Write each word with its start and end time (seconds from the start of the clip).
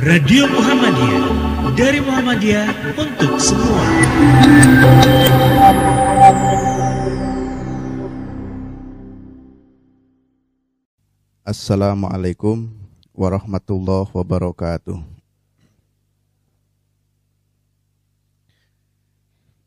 Radio 0.00 0.48
Muhammadiyah 0.48 1.24
dari 1.76 2.00
Muhammadiyah 2.00 2.96
untuk 2.96 3.36
semua. 3.36 3.84
Assalamualaikum 11.44 12.72
warahmatullahi 13.12 14.08
wabarakatuh. 14.08 14.96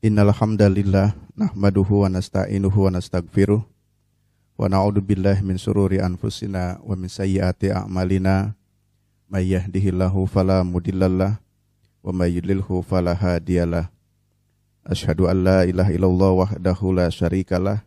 Innal 0.02 0.34
hamdalillah 0.34 1.13
nahmaduhu 1.38 2.09
wa 2.09 2.09
nasta'inuhu 2.09 2.89
wa 2.89 2.97
nastaghfiruh 2.97 3.61
wa 3.61 4.65
na'udzu 4.65 4.97
billahi 4.97 5.45
min 5.45 5.61
sururi 5.61 6.02
anfusina 6.02 6.81
wa 6.81 6.97
min 6.97 7.05
sayyiati 7.05 7.70
a'malina 7.70 8.57
may 9.33 9.49
yahdihillahu 9.49 10.29
fala 10.29 10.61
mudhillalah 10.61 11.41
wa 12.05 12.11
may 12.13 12.37
yudlilhu 12.37 12.85
fala 12.85 13.17
hadiyalah. 13.17 13.89
Asyhadu 14.85 15.25
an 15.25 15.41
la 15.41 15.65
ilaha 15.65 15.89
illallah 15.89 16.31
wahdahu 16.45 16.93
la 16.93 17.09
syarikalah 17.09 17.81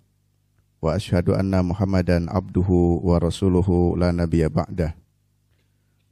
wa 0.82 0.98
asyhadu 0.98 1.38
anna 1.38 1.62
Muhammadan 1.62 2.27
abduhu 2.27 2.98
wa 2.98 3.22
rasuluhu 3.22 3.95
la 3.95 4.10
nabiyya 4.10 4.50
ba'dah. 4.50 4.98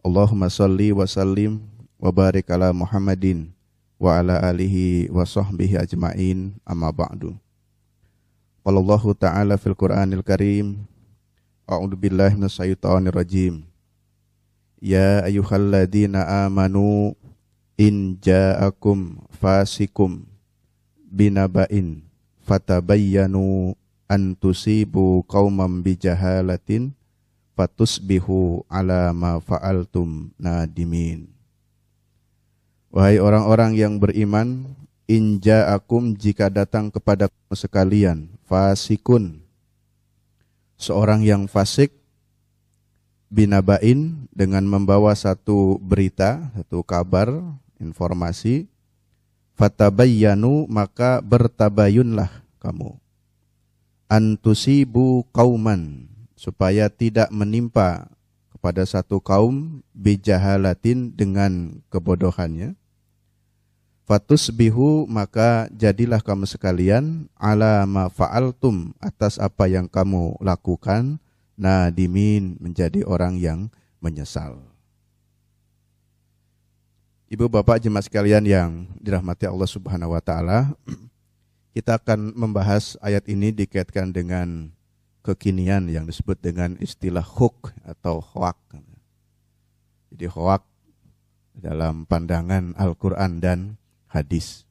Allahumma 0.07 0.47
salli 0.47 0.95
wa 0.95 1.03
sallim 1.03 1.67
wa 1.99 2.15
barik 2.15 2.47
ala 2.55 2.71
Muhammadin 2.71 3.51
wa 3.99 4.23
ala 4.23 4.39
alihi 4.39 5.11
wa 5.11 5.27
sahbihi 5.27 5.83
ajma'in 5.83 6.55
amma 6.63 6.95
ba'du. 6.95 7.35
Qala 8.63 8.79
Allah 8.79 9.03
Ta'ala 9.19 9.55
fil 9.59 9.75
Qur'anil 9.75 10.23
Karim 10.23 10.87
A'udzu 11.67 11.99
billahi 11.99 12.39
minasyaitonir 12.39 13.19
rajim. 13.19 13.74
Ya 14.85 15.25
ayyuhalladzina 15.25 16.45
amanu 16.45 17.17
in 17.81 18.21
ja'akum 18.21 19.17
fasikum 19.41 20.29
binaba'in 21.09 22.05
fatabayyanu 22.45 23.73
an 24.05 24.37
tusibu 24.37 25.25
qauman 25.25 25.81
bijahalatin 25.81 26.93
fatusbihu 27.57 28.69
ala 28.69 29.17
ma 29.17 29.41
fa'altum 29.41 30.37
nadimin. 30.37 31.33
Wahai 32.93 33.17
orang-orang 33.25 33.81
yang 33.81 33.97
beriman, 33.97 34.69
inja 35.09 35.73
akum 35.73 36.13
jika 36.13 36.53
datang 36.53 36.93
kepada 36.93 37.33
sekalian, 37.57 38.29
fasikun, 38.45 39.41
seorang 40.77 41.25
yang 41.25 41.49
fasik, 41.49 42.04
binabain 43.35 44.31
dengan 44.31 44.63
membawa 44.63 45.11
satu 45.19 45.83
berita, 45.83 46.55
satu 46.55 46.87
kabar, 46.87 47.35
informasi, 47.83 48.71
fatabayyanu 49.59 50.71
maka 50.71 51.19
bertabayunlah 51.19 52.31
kamu 52.63 52.95
antusibu 54.15 55.27
kauman 55.35 56.07
supaya 56.39 56.87
tidak 56.87 57.33
menimpa 57.35 58.07
kepada 58.55 58.87
satu 58.87 59.19
kaum 59.19 59.83
bijahalatin 59.91 61.11
dengan 61.13 61.83
kebodohannya. 61.91 62.79
Fatus 64.05 64.53
bihu 64.53 65.09
maka 65.09 65.65
jadilah 65.73 66.21
kamu 66.21 66.45
sekalian 66.45 67.25
ala 67.41 67.89
ma 67.89 68.13
fa'altum 68.13 68.93
atas 69.01 69.41
apa 69.41 69.65
yang 69.65 69.89
kamu 69.89 70.37
lakukan 70.45 71.17
nadimin 71.55 72.59
menjadi 72.59 73.07
orang 73.07 73.39
yang 73.39 73.71
menyesal. 74.03 74.61
Ibu 77.31 77.51
bapak 77.51 77.83
jemaat 77.83 78.07
sekalian 78.07 78.45
yang 78.47 78.71
dirahmati 79.03 79.49
Allah 79.49 79.67
Subhanahu 79.67 80.15
wa 80.15 80.23
taala, 80.23 80.71
kita 81.75 81.99
akan 81.99 82.37
membahas 82.37 82.95
ayat 83.03 83.27
ini 83.27 83.51
dikaitkan 83.51 84.15
dengan 84.15 84.71
kekinian 85.25 85.89
yang 85.89 86.05
disebut 86.05 86.37
dengan 86.39 86.77
istilah 86.79 87.25
huk 87.25 87.73
atau 87.83 88.21
hoak. 88.21 88.61
Jadi 90.15 90.31
hoak 90.31 90.63
dalam 91.57 92.05
pandangan 92.05 92.77
Al-Quran 92.77 93.41
dan 93.41 93.59
hadis. 94.07 94.63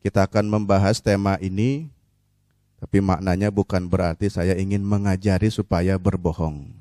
Kita 0.00 0.24
akan 0.24 0.48
membahas 0.48 1.04
tema 1.04 1.36
ini, 1.42 1.90
tapi 2.82 2.98
maknanya 2.98 3.54
bukan 3.54 3.86
berarti 3.86 4.26
saya 4.26 4.58
ingin 4.58 4.82
mengajari 4.82 5.54
supaya 5.54 5.94
berbohong. 6.02 6.74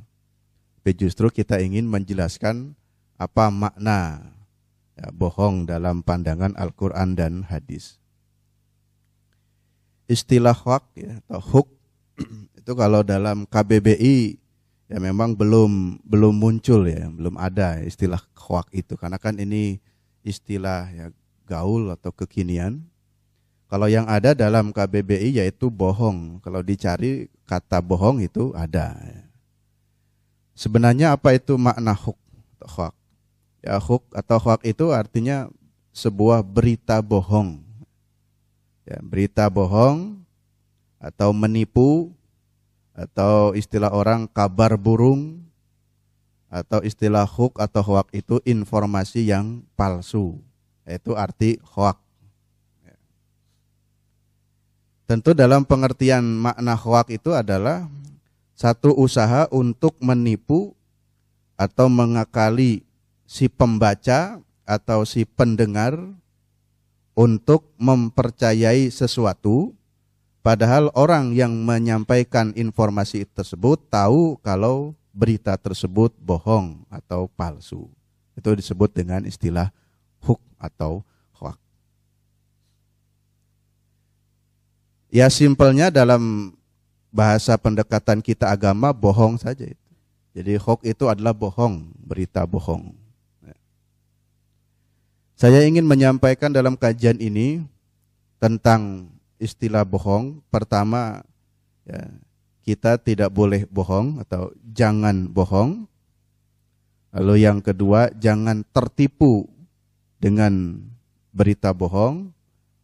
Tapi 0.81 0.97
justru 0.97 1.29
kita 1.29 1.61
ingin 1.61 1.85
menjelaskan 1.85 2.73
apa 3.21 3.53
makna 3.53 4.33
ya, 4.97 5.13
bohong 5.13 5.69
dalam 5.69 6.01
pandangan 6.01 6.57
Al-Quran 6.57 7.13
dan 7.13 7.45
hadis 7.45 8.01
istilah 10.11 10.51
hoak 10.51 10.83
ya, 10.99 11.23
atau 11.23 11.39
hook 11.39 11.67
itu 12.59 12.71
kalau 12.75 12.99
dalam 12.99 13.47
KBBI 13.47 14.35
ya 14.91 14.99
memang 14.99 15.31
belum 15.39 16.03
belum 16.03 16.35
muncul 16.35 16.83
ya, 16.83 17.07
belum 17.07 17.39
ada 17.39 17.79
istilah 17.79 18.19
hoak 18.35 18.67
itu 18.75 18.99
karena 18.99 19.15
kan 19.15 19.39
ini 19.39 19.79
istilah 20.27 20.91
ya 20.91 21.07
gaul 21.47 21.87
atau 21.95 22.11
kekinian. 22.11 22.90
Kalau 23.71 23.87
yang 23.87 24.03
ada 24.11 24.35
dalam 24.35 24.75
KBBI 24.75 25.39
yaitu 25.39 25.71
bohong. 25.71 26.43
Kalau 26.43 26.59
dicari 26.59 27.31
kata 27.47 27.79
bohong 27.79 28.19
itu 28.19 28.51
ada. 28.51 28.99
Ya. 28.99 29.23
Sebenarnya 30.51 31.15
apa 31.15 31.31
itu 31.31 31.55
makna 31.55 31.95
atau 31.95 32.67
hoak? 32.67 32.93
Ya 33.63 33.79
hook 33.79 34.03
atau 34.11 34.37
hoak 34.43 34.67
itu 34.67 34.91
artinya 34.91 35.47
sebuah 35.95 36.43
berita 36.43 36.99
bohong 36.99 37.71
ya, 38.87 38.97
berita 39.03 39.47
bohong 39.47 40.19
atau 41.01 41.29
menipu 41.31 42.11
atau 42.91 43.55
istilah 43.55 43.91
orang 43.91 44.27
kabar 44.27 44.75
burung 44.75 45.41
atau 46.51 46.83
istilah 46.83 47.23
hook 47.23 47.57
atau 47.63 47.79
hoak 47.79 48.11
itu 48.11 48.43
informasi 48.43 49.31
yang 49.31 49.63
palsu 49.79 50.37
yaitu 50.83 51.15
arti 51.15 51.55
hoak 51.63 51.97
ya. 52.83 52.95
Tentu 55.11 55.35
dalam 55.35 55.67
pengertian 55.67 56.23
makna 56.23 56.71
hoak 56.71 57.11
itu 57.11 57.35
adalah 57.35 57.83
satu 58.55 58.95
usaha 58.95 59.43
untuk 59.51 59.99
menipu 59.99 60.71
atau 61.59 61.91
mengakali 61.91 62.87
si 63.27 63.51
pembaca 63.51 64.39
atau 64.63 65.03
si 65.03 65.27
pendengar 65.27 65.99
untuk 67.11 67.67
mempercayai 67.75 68.87
sesuatu 68.87 69.75
padahal 70.39 70.87
orang 70.95 71.35
yang 71.35 71.59
menyampaikan 71.59 72.55
informasi 72.55 73.27
tersebut 73.35 73.83
tahu 73.91 74.39
kalau 74.39 74.95
berita 75.11 75.59
tersebut 75.59 76.15
bohong 76.23 76.87
atau 76.87 77.27
palsu. 77.35 77.91
Itu 78.31 78.55
disebut 78.55 78.95
dengan 78.95 79.27
istilah 79.27 79.75
huk 80.23 80.39
atau 80.55 81.03
hoak. 81.35 81.59
Ya 85.11 85.27
simpelnya 85.27 85.91
dalam 85.91 86.55
bahasa 87.11 87.59
pendekatan 87.59 88.23
kita 88.23 88.47
agama 88.47 88.95
bohong 88.95 89.35
saja 89.35 89.67
itu. 89.67 89.91
Jadi 90.31 90.55
hoax 90.55 90.87
itu 90.87 91.11
adalah 91.11 91.35
bohong, 91.35 91.91
berita 91.99 92.47
bohong. 92.47 92.95
Saya 95.35 95.65
ingin 95.67 95.83
menyampaikan 95.83 96.53
dalam 96.53 96.77
kajian 96.79 97.19
ini 97.19 97.65
tentang 98.39 99.11
istilah 99.41 99.83
bohong. 99.83 100.39
Pertama, 100.47 101.25
ya, 101.83 102.07
kita 102.61 103.01
tidak 103.01 103.33
boleh 103.33 103.65
bohong 103.67 104.21
atau 104.21 104.53
jangan 104.71 105.27
bohong. 105.27 105.89
Lalu 107.11 107.43
yang 107.43 107.59
kedua, 107.59 108.13
jangan 108.15 108.63
tertipu 108.69 109.49
dengan 110.21 110.79
berita 111.33 111.73
bohong. 111.75 112.29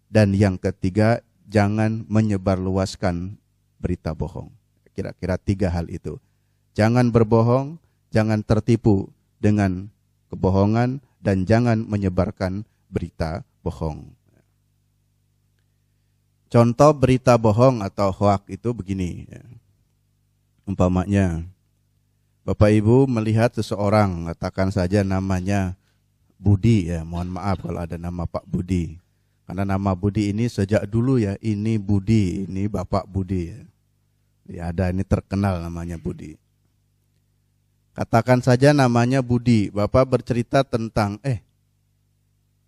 Dan 0.09 0.33
yang 0.33 0.57
ketiga, 0.57 1.21
jangan 1.47 2.03
menyebarluaskan 2.05 3.39
berita 3.79 4.11
bohong. 4.11 4.51
Kira-kira 4.91 5.39
tiga 5.39 5.71
hal 5.71 5.87
itu. 5.87 6.19
Jangan 6.75 7.09
berbohong, 7.09 7.81
jangan 8.13 8.43
tertipu 8.43 9.09
dengan 9.41 9.89
kebohongan, 10.29 11.01
dan 11.23 11.47
jangan 11.47 11.81
menyebarkan 11.81 12.67
berita 12.91 13.41
bohong. 13.65 14.13
Contoh 16.47 16.91
berita 16.95 17.35
bohong 17.35 17.83
atau 17.83 18.07
hoak 18.13 18.47
itu 18.47 18.71
begini. 18.71 19.27
Ya. 19.27 19.43
Umpamanya, 20.63 21.43
Bapak 22.47 22.71
Ibu 22.71 23.03
melihat 23.11 23.51
seseorang, 23.51 24.31
katakan 24.31 24.71
saja 24.71 25.03
namanya 25.03 25.75
Budi 26.39 26.87
ya, 26.87 27.03
mohon 27.03 27.35
maaf 27.35 27.59
kalau 27.59 27.83
ada 27.83 27.99
nama 27.99 28.23
Pak 28.23 28.47
Budi. 28.47 28.95
Karena 29.47 29.63
nama 29.63 29.95
Budi 29.95 30.35
ini 30.35 30.51
sejak 30.51 30.83
dulu 30.91 31.23
ya, 31.23 31.39
ini 31.39 31.79
Budi, 31.79 32.43
ini 32.43 32.67
Bapak 32.67 33.07
Budi 33.07 33.55
ya. 33.55 33.59
Ya 34.47 34.61
ada 34.75 34.91
ini 34.91 35.07
terkenal 35.07 35.63
namanya 35.63 35.95
Budi. 35.95 36.35
Katakan 37.95 38.43
saja 38.43 38.75
namanya 38.75 39.23
Budi. 39.23 39.71
Bapak 39.71 40.05
bercerita 40.05 40.67
tentang, 40.67 41.17
eh, 41.23 41.39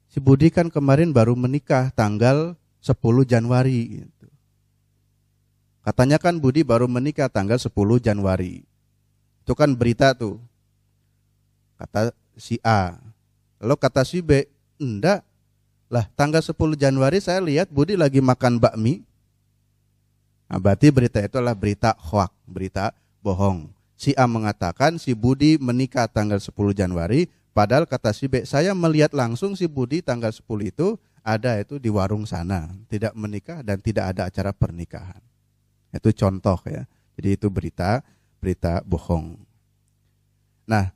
si 0.07 0.23
Budi 0.23 0.49
kan 0.49 0.71
kemarin 0.71 1.11
baru 1.11 1.35
menikah 1.35 1.91
tanggal 1.91 2.55
10 2.81 3.27
Januari. 3.27 4.01
Gitu. 4.01 4.27
Katanya 5.85 6.17
kan 6.17 6.41
Budi 6.41 6.65
baru 6.65 6.87
menikah 6.87 7.29
tanggal 7.29 7.61
10 7.61 8.01
Januari. 8.01 8.63
Itu 9.45 9.53
kan 9.53 9.75
berita 9.75 10.15
tuh. 10.15 10.41
Kata 11.75 12.09
si 12.39 12.57
A. 12.65 12.97
Lalu 13.61 13.75
kata 13.77 14.01
si 14.01 14.25
B, 14.25 14.47
enggak. 14.81 15.28
Lah 15.89 16.06
tanggal 16.13 16.45
10 16.45 16.53
Januari 16.77 17.18
saya 17.18 17.41
lihat 17.41 17.74
Budi 17.74 17.97
lagi 17.97 18.21
makan 18.21 18.62
bakmi. 18.62 19.01
Nah, 20.50 20.62
berarti 20.62 20.94
berita 20.94 21.18
itu 21.21 21.38
adalah 21.38 21.57
berita 21.57 21.97
hoak, 21.97 22.30
berita 22.45 22.94
bohong. 23.25 23.69
Si 23.97 24.13
A 24.18 24.25
mengatakan 24.30 24.97
si 25.01 25.18
Budi 25.18 25.57
menikah 25.57 26.06
tanggal 26.09 26.38
10 26.41 26.53
Januari, 26.74 27.30
padahal 27.53 27.86
kata 27.86 28.13
si 28.13 28.30
B, 28.30 28.45
saya 28.45 28.74
melihat 28.74 29.13
langsung 29.13 29.53
si 29.53 29.69
Budi 29.69 30.01
tanggal 30.01 30.33
10 30.33 30.45
itu 30.69 30.97
ada 31.21 31.57
itu 31.62 31.77
di 31.77 31.89
warung 31.94 32.25
sana, 32.25 32.69
tidak 32.89 33.13
menikah 33.13 33.62
dan 33.62 33.77
tidak 33.77 34.15
ada 34.15 34.30
acara 34.30 34.50
pernikahan. 34.53 35.21
Itu 35.94 36.13
contoh 36.13 36.57
ya. 36.65 36.86
Jadi 37.18 37.30
itu 37.36 37.47
berita 37.51 38.01
berita 38.39 38.80
bohong. 38.88 39.36
Nah, 40.63 40.94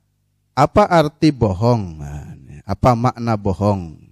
apa 0.54 0.86
arti 0.86 1.34
bohong? 1.34 1.82
Nah, 2.00 2.30
apa 2.64 2.90
makna 2.96 3.34
bohong? 3.36 4.03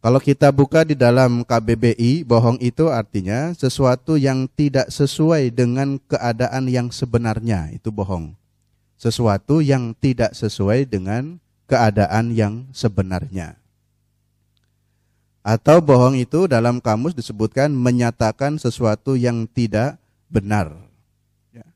Kalau 0.00 0.16
kita 0.16 0.48
buka 0.48 0.80
di 0.80 0.96
dalam 0.96 1.44
KBBI, 1.44 2.24
bohong 2.24 2.56
itu 2.64 2.88
artinya 2.88 3.52
sesuatu 3.52 4.16
yang 4.16 4.48
tidak 4.56 4.88
sesuai 4.88 5.52
dengan 5.52 6.00
keadaan 6.08 6.72
yang 6.72 6.88
sebenarnya, 6.88 7.68
itu 7.68 7.92
bohong. 7.92 8.32
Sesuatu 8.96 9.60
yang 9.60 9.92
tidak 10.00 10.32
sesuai 10.32 10.88
dengan 10.88 11.36
keadaan 11.68 12.32
yang 12.32 12.64
sebenarnya. 12.72 13.60
Atau 15.44 15.84
bohong 15.84 16.16
itu 16.16 16.48
dalam 16.48 16.80
kamus 16.80 17.12
disebutkan 17.12 17.68
menyatakan 17.68 18.56
sesuatu 18.56 19.20
yang 19.20 19.44
tidak 19.52 20.00
benar. 20.32 20.80
Ya. 21.52 21.68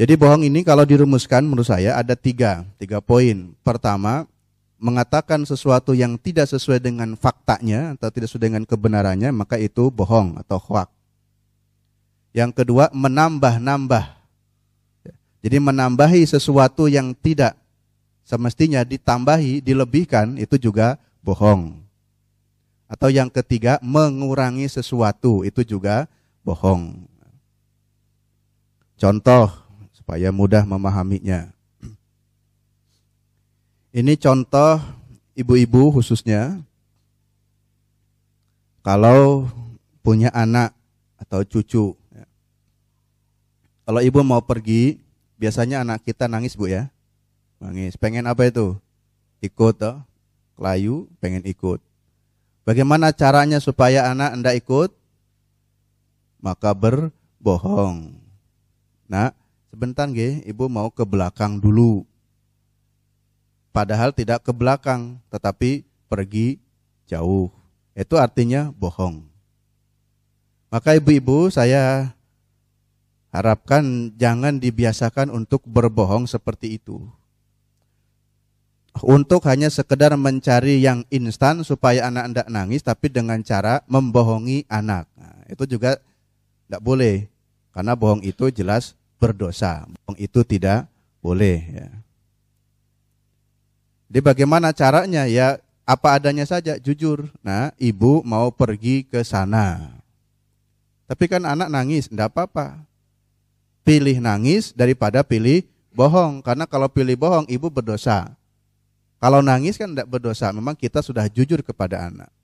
Jadi 0.00 0.16
bohong 0.16 0.40
ini 0.48 0.64
kalau 0.64 0.88
dirumuskan 0.88 1.44
menurut 1.44 1.68
saya 1.68 2.00
ada 2.00 2.16
tiga, 2.16 2.64
tiga 2.80 3.04
poin. 3.04 3.52
Pertama, 3.60 4.29
mengatakan 4.80 5.44
sesuatu 5.44 5.92
yang 5.92 6.16
tidak 6.16 6.48
sesuai 6.48 6.80
dengan 6.80 7.12
faktanya 7.12 7.94
atau 7.94 8.08
tidak 8.08 8.32
sesuai 8.32 8.48
dengan 8.48 8.64
kebenarannya, 8.64 9.28
maka 9.30 9.60
itu 9.60 9.92
bohong 9.92 10.40
atau 10.40 10.56
hoak. 10.56 10.88
Yang 12.32 12.64
kedua, 12.64 12.88
menambah-nambah. 12.96 14.04
Ya. 15.04 15.14
Jadi 15.44 15.56
menambahi 15.60 16.24
sesuatu 16.24 16.88
yang 16.88 17.12
tidak 17.12 17.60
semestinya 18.24 18.80
ditambahi, 18.80 19.60
dilebihkan, 19.60 20.40
itu 20.40 20.56
juga 20.56 20.96
bohong. 21.20 21.76
Atau 22.88 23.12
yang 23.12 23.28
ketiga, 23.28 23.76
mengurangi 23.84 24.66
sesuatu, 24.66 25.44
itu 25.44 25.60
juga 25.62 26.08
bohong. 26.40 27.06
Contoh 28.96 29.52
supaya 29.92 30.32
mudah 30.32 30.64
memahaminya. 30.64 31.59
Ini 33.90 34.14
contoh 34.18 34.78
ibu-ibu 35.34 35.98
khususnya 35.98 36.62
kalau 38.86 39.50
punya 40.00 40.30
anak 40.30 40.72
atau 41.18 41.42
cucu. 41.42 41.98
Ya. 42.14 42.26
Kalau 43.84 44.00
ibu 44.00 44.22
mau 44.22 44.40
pergi, 44.40 45.02
biasanya 45.36 45.82
anak 45.82 46.06
kita 46.06 46.30
nangis 46.30 46.54
bu 46.54 46.70
ya, 46.70 46.88
nangis. 47.58 47.98
Pengen 47.98 48.30
apa 48.30 48.46
itu? 48.46 48.78
Ikut 49.42 49.76
toh, 49.76 50.00
kelayu, 50.54 51.10
pengen 51.18 51.42
ikut. 51.44 51.82
Bagaimana 52.64 53.10
caranya 53.10 53.58
supaya 53.58 54.06
anak 54.08 54.30
anda 54.32 54.54
ikut? 54.54 55.00
maka 56.40 56.72
berbohong. 56.72 58.16
Nah, 59.06 59.30
sebentar 59.68 60.08
nggih, 60.08 60.42
ibu 60.48 60.66
mau 60.66 60.88
ke 60.88 61.04
belakang 61.04 61.60
dulu. 61.60 62.08
Padahal 63.70 64.10
tidak 64.10 64.42
ke 64.42 64.50
belakang, 64.50 65.22
tetapi 65.30 65.86
pergi 66.10 66.58
jauh. 67.06 67.50
Itu 67.94 68.18
artinya 68.18 68.74
bohong. 68.74 69.22
Maka 70.70 70.94
ibu-ibu 70.98 71.50
saya 71.50 72.14
harapkan 73.30 74.14
jangan 74.18 74.58
dibiasakan 74.58 75.30
untuk 75.30 75.62
berbohong 75.66 76.26
seperti 76.26 76.78
itu. 76.82 77.02
Untuk 79.06 79.46
hanya 79.46 79.70
sekedar 79.70 80.10
mencari 80.18 80.82
yang 80.82 81.06
instan 81.14 81.62
supaya 81.62 82.10
anak 82.10 82.24
anda 82.26 82.42
nangis, 82.50 82.82
tapi 82.82 83.06
dengan 83.06 83.38
cara 83.46 83.86
membohongi 83.86 84.66
anak. 84.66 85.06
Nah, 85.14 85.46
itu 85.46 85.62
juga 85.70 86.02
tidak 86.66 86.82
boleh. 86.82 87.30
Karena 87.70 87.94
bohong 87.94 88.26
itu 88.26 88.50
jelas 88.50 88.98
berdosa. 89.22 89.86
Bohong 89.86 90.18
itu 90.18 90.42
tidak 90.42 90.90
boleh. 91.22 91.58
Ya. 91.70 91.88
Jadi 94.10 94.26
bagaimana 94.26 94.74
caranya? 94.74 95.30
Ya 95.30 95.62
apa 95.86 96.18
adanya 96.18 96.42
saja, 96.42 96.74
jujur. 96.82 97.30
Nah, 97.46 97.70
ibu 97.78 98.26
mau 98.26 98.50
pergi 98.50 99.06
ke 99.06 99.22
sana. 99.22 99.94
Tapi 101.06 101.30
kan 101.30 101.46
anak 101.46 101.70
nangis, 101.70 102.10
tidak 102.10 102.34
apa-apa. 102.34 102.82
Pilih 103.86 104.18
nangis 104.18 104.74
daripada 104.74 105.22
pilih 105.22 105.62
bohong. 105.94 106.42
Karena 106.42 106.66
kalau 106.66 106.90
pilih 106.90 107.14
bohong, 107.14 107.46
ibu 107.46 107.70
berdosa. 107.70 108.34
Kalau 109.22 109.46
nangis 109.46 109.78
kan 109.78 109.94
tidak 109.94 110.10
berdosa. 110.10 110.50
Memang 110.50 110.74
kita 110.74 111.06
sudah 111.06 111.30
jujur 111.30 111.62
kepada 111.62 112.10
anak. 112.10 112.34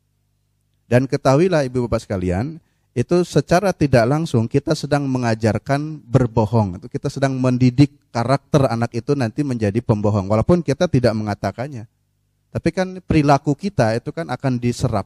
Dan 0.87 1.11
ketahuilah 1.11 1.67
ibu 1.67 1.91
bapak 1.91 2.07
sekalian, 2.07 2.63
itu 2.97 3.29
secara 3.29 3.77
tidak 3.77 4.09
langsung 4.09 4.49
kita 4.49 4.73
sedang 4.73 5.05
mengajarkan 5.05 6.01
berbohong. 6.01 6.81
Itu 6.81 6.89
kita 6.89 7.13
sedang 7.13 7.37
mendidik 7.37 7.93
karakter 8.09 8.73
anak 8.73 8.97
itu 8.97 9.13
nanti 9.13 9.45
menjadi 9.45 9.85
pembohong 9.85 10.25
walaupun 10.33 10.65
kita 10.65 10.89
tidak 10.89 11.13
mengatakannya. 11.13 11.85
Tapi 12.49 12.69
kan 12.73 12.97
perilaku 13.05 13.53
kita 13.53 14.01
itu 14.01 14.17
kan 14.17 14.33
akan 14.33 14.57
diserap. 14.57 15.05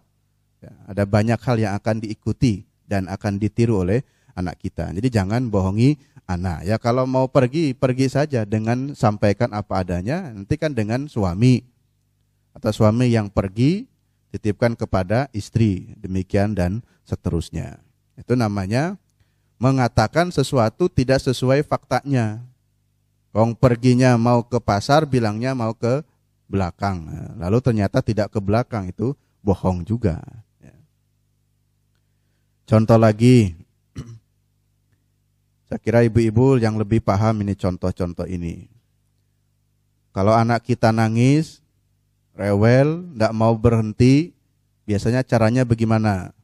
Ya, 0.62 0.70
ada 0.86 1.02
banyak 1.02 1.40
hal 1.42 1.56
yang 1.58 1.74
akan 1.74 1.98
diikuti 1.98 2.62
dan 2.86 3.10
akan 3.10 3.42
ditiru 3.42 3.82
oleh 3.82 4.06
anak 4.38 4.62
kita. 4.62 4.94
Jadi 4.94 5.10
jangan 5.10 5.50
bohongi 5.50 5.98
anak. 6.30 6.62
Ya 6.70 6.78
kalau 6.78 7.10
mau 7.10 7.26
pergi, 7.26 7.74
pergi 7.74 8.06
saja 8.06 8.46
dengan 8.46 8.94
sampaikan 8.94 9.50
apa 9.50 9.82
adanya. 9.82 10.30
Nanti 10.30 10.54
kan 10.54 10.78
dengan 10.78 11.10
suami 11.10 11.58
atau 12.54 12.70
suami 12.70 13.10
yang 13.10 13.34
pergi 13.34 13.90
titipkan 14.30 14.78
kepada 14.78 15.26
istri. 15.34 15.90
Demikian 15.98 16.54
dan 16.54 16.86
seterusnya. 17.10 17.82
Itu 18.14 18.38
namanya 18.38 18.94
mengatakan 19.58 20.30
sesuatu 20.30 20.86
tidak 20.86 21.18
sesuai 21.20 21.66
faktanya. 21.66 22.40
Wong 23.34 23.54
perginya 23.54 24.14
mau 24.14 24.46
ke 24.46 24.58
pasar 24.62 25.06
bilangnya 25.06 25.54
mau 25.54 25.74
ke 25.74 26.06
belakang. 26.50 27.06
Lalu 27.38 27.58
ternyata 27.62 28.02
tidak 28.02 28.34
ke 28.34 28.38
belakang 28.42 28.90
itu 28.90 29.14
bohong 29.44 29.86
juga. 29.86 30.18
Ya. 30.58 30.74
Contoh 32.66 32.98
lagi, 32.98 33.54
saya 35.70 35.78
kira 35.78 36.02
ibu-ibu 36.02 36.58
yang 36.58 36.74
lebih 36.74 36.98
paham 36.98 37.46
ini 37.46 37.54
contoh-contoh 37.54 38.26
ini. 38.26 38.66
Kalau 40.10 40.34
anak 40.34 40.66
kita 40.66 40.90
nangis, 40.90 41.62
rewel, 42.34 43.06
tidak 43.14 43.30
mau 43.30 43.54
berhenti, 43.54 44.34
biasanya 44.82 45.22
caranya 45.22 45.62
bagaimana? 45.62 46.34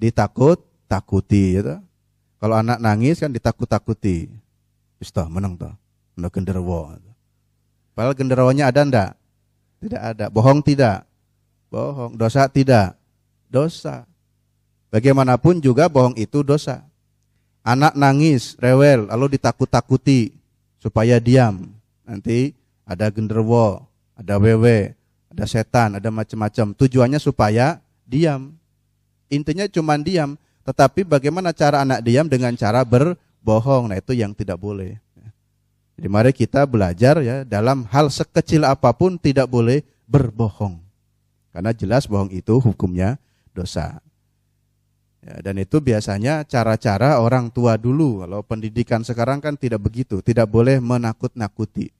Ditakut 0.00 0.64
takuti 0.88 1.60
gitu. 1.60 1.76
Kalau 2.40 2.56
anak 2.56 2.80
nangis 2.80 3.20
kan 3.20 3.28
ditakut-takuti. 3.28 4.32
Wis 4.96 5.12
menang 5.28 5.60
toh. 5.60 5.76
Menang 6.16 6.32
genderuwo. 6.32 6.96
Padahal 7.92 8.16
genderuwonya 8.16 8.72
ada 8.72 8.80
ndak? 8.80 9.10
Tidak 9.84 10.00
ada. 10.00 10.26
Bohong 10.32 10.64
tidak? 10.64 11.04
Bohong. 11.68 12.16
Dosa 12.16 12.48
tidak? 12.48 12.96
Dosa. 13.52 14.08
Bagaimanapun 14.88 15.60
juga 15.60 15.86
bohong 15.92 16.16
itu 16.16 16.40
dosa. 16.40 16.82
Anak 17.60 17.92
nangis, 17.92 18.56
rewel, 18.56 19.04
lalu 19.12 19.36
ditakut-takuti 19.36 20.32
supaya 20.80 21.20
diam. 21.20 21.68
Nanti 22.08 22.56
ada 22.88 23.12
genderuwo, 23.12 23.84
ada 24.16 24.40
wewe, 24.40 24.96
ada 25.28 25.44
setan, 25.44 26.00
ada 26.00 26.08
macam-macam. 26.08 26.72
Tujuannya 26.72 27.20
supaya 27.20 27.84
diam. 28.08 28.59
Intinya 29.30 29.70
cuma 29.70 29.94
diam, 29.94 30.34
tetapi 30.66 31.06
bagaimana 31.06 31.54
cara 31.54 31.86
anak 31.86 32.02
diam 32.02 32.26
dengan 32.26 32.52
cara 32.58 32.82
berbohong? 32.82 33.94
Nah, 33.94 33.96
itu 34.02 34.12
yang 34.12 34.34
tidak 34.34 34.58
boleh. 34.58 34.98
Jadi 35.94 36.08
mari 36.10 36.32
kita 36.34 36.66
belajar 36.66 37.20
ya 37.20 37.44
dalam 37.46 37.86
hal 37.92 38.10
sekecil 38.10 38.66
apa 38.66 38.90
pun 38.90 39.20
tidak 39.20 39.46
boleh 39.46 39.86
berbohong. 40.10 40.80
Karena 41.54 41.70
jelas 41.70 42.08
bohong 42.10 42.32
itu 42.34 42.58
hukumnya 42.58 43.20
dosa. 43.54 44.02
Ya, 45.20 45.36
dan 45.44 45.60
itu 45.60 45.76
biasanya 45.78 46.42
cara-cara 46.48 47.20
orang 47.20 47.52
tua 47.52 47.76
dulu. 47.76 48.24
Kalau 48.24 48.40
pendidikan 48.40 49.04
sekarang 49.04 49.44
kan 49.44 49.54
tidak 49.60 49.84
begitu, 49.84 50.24
tidak 50.24 50.48
boleh 50.48 50.80
menakut-nakuti. 50.80 51.92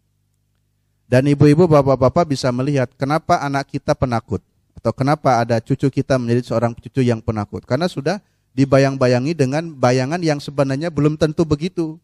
Dan 1.05 1.29
ibu-ibu, 1.29 1.69
bapak-bapak 1.69 2.33
bisa 2.33 2.49
melihat 2.55 2.89
kenapa 2.97 3.43
anak 3.45 3.69
kita 3.69 3.93
penakut 3.93 4.41
atau 4.81 4.97
kenapa 4.97 5.45
ada 5.45 5.61
cucu 5.61 5.93
kita 5.93 6.17
menjadi 6.17 6.41
seorang 6.49 6.73
cucu 6.73 7.05
yang 7.05 7.21
penakut. 7.21 7.69
Karena 7.69 7.85
sudah 7.85 8.17
dibayang-bayangi 8.57 9.37
dengan 9.37 9.69
bayangan 9.77 10.17
yang 10.25 10.41
sebenarnya 10.41 10.89
belum 10.89 11.21
tentu 11.21 11.45
begitu. 11.45 12.01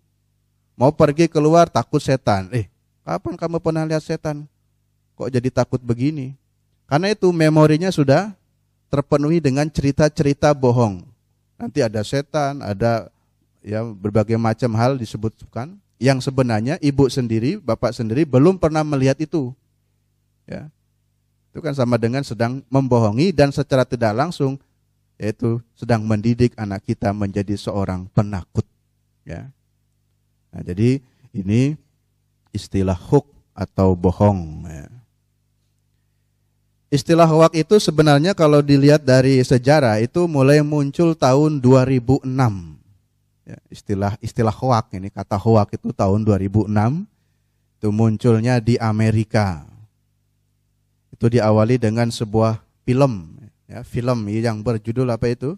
Mau 0.76 0.92
pergi 0.92 1.24
keluar 1.24 1.72
takut 1.72 2.04
setan. 2.04 2.52
Eh, 2.52 2.68
kapan 3.00 3.34
kamu 3.40 3.64
pernah 3.64 3.88
lihat 3.88 4.04
setan? 4.04 4.44
Kok 5.16 5.32
jadi 5.32 5.48
takut 5.48 5.80
begini? 5.80 6.36
Karena 6.84 7.16
itu 7.16 7.32
memorinya 7.32 7.88
sudah 7.88 8.36
terpenuhi 8.92 9.40
dengan 9.40 9.66
cerita-cerita 9.72 10.52
bohong. 10.52 11.00
Nanti 11.56 11.80
ada 11.80 12.04
setan, 12.04 12.60
ada 12.60 13.08
ya 13.64 13.80
berbagai 13.80 14.36
macam 14.36 14.76
hal 14.76 15.00
disebutkan 15.00 15.80
yang 15.96 16.20
sebenarnya 16.20 16.76
ibu 16.84 17.08
sendiri, 17.08 17.56
bapak 17.56 17.96
sendiri 17.96 18.28
belum 18.28 18.60
pernah 18.60 18.84
melihat 18.84 19.16
itu. 19.16 19.56
Ya. 20.44 20.68
Itu 21.56 21.64
kan 21.64 21.72
sama 21.72 21.96
dengan 21.96 22.20
sedang 22.20 22.60
membohongi 22.68 23.32
dan 23.32 23.48
secara 23.48 23.88
tidak 23.88 24.12
langsung 24.12 24.60
yaitu 25.16 25.56
sedang 25.72 26.04
mendidik 26.04 26.52
anak 26.60 26.84
kita 26.84 27.16
menjadi 27.16 27.56
seorang 27.56 28.04
penakut. 28.12 28.68
Ya. 29.24 29.48
Nah, 30.52 30.60
jadi 30.60 31.00
ini 31.32 31.80
istilah 32.52 32.92
huk 32.92 33.24
atau 33.56 33.96
bohong. 33.96 34.68
Ya. 34.68 34.92
Istilah 36.92 37.24
hoak 37.24 37.56
itu 37.56 37.80
sebenarnya 37.80 38.36
kalau 38.36 38.60
dilihat 38.60 39.00
dari 39.00 39.40
sejarah 39.40 39.96
itu 40.04 40.28
mulai 40.28 40.60
muncul 40.60 41.16
tahun 41.16 41.64
2006. 41.64 42.28
Ya, 43.48 43.58
istilah 43.72 44.12
istilah 44.20 44.52
hoak 44.52 44.92
ini 44.92 45.08
kata 45.08 45.40
hoak 45.40 45.72
itu 45.72 45.88
tahun 45.96 46.20
2006 46.20 46.68
itu 47.80 47.88
munculnya 47.88 48.60
di 48.60 48.76
Amerika. 48.76 49.75
Itu 51.16 51.32
diawali 51.32 51.80
dengan 51.80 52.12
sebuah 52.12 52.60
film 52.84 53.40
ya, 53.64 53.80
film 53.80 54.28
yang 54.28 54.60
berjudul 54.60 55.08
apa 55.08 55.32
itu? 55.32 55.56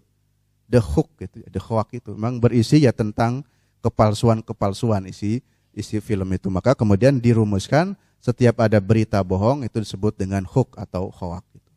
The 0.70 0.78
Hook 0.78 1.18
gitu, 1.18 1.42
The 1.50 1.58
Hoak 1.58 1.98
itu. 1.98 2.14
Memang 2.14 2.38
berisi 2.38 2.86
ya 2.86 2.94
tentang 2.94 3.42
kepalsuan-kepalsuan 3.82 5.10
isi 5.10 5.42
isi 5.74 5.98
film 5.98 6.30
itu. 6.30 6.46
Maka 6.46 6.78
kemudian 6.78 7.18
dirumuskan 7.18 7.98
setiap 8.22 8.62
ada 8.62 8.78
berita 8.78 9.22
bohong 9.22 9.62
itu 9.62 9.78
disebut 9.78 10.18
dengan 10.18 10.42
hook 10.42 10.74
atau 10.74 11.10
hoak 11.10 11.46
itu. 11.54 11.72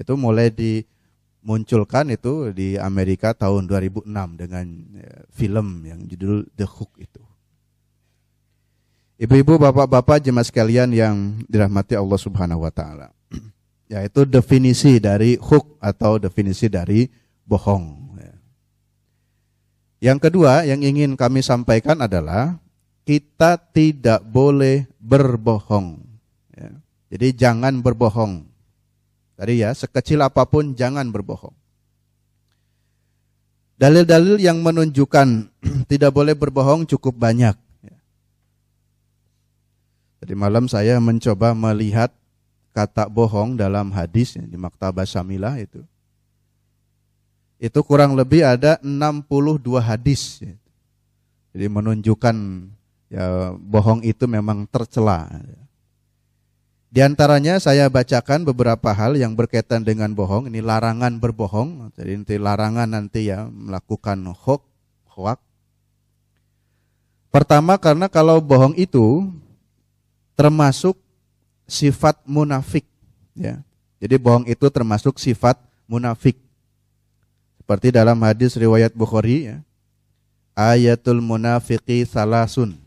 Itu 0.00 0.12
mulai 0.16 0.48
dimunculkan 0.48 2.08
itu 2.12 2.52
di 2.56 2.80
Amerika 2.80 3.36
tahun 3.36 3.68
2006 3.68 4.08
dengan 4.40 4.66
ya, 4.96 5.12
film 5.28 5.84
yang 5.84 6.00
judul 6.08 6.48
The 6.56 6.64
Hook 6.68 6.96
itu. 6.96 7.20
Ibu-ibu, 9.20 9.60
bapak-bapak, 9.60 10.24
jemaah 10.24 10.48
sekalian 10.48 10.96
yang 10.96 11.44
dirahmati 11.44 11.92
Allah 11.92 12.16
Subhanahu 12.16 12.64
wa 12.64 12.72
taala. 12.72 13.12
Yaitu 13.92 14.24
definisi 14.24 14.96
dari 14.96 15.36
hook 15.36 15.76
atau 15.76 16.16
definisi 16.16 16.72
dari 16.72 17.04
bohong. 17.44 18.16
Ya. 18.16 18.34
Yang 20.08 20.18
kedua 20.24 20.64
yang 20.64 20.80
ingin 20.80 21.20
kami 21.20 21.44
sampaikan 21.44 22.00
adalah 22.00 22.56
kita 23.04 23.60
tidak 23.60 24.24
boleh 24.24 24.88
berbohong. 24.96 26.00
Ya. 26.56 26.72
Jadi 27.12 27.28
jangan 27.36 27.84
berbohong. 27.84 28.48
Tadi 29.36 29.60
ya, 29.60 29.76
sekecil 29.76 30.24
apa 30.24 30.48
pun 30.48 30.72
jangan 30.72 31.12
berbohong. 31.12 31.52
Dalil-dalil 33.76 34.40
yang 34.40 34.64
menunjukkan 34.64 35.28
tidak 35.92 36.08
boleh 36.08 36.32
berbohong 36.32 36.88
cukup 36.88 37.20
banyak. 37.20 37.68
Tadi 40.30 40.38
malam 40.38 40.70
saya 40.70 40.94
mencoba 41.02 41.50
melihat 41.58 42.14
kata 42.70 43.10
bohong 43.10 43.58
dalam 43.58 43.90
hadis 43.90 44.38
di 44.38 44.54
Maktabah 44.54 45.02
Samilah 45.02 45.58
itu. 45.58 45.82
Itu 47.58 47.82
kurang 47.82 48.14
lebih 48.14 48.46
ada 48.46 48.78
62 48.78 49.58
hadis. 49.82 50.38
Jadi 51.50 51.66
menunjukkan 51.66 52.36
ya 53.10 53.58
bohong 53.58 54.06
itu 54.06 54.30
memang 54.30 54.70
tercela. 54.70 55.26
Di 56.94 57.02
antaranya 57.02 57.58
saya 57.58 57.90
bacakan 57.90 58.46
beberapa 58.46 58.94
hal 58.94 59.18
yang 59.18 59.34
berkaitan 59.34 59.82
dengan 59.82 60.14
bohong. 60.14 60.46
Ini 60.46 60.62
larangan 60.62 61.18
berbohong. 61.18 61.90
Jadi 61.98 62.12
nanti 62.14 62.34
larangan 62.38 62.86
nanti 62.86 63.34
ya 63.34 63.50
melakukan 63.50 64.30
hoax. 64.30 65.42
Pertama 67.34 67.82
karena 67.82 68.06
kalau 68.06 68.38
bohong 68.38 68.78
itu 68.78 69.26
termasuk 70.40 70.96
sifat 71.68 72.16
munafik. 72.24 72.88
Ya. 73.36 73.60
Jadi 74.00 74.16
bohong 74.16 74.48
itu 74.48 74.64
termasuk 74.72 75.20
sifat 75.20 75.60
munafik. 75.84 76.40
Seperti 77.60 77.92
dalam 77.92 78.16
hadis 78.24 78.56
riwayat 78.56 78.96
Bukhari 78.96 79.52
ya. 79.52 79.56
Ayatul 80.56 81.20
munafiqi 81.20 82.08
salasun 82.08 82.80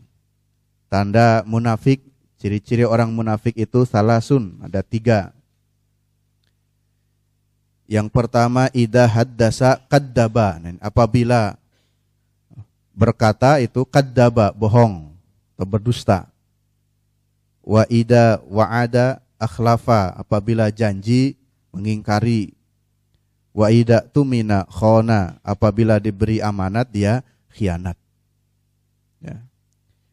Tanda 0.94 1.42
munafik, 1.42 2.06
ciri-ciri 2.38 2.86
orang 2.86 3.10
munafik 3.10 3.58
itu 3.58 3.82
salah 3.82 4.22
sun, 4.22 4.62
ada 4.62 4.78
tiga. 4.78 5.34
Yang 7.90 8.14
pertama, 8.14 8.70
idah 8.70 9.10
haddasa 9.10 9.82
kaddaba. 9.90 10.62
Apabila 10.78 11.58
berkata 12.94 13.58
itu 13.58 13.82
kaddaba, 13.82 14.54
bohong 14.54 15.10
atau 15.58 15.66
berdusta. 15.66 16.30
Wa 17.64 17.88
ida 17.88 18.44
wa'ada 18.44 19.24
akhlafa. 19.40 20.12
Apabila 20.20 20.68
janji, 20.68 21.40
mengingkari. 21.72 22.52
Wa 23.56 23.72
ida 23.72 24.04
tumina 24.04 24.68
khona. 24.68 25.40
Apabila 25.40 25.96
diberi 25.96 26.44
amanat, 26.44 26.92
dia 26.92 27.24
khianat. 27.48 27.96
Ya. 29.24 29.40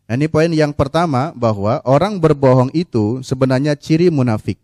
Nah, 0.08 0.16
ini 0.16 0.28
poin 0.32 0.52
yang 0.52 0.72
pertama 0.72 1.36
bahwa 1.36 1.84
orang 1.84 2.20
berbohong 2.20 2.72
itu 2.72 3.20
sebenarnya 3.24 3.76
ciri 3.76 4.08
munafik. 4.12 4.60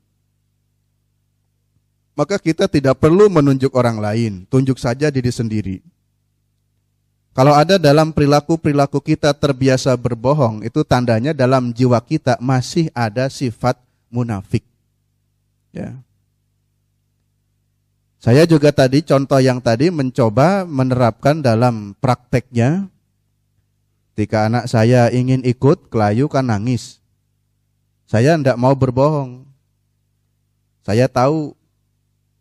Maka 2.17 2.41
kita 2.41 2.65
tidak 2.65 2.97
perlu 2.97 3.29
menunjuk 3.29 3.71
orang 3.77 4.01
lain, 4.01 4.33
tunjuk 4.49 4.81
saja 4.81 5.13
diri 5.13 5.29
sendiri. 5.29 5.77
Kalau 7.37 7.53
ada 7.53 7.77
dalam 7.77 8.09
perilaku-perilaku 8.09 8.97
kita 8.97 9.29
terbiasa 9.37 9.93
berbohong, 9.93 10.65
itu 10.65 10.81
tandanya 10.81 11.37
dalam 11.37 11.69
jiwa 11.69 12.01
kita 12.01 12.41
masih 12.41 12.89
ada 12.97 13.29
sifat 13.29 13.77
munafik. 14.09 14.65
Ya. 15.69 16.01
Saya 18.17 18.49
juga 18.49 18.73
tadi 18.73 19.05
contoh 19.05 19.37
yang 19.37 19.61
tadi 19.61 19.93
mencoba 19.93 20.65
menerapkan 20.65 21.37
dalam 21.37 21.93
prakteknya 22.01 22.89
Ketika 24.17 24.49
anak 24.49 24.65
saya 24.65 25.13
ingin 25.13 25.45
ikut 25.45 25.93
kelayu 25.93 26.25
kan 26.25 26.49
nangis. 26.49 26.97
Saya 28.09 28.33
tidak 28.33 28.57
mau 28.57 28.73
berbohong. 28.73 29.45
Saya 30.81 31.05
tahu 31.05 31.53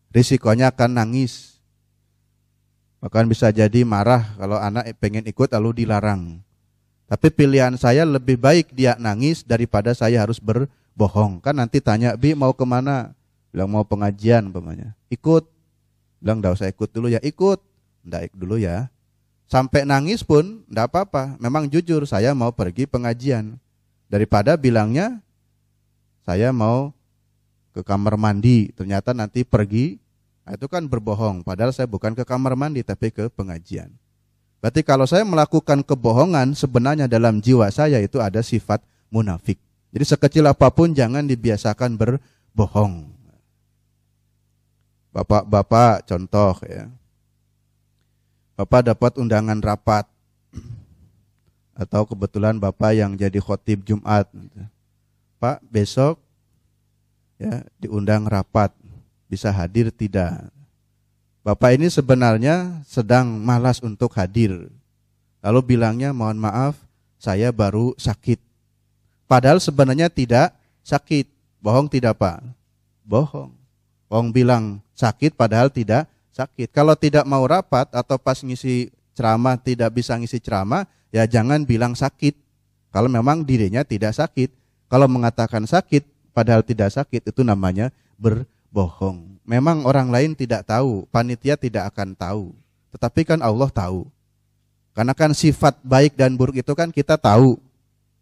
risikonya 0.09 0.73
akan 0.73 0.97
nangis. 0.97 1.56
Bahkan 3.07 3.31
bisa 3.31 3.55
jadi 3.55 3.87
marah 3.87 4.35
kalau 4.35 4.59
anak 4.59 4.91
pengen 4.99 5.23
ikut 5.31 5.47
lalu 5.55 5.87
dilarang. 5.87 6.43
Tapi 7.07 7.31
pilihan 7.31 7.71
saya 7.79 8.03
lebih 8.03 8.35
baik 8.35 8.75
dia 8.75 8.99
nangis 8.99 9.47
daripada 9.47 9.95
saya 9.95 10.27
harus 10.27 10.43
berbohong. 10.43 11.39
Kan 11.39 11.63
nanti 11.63 11.79
tanya, 11.79 12.19
Bi 12.19 12.35
mau 12.35 12.51
ke 12.51 12.67
mana? 12.67 13.15
Bilang 13.55 13.71
mau 13.71 13.87
pengajian 13.87 14.51
umpamanya. 14.51 14.91
Ikut. 15.07 15.47
Bilang 16.19 16.43
tidak 16.43 16.59
usah 16.59 16.67
ikut 16.67 16.91
dulu 16.91 17.07
ya. 17.07 17.23
Ikut. 17.23 17.63
Tidak 18.03 18.23
ikut 18.27 18.39
dulu 18.43 18.59
ya. 18.59 18.91
Sampai 19.47 19.87
nangis 19.87 20.27
pun 20.27 20.67
tidak 20.67 20.91
apa-apa. 20.91 21.39
Memang 21.39 21.71
jujur 21.71 22.03
saya 22.11 22.35
mau 22.35 22.51
pergi 22.51 22.91
pengajian. 22.91 23.55
Daripada 24.11 24.59
bilangnya 24.59 25.23
saya 26.27 26.51
mau 26.51 26.91
ke 27.71 27.87
kamar 27.87 28.19
mandi. 28.19 28.75
Ternyata 28.75 29.15
nanti 29.15 29.47
pergi. 29.47 30.03
Nah, 30.47 30.55
itu 30.55 30.71
kan 30.71 30.87
berbohong. 30.87 31.43
Padahal 31.43 31.75
saya 31.75 31.91
bukan 31.91 32.15
ke 32.15 32.23
kamar 32.23 32.55
mandi 32.55 32.87
tapi 32.87 33.11
ke 33.11 33.27
pengajian. 33.35 33.91
Berarti 34.63 34.87
kalau 34.87 35.03
saya 35.05 35.27
melakukan 35.27 35.83
kebohongan 35.83 36.55
sebenarnya 36.55 37.11
dalam 37.11 37.43
jiwa 37.43 37.67
saya 37.75 37.99
itu 37.99 38.23
ada 38.23 38.39
sifat 38.47 38.79
munafik. 39.11 39.59
Jadi 39.91 40.05
sekecil 40.07 40.47
apa 40.47 40.71
pun 40.71 40.95
jangan 40.95 41.27
dibiasakan 41.27 41.99
berbohong. 41.99 43.11
Bapak-bapak 45.11 46.07
contoh 46.07 46.55
ya. 46.63 46.87
Bapak 48.55 48.87
dapat 48.87 49.13
undangan 49.19 49.59
rapat 49.59 50.07
atau 51.77 52.09
kebetulan 52.09 52.57
Bapak 52.57 52.97
yang 52.97 53.13
jadi 53.19 53.37
khotib 53.37 53.85
Jumat. 53.85 54.31
Pak, 55.37 55.61
besok 55.69 56.23
ya 57.37 57.67
diundang 57.77 58.25
rapat. 58.25 58.73
Bisa 59.27 59.51
hadir 59.51 59.91
tidak? 59.91 60.51
Bapak 61.47 61.79
ini 61.79 61.87
sebenarnya 61.87 62.83
sedang 62.87 63.39
malas 63.39 63.79
untuk 63.79 64.11
hadir. 64.19 64.71
Lalu 65.43 65.77
bilangnya, 65.77 66.11
mohon 66.11 66.43
maaf, 66.43 66.75
saya 67.23 67.55
baru 67.55 67.95
sakit. 67.95 68.43
Padahal 69.27 69.59
sebenarnya 69.59 70.07
tidak 70.07 70.55
sakit. 70.87 71.27
Bohong 71.59 71.91
tidak 71.91 72.19
Pak? 72.19 72.43
Bohong. 73.03 73.51
Bohong 74.07 74.31
bilang 74.31 74.79
sakit 74.95 75.35
padahal 75.35 75.67
tidak 75.67 76.07
sakit. 76.31 76.71
Kalau 76.71 76.95
tidak 76.95 77.27
mau 77.27 77.43
rapat 77.43 77.91
atau 77.91 78.15
pas 78.19 78.39
ngisi 78.39 78.91
ceramah 79.19 79.59
tidak 79.59 79.91
bisa 79.99 80.15
ngisi 80.15 80.39
ceramah, 80.39 80.87
ya 81.11 81.27
jangan 81.27 81.67
bilang 81.67 81.99
sakit. 81.99 82.39
Kalau 82.95 83.11
memang 83.11 83.43
dirinya 83.43 83.83
tidak 83.83 84.15
sakit. 84.15 84.55
Kalau 84.87 85.11
mengatakan 85.11 85.67
sakit 85.67 86.07
padahal 86.31 86.63
tidak 86.63 86.95
sakit 86.95 87.27
itu 87.27 87.43
namanya 87.43 87.91
berbohong. 88.77 89.41
Memang 89.49 89.89
orang 89.89 90.13
lain 90.13 90.37
tidak 90.37 90.69
tahu, 90.69 91.09
panitia 91.09 91.57
tidak 91.57 91.89
akan 91.89 92.13
tahu. 92.13 92.53
Tetapi 92.93 93.25
kan 93.25 93.41
Allah 93.41 93.73
tahu. 93.73 94.05
Karena 94.93 95.17
kan 95.17 95.33
sifat 95.33 95.81
baik 95.81 96.13
dan 96.13 96.37
buruk 96.37 96.61
itu 96.61 96.73
kan 96.77 96.93
kita 96.93 97.17
tahu. 97.17 97.57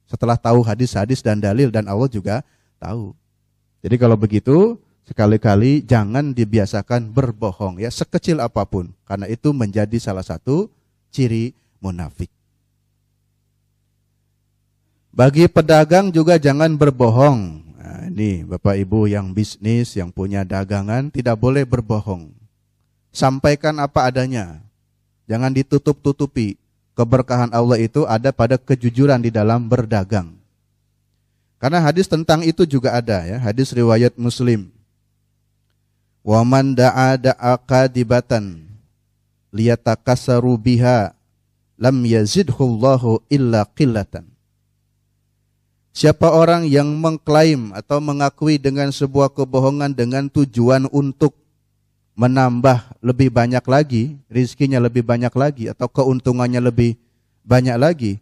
Setelah 0.07 0.39
tahu 0.39 0.63
hadis-hadis 0.63 1.19
dan 1.19 1.43
dalil 1.43 1.75
dan 1.75 1.91
Allah 1.91 2.07
juga 2.07 2.47
tahu. 2.79 3.11
Jadi 3.83 3.97
kalau 3.99 4.15
begitu, 4.15 4.79
sekali-kali 5.11 5.83
jangan 5.83 6.31
dibiasakan 6.31 7.11
berbohong 7.11 7.83
ya 7.83 7.91
sekecil 7.91 8.39
apa 8.39 8.63
pun 8.65 8.95
karena 9.05 9.27
itu 9.29 9.51
menjadi 9.51 9.97
salah 9.99 10.25
satu 10.25 10.71
ciri 11.11 11.57
munafik. 11.83 12.31
Bagi 15.15 15.47
pedagang 15.47 16.11
juga 16.11 16.37
jangan 16.43 16.75
berbohong 16.75 17.64
Nah, 17.85 18.09
ini 18.09 18.41
Bapak 18.49 18.81
Ibu 18.81 19.13
yang 19.13 19.37
bisnis, 19.37 19.93
yang 19.93 20.09
punya 20.09 20.41
dagangan 20.41 21.13
tidak 21.13 21.37
boleh 21.37 21.69
berbohong. 21.69 22.33
Sampaikan 23.13 23.77
apa 23.77 24.09
adanya. 24.09 24.65
Jangan 25.29 25.53
ditutup-tutupi. 25.53 26.57
Keberkahan 26.97 27.53
Allah 27.53 27.77
itu 27.77 28.09
ada 28.09 28.33
pada 28.33 28.57
kejujuran 28.57 29.21
di 29.21 29.29
dalam 29.29 29.69
berdagang. 29.69 30.33
Karena 31.61 31.85
hadis 31.85 32.09
tentang 32.09 32.41
itu 32.41 32.65
juga 32.65 32.97
ada 32.97 33.21
ya, 33.29 33.37
hadis 33.37 33.69
riwayat 33.77 34.17
Muslim. 34.17 34.73
Wa 36.25 36.41
man 36.41 36.73
da'a 36.73 37.21
da'aka 37.21 37.85
dibatan 37.93 38.65
liyatakassaru 39.53 40.57
biha 40.57 41.13
lam 41.77 41.97
yazidhu 42.01 42.65
Allahu 42.65 43.21
illa 43.29 43.69
qillatan. 43.69 44.34
Siapa 45.95 46.27
orang 46.27 46.67
yang 46.67 46.91
mengklaim 46.99 47.71
atau 47.71 48.03
mengakui 48.03 48.59
dengan 48.59 48.91
sebuah 48.91 49.31
kebohongan 49.31 49.95
dengan 49.95 50.27
tujuan 50.27 50.91
untuk 50.91 51.39
menambah 52.19 52.99
lebih 52.99 53.31
banyak 53.31 53.63
lagi, 53.63 54.19
rizkinya 54.27 54.83
lebih 54.83 55.07
banyak 55.07 55.31
lagi 55.31 55.71
atau 55.71 55.87
keuntungannya 55.87 56.59
lebih 56.59 56.99
banyak 57.47 57.79
lagi, 57.79 58.13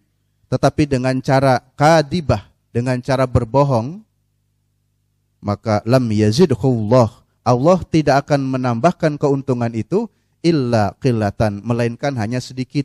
tetapi 0.53 0.85
dengan 0.85 1.17
cara 1.25 1.65
kadibah, 1.73 2.45
dengan 2.77 3.01
cara 3.01 3.25
berbohong, 3.25 4.05
maka 5.41 5.81
lam 5.89 6.05
yazidhullah. 6.13 7.25
Allah 7.41 7.79
tidak 7.89 8.29
akan 8.29 8.53
menambahkan 8.53 9.17
keuntungan 9.17 9.73
itu 9.73 10.13
illa 10.45 10.93
qillatan, 11.01 11.65
melainkan 11.65 12.13
hanya 12.21 12.37
sedikit. 12.37 12.85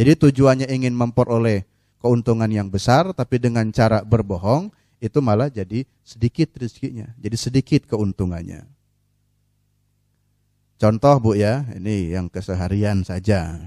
Jadi 0.00 0.16
tujuannya 0.16 0.72
ingin 0.72 0.96
memperoleh 0.96 1.68
keuntungan 1.98 2.50
yang 2.50 2.70
besar 2.70 3.10
tapi 3.14 3.42
dengan 3.42 3.68
cara 3.74 4.02
berbohong 4.02 4.70
itu 4.98 5.18
malah 5.22 5.46
jadi 5.46 5.86
sedikit 6.02 6.58
rezekinya, 6.58 7.14
jadi 7.18 7.36
sedikit 7.38 7.86
keuntungannya. 7.86 8.66
Contoh 10.78 11.14
Bu 11.18 11.34
ya, 11.34 11.66
ini 11.74 12.14
yang 12.14 12.30
keseharian 12.30 13.02
saja. 13.02 13.58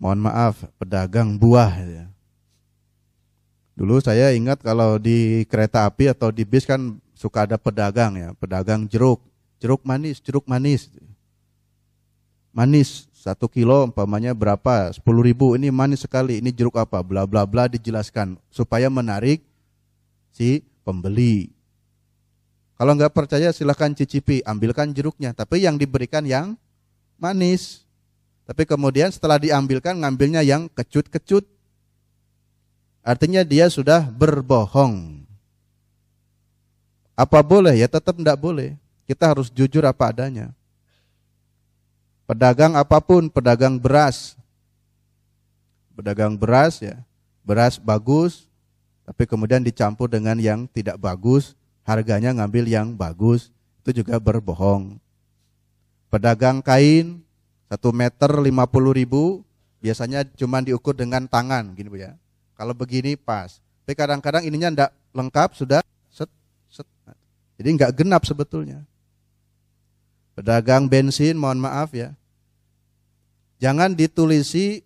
Mohon 0.00 0.32
maaf, 0.32 0.64
pedagang 0.80 1.36
buah 1.36 1.72
ya. 1.84 2.04
Dulu 3.76 4.00
saya 4.00 4.32
ingat 4.32 4.60
kalau 4.60 5.00
di 5.00 5.44
kereta 5.48 5.88
api 5.88 6.12
atau 6.12 6.28
di 6.28 6.44
bis 6.44 6.68
kan 6.68 7.00
suka 7.16 7.44
ada 7.48 7.56
pedagang 7.56 8.16
ya, 8.16 8.28
pedagang 8.36 8.84
jeruk, 8.88 9.20
jeruk 9.60 9.84
manis, 9.84 10.20
jeruk 10.20 10.44
manis. 10.44 10.92
Manis, 12.52 13.08
satu 13.22 13.46
kilo 13.46 13.86
umpamanya 13.86 14.34
berapa? 14.34 14.90
Sepuluh 14.90 15.22
ribu. 15.22 15.54
Ini 15.54 15.70
manis 15.70 16.02
sekali. 16.02 16.42
Ini 16.42 16.50
jeruk 16.50 16.74
apa? 16.74 16.98
Bla 17.06 17.22
bla 17.22 17.46
bla 17.46 17.70
dijelaskan 17.70 18.34
supaya 18.50 18.90
menarik 18.90 19.46
si 20.34 20.66
pembeli. 20.82 21.54
Kalau 22.74 22.98
nggak 22.98 23.14
percaya 23.14 23.54
silahkan 23.54 23.94
cicipi, 23.94 24.42
ambilkan 24.42 24.90
jeruknya. 24.90 25.30
Tapi 25.30 25.62
yang 25.62 25.78
diberikan 25.78 26.26
yang 26.26 26.58
manis. 27.14 27.86
Tapi 28.42 28.66
kemudian 28.66 29.14
setelah 29.14 29.38
diambilkan 29.38 30.02
ngambilnya 30.02 30.42
yang 30.42 30.66
kecut-kecut. 30.74 31.46
Artinya 33.06 33.46
dia 33.46 33.70
sudah 33.70 34.02
berbohong. 34.02 35.22
Apa 37.14 37.38
boleh? 37.38 37.78
Ya 37.78 37.86
tetap 37.86 38.18
tidak 38.18 38.34
boleh. 38.34 38.74
Kita 39.06 39.30
harus 39.30 39.46
jujur 39.46 39.86
apa 39.86 40.10
adanya. 40.10 40.50
Pedagang 42.24 42.78
apa 42.78 43.02
pun, 43.02 43.28
pedagang 43.28 43.76
beras. 43.76 44.38
Pedagang 45.92 46.38
beras 46.38 46.80
ya, 46.80 47.04
beras 47.44 47.76
bagus, 47.76 48.48
tapi 49.04 49.28
kemudian 49.28 49.60
dicampur 49.60 50.08
dengan 50.08 50.40
yang 50.40 50.64
tidak 50.70 50.96
bagus, 50.96 51.52
harganya 51.84 52.32
ngambil 52.32 52.64
yang 52.64 52.96
bagus, 52.96 53.52
itu 53.84 54.00
juga 54.00 54.16
berbohong. 54.16 54.96
Pedagang 56.08 56.64
kain, 56.64 57.20
satu 57.68 57.92
meter 57.92 58.30
lima 58.40 58.64
puluh 58.64 58.96
ribu, 58.96 59.44
biasanya 59.84 60.24
cuma 60.32 60.64
diukur 60.64 60.96
dengan 60.96 61.28
tangan, 61.28 61.76
gini 61.76 61.92
bu 61.92 62.00
ya. 62.00 62.16
Kalau 62.56 62.72
begini 62.72 63.18
pas, 63.18 63.60
tapi 63.84 63.92
kadang-kadang 63.92 64.48
ininya 64.48 64.72
tidak 64.72 64.90
lengkap, 65.12 65.48
sudah 65.52 65.80
set, 66.08 66.30
set. 66.72 66.88
Jadi 67.60 67.68
nggak 67.76 67.92
genap 68.00 68.24
sebetulnya. 68.24 68.80
Pedagang 70.32 70.88
bensin, 70.88 71.36
mohon 71.36 71.60
maaf 71.60 71.92
ya, 71.92 72.16
Jangan 73.62 73.94
ditulisi 73.94 74.82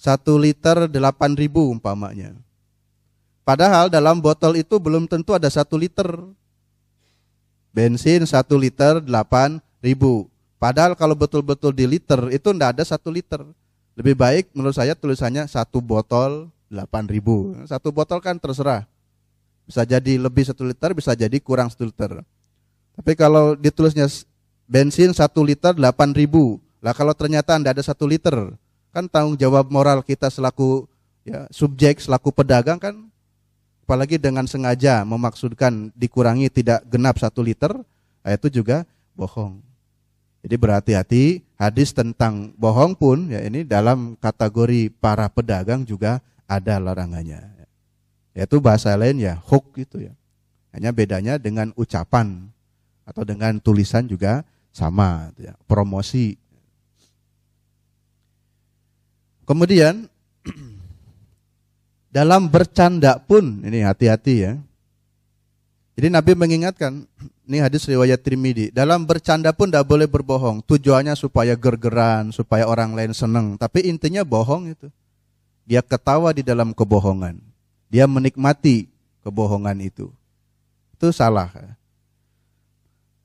satu 0.00 0.40
liter 0.40 0.88
delapan 0.88 1.36
ribu 1.36 1.68
umpamanya. 1.68 2.32
Padahal 3.44 3.92
dalam 3.92 4.24
botol 4.24 4.56
itu 4.56 4.80
belum 4.80 5.04
tentu 5.04 5.36
ada 5.36 5.52
satu 5.52 5.76
liter. 5.76 6.08
Bensin 7.76 8.24
satu 8.24 8.56
liter 8.56 9.04
delapan 9.04 9.60
ribu. 9.84 10.32
Padahal 10.56 10.96
kalau 10.96 11.12
betul-betul 11.12 11.76
di 11.76 11.84
liter 11.84 12.32
itu 12.32 12.56
tidak 12.56 12.80
ada 12.80 12.88
satu 12.88 13.12
liter. 13.12 13.44
Lebih 14.00 14.16
baik 14.16 14.44
menurut 14.56 14.72
saya 14.72 14.96
tulisannya 14.96 15.44
satu 15.44 15.84
botol 15.84 16.48
delapan 16.72 17.04
ribu. 17.04 17.52
Satu 17.68 17.92
botol 17.92 18.24
kan 18.24 18.40
terserah. 18.40 18.88
Bisa 19.68 19.84
jadi 19.84 20.16
lebih 20.16 20.48
satu 20.48 20.64
liter, 20.64 20.96
bisa 20.96 21.12
jadi 21.12 21.36
kurang 21.36 21.68
satu 21.68 21.84
liter. 21.84 22.24
Tapi 22.92 23.12
kalau 23.16 23.56
ditulisnya 23.56 24.04
bensin 24.68 25.16
satu 25.16 25.40
liter 25.40 25.72
delapan 25.72 26.12
ribu, 26.12 26.60
lah 26.84 26.92
kalau 26.92 27.16
ternyata 27.16 27.56
Anda 27.56 27.72
ada 27.72 27.80
satu 27.80 28.04
liter, 28.04 28.52
kan 28.92 29.08
tanggung 29.08 29.38
jawab 29.40 29.72
moral 29.72 30.04
kita 30.04 30.28
selaku 30.28 30.84
ya, 31.24 31.48
subjek, 31.48 32.04
selaku 32.04 32.28
pedagang 32.34 32.76
kan, 32.76 33.08
apalagi 33.88 34.20
dengan 34.20 34.44
sengaja 34.44 35.02
memaksudkan 35.08 35.88
dikurangi 35.96 36.52
tidak 36.52 36.84
genap 36.88 37.16
satu 37.16 37.40
liter, 37.40 37.72
nah 38.20 38.30
itu 38.30 38.52
juga 38.52 38.84
bohong. 39.16 39.60
Jadi 40.42 40.54
berhati-hati 40.58 41.24
hadis 41.54 41.94
tentang 41.94 42.50
bohong 42.58 42.98
pun 42.98 43.30
ya 43.30 43.46
ini 43.46 43.62
dalam 43.62 44.18
kategori 44.18 44.90
para 44.98 45.30
pedagang 45.30 45.86
juga 45.86 46.18
ada 46.50 46.82
larangannya. 46.82 47.46
Yaitu 48.34 48.58
bahasa 48.58 48.92
lain 48.98 49.22
ya 49.22 49.38
hook 49.38 49.70
gitu 49.78 50.02
ya. 50.02 50.12
Hanya 50.74 50.90
bedanya 50.90 51.38
dengan 51.38 51.70
ucapan 51.78 52.51
atau 53.02 53.22
dengan 53.26 53.58
tulisan 53.58 54.06
juga 54.06 54.46
sama 54.72 55.30
ya. 55.36 55.52
Promosi 55.66 56.42
Kemudian 59.42 60.06
dalam 62.16 62.46
bercanda 62.46 63.18
pun 63.18 63.62
ini 63.66 63.82
hati-hati 63.82 64.34
ya. 64.48 64.52
Jadi 65.92 66.08
Nabi 66.08 66.32
mengingatkan, 66.32 67.04
ini 67.48 67.58
hadis 67.60 67.84
riwayat 67.84 68.22
Trimidi, 68.22 68.72
dalam 68.72 69.04
bercanda 69.04 69.52
pun 69.52 69.68
tidak 69.68 69.84
boleh 69.84 70.08
berbohong. 70.08 70.64
Tujuannya 70.64 71.12
supaya 71.18 71.52
gergeran, 71.58 72.32
supaya 72.32 72.64
orang 72.64 72.96
lain 72.96 73.12
senang. 73.12 73.60
Tapi 73.60 73.90
intinya 73.90 74.24
bohong 74.24 74.72
itu. 74.72 74.88
Dia 75.68 75.84
ketawa 75.84 76.34
di 76.34 76.42
dalam 76.42 76.74
kebohongan. 76.74 77.38
Dia 77.92 78.08
menikmati 78.08 78.88
kebohongan 79.22 79.78
itu. 79.84 80.10
Itu 80.96 81.12
salah. 81.14 81.52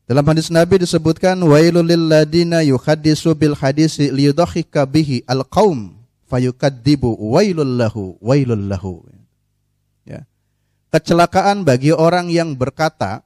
Dalam 0.07 0.23
hadis 0.23 0.47
Nabi 0.47 0.79
disebutkan 0.79 1.35
wailul 1.43 1.83
lil 1.83 2.07
ladina 2.07 2.63
yuhaddisu 2.63 3.35
bil 3.35 3.51
hadisi 3.59 4.07
liyudhika 4.07 4.87
bihi 4.87 5.27
al 5.27 5.43
qaum 5.43 5.99
fayukadzibu 6.31 7.11
wailul 7.19 7.75
lahu 7.75 8.15
wailul 8.23 8.71
lahu. 8.71 9.03
Ya. 10.07 10.23
Kecelakaan 10.95 11.67
bagi 11.67 11.91
orang 11.91 12.31
yang 12.31 12.55
berkata 12.55 13.19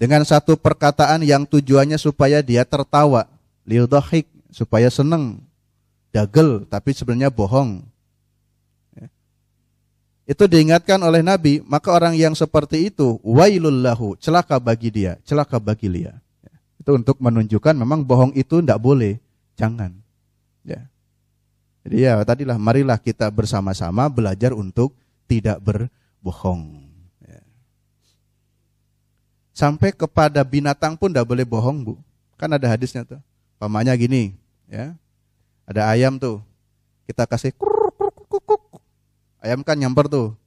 dengan 0.00 0.24
satu 0.24 0.56
perkataan 0.56 1.20
yang 1.20 1.44
tujuannya 1.44 2.00
supaya 2.00 2.40
dia 2.40 2.64
tertawa, 2.64 3.28
liudhahik, 3.68 4.24
supaya 4.48 4.88
senang, 4.88 5.44
dagel, 6.16 6.64
tapi 6.64 6.96
sebenarnya 6.96 7.28
bohong. 7.28 7.91
Ya. 10.26 10.34
Itu 10.36 10.46
diingatkan 10.46 11.02
oleh 11.02 11.20
Nabi, 11.20 11.60
maka 11.66 11.90
orang 11.90 12.14
yang 12.14 12.32
seperti 12.32 12.90
itu, 12.90 13.18
wailullahu, 13.26 14.14
celaka 14.22 14.58
bagi 14.62 14.90
dia, 14.90 15.18
celaka 15.26 15.58
bagi 15.58 15.90
dia. 15.90 16.14
Ya. 16.42 16.54
Itu 16.78 16.94
untuk 16.94 17.18
menunjukkan 17.18 17.74
memang 17.74 18.06
bohong 18.06 18.32
itu 18.38 18.62
tidak 18.62 18.78
boleh, 18.78 19.18
jangan. 19.58 19.90
Ya. 20.62 20.86
Jadi 21.82 21.96
ya 22.06 22.22
tadilah 22.22 22.54
marilah 22.54 22.96
kita 22.96 23.26
bersama-sama 23.34 24.06
belajar 24.06 24.54
untuk 24.54 24.94
tidak 25.26 25.58
berbohong. 25.58 26.92
Sampai 29.52 29.92
kepada 29.92 30.40
binatang 30.42 30.96
pun 30.96 31.12
tidak 31.12 31.28
boleh 31.28 31.44
bohong, 31.44 31.84
Bu. 31.84 31.94
Kan 32.40 32.48
ada 32.56 32.64
hadisnya 32.66 33.04
tuh. 33.04 33.20
Pamanya 33.60 33.92
gini, 33.94 34.32
ya. 34.64 34.96
Ada 35.68 35.92
ayam 35.92 36.16
tuh. 36.16 36.40
Kita 37.04 37.28
kasih 37.28 37.52
kruk. 37.52 37.81
Ayam 39.42 39.66
kan 39.66 39.74
nyamper 39.74 40.06
tuh. 40.06 40.38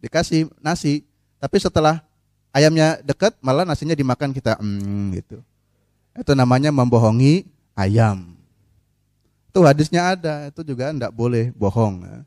Dikasih 0.00 0.48
nasi, 0.64 1.04
tapi 1.36 1.60
setelah 1.60 2.00
ayamnya 2.50 2.98
dekat 3.04 3.36
malah 3.44 3.62
nasinya 3.68 3.92
dimakan 3.94 4.32
kita 4.32 4.56
mm, 4.58 5.20
gitu. 5.20 5.38
Itu 6.16 6.32
namanya 6.32 6.72
membohongi 6.72 7.44
ayam. 7.76 8.34
Itu 9.52 9.62
hadisnya 9.68 10.16
ada, 10.16 10.48
itu 10.48 10.64
juga 10.64 10.90
tidak 10.90 11.12
boleh 11.12 11.52
bohong. 11.52 12.08
Ya. 12.08 12.18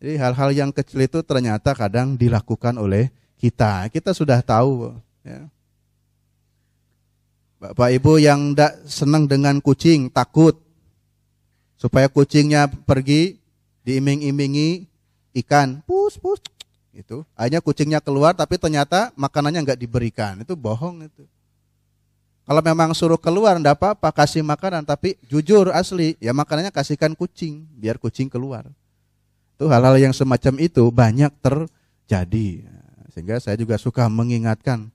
Jadi 0.00 0.12
hal-hal 0.16 0.50
yang 0.56 0.70
kecil 0.72 1.04
itu 1.04 1.20
ternyata 1.20 1.76
kadang 1.76 2.16
dilakukan 2.16 2.74
oleh 2.80 3.12
kita. 3.36 3.86
Kita 3.92 4.16
sudah 4.16 4.40
tahu 4.40 4.96
Ya. 5.28 5.44
Bapak 7.58 7.90
Ibu 7.90 8.22
yang 8.22 8.54
tidak 8.54 8.80
senang 8.88 9.28
dengan 9.28 9.60
kucing, 9.60 10.08
takut 10.08 10.56
supaya 11.76 12.08
kucingnya 12.08 12.70
pergi 12.70 13.42
diiming-imingi 13.84 14.88
ikan, 15.32 15.80
pus 15.84 16.16
pus 16.16 16.40
itu. 16.94 17.22
Akhirnya 17.38 17.60
kucingnya 17.62 18.00
keluar 18.02 18.34
tapi 18.34 18.58
ternyata 18.58 19.14
makanannya 19.14 19.62
nggak 19.62 19.80
diberikan. 19.80 20.40
Itu 20.42 20.58
bohong 20.58 21.06
itu. 21.06 21.24
Kalau 22.48 22.64
memang 22.64 22.96
suruh 22.96 23.20
keluar 23.20 23.60
enggak 23.60 23.76
apa-apa, 23.76 24.08
kasih 24.08 24.40
makanan 24.40 24.80
tapi 24.80 25.20
jujur 25.28 25.68
asli, 25.68 26.16
ya 26.16 26.32
makanannya 26.32 26.72
kasihkan 26.72 27.12
kucing 27.12 27.68
biar 27.76 28.00
kucing 28.00 28.32
keluar. 28.32 28.64
Itu 29.52 29.68
hal-hal 29.68 30.00
yang 30.00 30.16
semacam 30.16 30.56
itu 30.56 30.88
banyak 30.88 31.28
terjadi. 31.44 32.64
Sehingga 33.12 33.36
saya 33.36 33.60
juga 33.60 33.76
suka 33.76 34.08
mengingatkan 34.08 34.88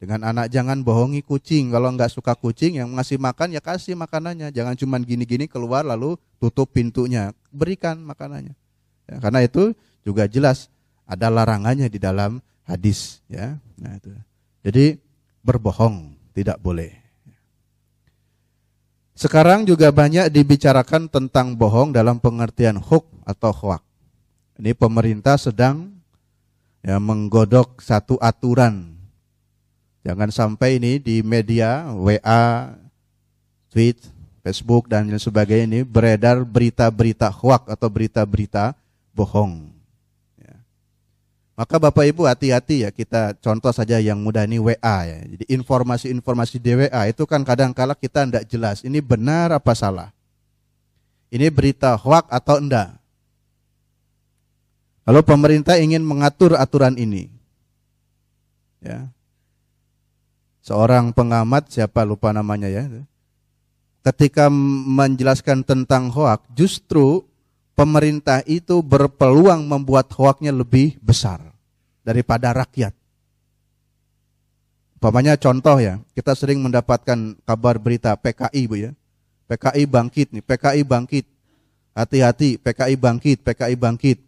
dengan 0.00 0.32
anak 0.32 0.48
jangan 0.48 0.80
bohongi 0.80 1.20
kucing. 1.20 1.68
Kalau 1.76 1.92
nggak 1.92 2.08
suka 2.08 2.32
kucing 2.32 2.80
yang 2.80 2.88
ngasih 2.96 3.20
makan 3.20 3.52
ya 3.52 3.60
kasih 3.60 3.92
makanannya. 4.00 4.48
Jangan 4.48 4.72
cuma 4.72 4.96
gini-gini 4.96 5.44
keluar 5.44 5.84
lalu 5.84 6.16
tutup 6.40 6.72
pintunya. 6.72 7.36
Berikan 7.52 8.00
makanannya. 8.00 8.56
Ya, 9.08 9.20
karena 9.20 9.44
itu 9.44 9.76
juga 10.04 10.24
jelas 10.28 10.72
ada 11.04 11.28
larangannya 11.28 11.88
di 11.88 12.00
dalam 12.00 12.40
hadis. 12.64 13.20
Ya, 13.28 13.56
nah 13.76 13.96
itu. 13.96 14.10
Jadi 14.64 14.96
berbohong 15.44 16.16
tidak 16.32 16.56
boleh. 16.60 16.92
Sekarang 19.14 19.62
juga 19.62 19.94
banyak 19.94 20.26
dibicarakan 20.32 21.06
tentang 21.06 21.54
bohong 21.54 21.94
dalam 21.94 22.18
pengertian 22.18 22.82
huk 22.82 23.06
atau 23.22 23.54
hoak. 23.54 23.82
Ini 24.58 24.74
pemerintah 24.74 25.38
sedang 25.38 25.94
ya, 26.82 26.98
menggodok 26.98 27.78
satu 27.78 28.18
aturan 28.18 28.94
Jangan 30.04 30.28
sampai 30.28 30.76
ini 30.76 31.00
di 31.00 31.24
media, 31.24 31.88
WA, 31.96 32.76
tweet, 33.72 33.96
Facebook 34.44 34.84
dan 34.92 35.08
lain 35.08 35.16
sebagainya 35.16 35.64
ini 35.64 35.80
beredar 35.80 36.44
berita-berita 36.44 37.32
hoak 37.32 37.72
atau 37.72 37.88
berita-berita 37.88 38.76
bohong. 39.14 39.70
Ya. 40.36 40.58
Maka 41.54 41.78
Bapak 41.78 42.04
Ibu 42.10 42.26
hati-hati 42.26 42.84
ya 42.84 42.90
kita 42.90 43.38
contoh 43.38 43.70
saja 43.70 44.02
yang 44.02 44.18
mudah 44.20 44.44
ini 44.44 44.58
WA 44.58 44.98
ya. 45.06 45.18
Jadi 45.24 45.44
informasi-informasi 45.48 46.58
di 46.58 46.70
WA 46.74 47.02
itu 47.08 47.22
kan 47.24 47.46
kadang 47.46 47.70
kala 47.70 47.94
kita 47.94 48.26
tidak 48.26 48.44
jelas 48.50 48.82
ini 48.82 48.98
benar 48.98 49.54
apa 49.54 49.72
salah. 49.72 50.10
Ini 51.30 51.48
berita 51.48 51.94
hoak 51.94 52.30
atau 52.30 52.58
enggak. 52.58 52.94
Lalu 55.06 55.20
pemerintah 55.22 55.78
ingin 55.78 56.02
mengatur 56.02 56.58
aturan 56.58 56.94
ini. 56.98 57.30
Ya, 58.84 59.08
seorang 60.60 61.12
pengamat 61.16 61.72
siapa 61.72 62.04
lupa 62.04 62.32
namanya 62.32 62.68
ya 62.68 62.84
ketika 64.04 64.52
menjelaskan 64.52 65.64
tentang 65.64 66.12
hoak 66.12 66.44
justru 66.52 67.24
pemerintah 67.74 68.40
itu 68.46 68.80
berpeluang 68.80 69.66
membuat 69.66 70.10
hoaknya 70.14 70.54
lebih 70.54 70.96
besar 71.02 71.42
daripada 72.06 72.54
rakyat 72.54 72.94
Umpamanya 75.04 75.36
contoh 75.36 75.76
ya, 75.84 76.00
kita 76.16 76.32
sering 76.32 76.64
mendapatkan 76.64 77.36
kabar 77.44 77.76
berita 77.76 78.16
PKI 78.16 78.62
Bu 78.64 78.88
ya. 78.88 78.96
PKI 79.44 79.84
bangkit 79.84 80.32
nih, 80.32 80.40
PKI 80.40 80.80
bangkit. 80.80 81.28
Hati-hati, 81.92 82.56
PKI 82.56 82.96
bangkit, 82.96 83.44
PKI 83.44 83.76
bangkit. 83.76 84.24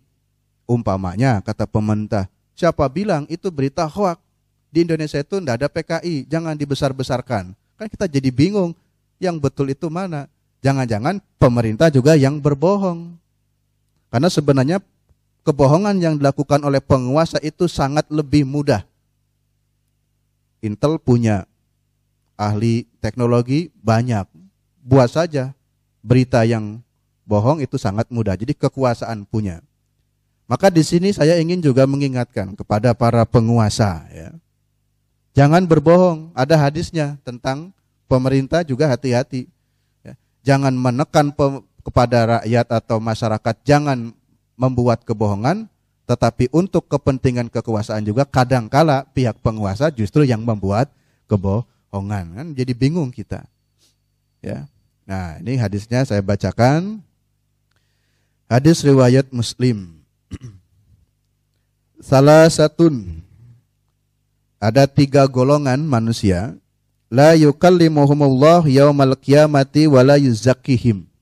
Umpamanya 0.69 1.41
kata 1.41 1.65
pemerintah, 1.65 2.29
siapa 2.53 2.85
bilang 2.93 3.25
itu 3.33 3.49
berita 3.49 3.89
hoak? 3.89 4.21
di 4.77 4.85
Indonesia 4.85 5.17
itu 5.17 5.41
tidak 5.41 5.57
ada 5.57 5.69
PKI, 5.73 6.29
jangan 6.29 6.53
dibesar-besarkan. 6.53 7.57
Kan 7.81 7.87
kita 7.89 8.05
jadi 8.05 8.29
bingung, 8.29 8.77
yang 9.17 9.41
betul 9.41 9.73
itu 9.73 9.89
mana? 9.89 10.29
Jangan-jangan 10.61 11.17
pemerintah 11.41 11.89
juga 11.89 12.13
yang 12.13 12.37
berbohong. 12.37 13.17
Karena 14.17 14.33
sebenarnya 14.33 14.81
kebohongan 15.45 16.01
yang 16.01 16.17
dilakukan 16.17 16.65
oleh 16.65 16.81
penguasa 16.81 17.37
itu 17.45 17.69
sangat 17.69 18.09
lebih 18.09 18.49
mudah. 18.49 18.81
Intel 20.65 20.97
punya 20.97 21.45
ahli 22.33 22.89
teknologi 22.97 23.69
banyak. 23.85 24.25
Buat 24.81 25.13
saja 25.13 25.53
berita 26.01 26.49
yang 26.49 26.81
bohong 27.29 27.61
itu 27.61 27.77
sangat 27.77 28.09
mudah. 28.09 28.41
Jadi 28.41 28.57
kekuasaan 28.57 29.29
punya. 29.29 29.61
Maka 30.49 30.73
di 30.73 30.81
sini 30.81 31.13
saya 31.13 31.37
ingin 31.37 31.61
juga 31.61 31.85
mengingatkan 31.85 32.57
kepada 32.57 32.97
para 32.97 33.29
penguasa 33.29 34.01
ya. 34.09 34.33
Jangan 35.37 35.69
berbohong. 35.69 36.33
Ada 36.33 36.57
hadisnya 36.57 37.21
tentang 37.21 37.69
pemerintah 38.09 38.65
juga 38.65 38.89
hati-hati. 38.89 39.45
Ya. 40.01 40.17
Jangan 40.41 40.73
menekan 40.73 41.37
kepada 41.87 42.42
rakyat 42.42 42.66
atau 42.66 42.99
masyarakat. 42.99 43.55
Jangan 43.62 44.11
membuat 44.59 45.07
kebohongan. 45.07 45.70
Tetapi 46.07 46.51
untuk 46.55 46.87
kepentingan 46.87 47.51
kekuasaan 47.51 48.03
juga 48.07 48.22
kadangkala 48.22 49.07
pihak 49.11 49.42
penguasa 49.42 49.90
justru 49.90 50.22
yang 50.22 50.42
membuat 50.42 50.90
kebohongan. 51.31 52.25
Kan 52.35 52.46
jadi 52.55 52.75
bingung 52.75 53.11
kita. 53.11 53.46
Ya. 54.42 54.66
Nah 55.07 55.38
ini 55.42 55.59
hadisnya 55.59 56.03
saya 56.07 56.22
bacakan. 56.22 57.03
Hadis 58.46 58.87
riwayat 58.87 59.31
Muslim. 59.35 59.99
Salah 62.11 62.46
satu 62.46 62.87
ada 64.62 64.87
tiga 64.87 65.27
golongan 65.27 65.83
manusia 65.83 66.55
la 67.11 67.35
yukallimuhumullah 67.35 68.66
yaumal 68.70 69.18
qiyamati 69.18 69.90
wa 69.90 70.07
la 70.07 70.16
yuzakkihim. 70.18 71.16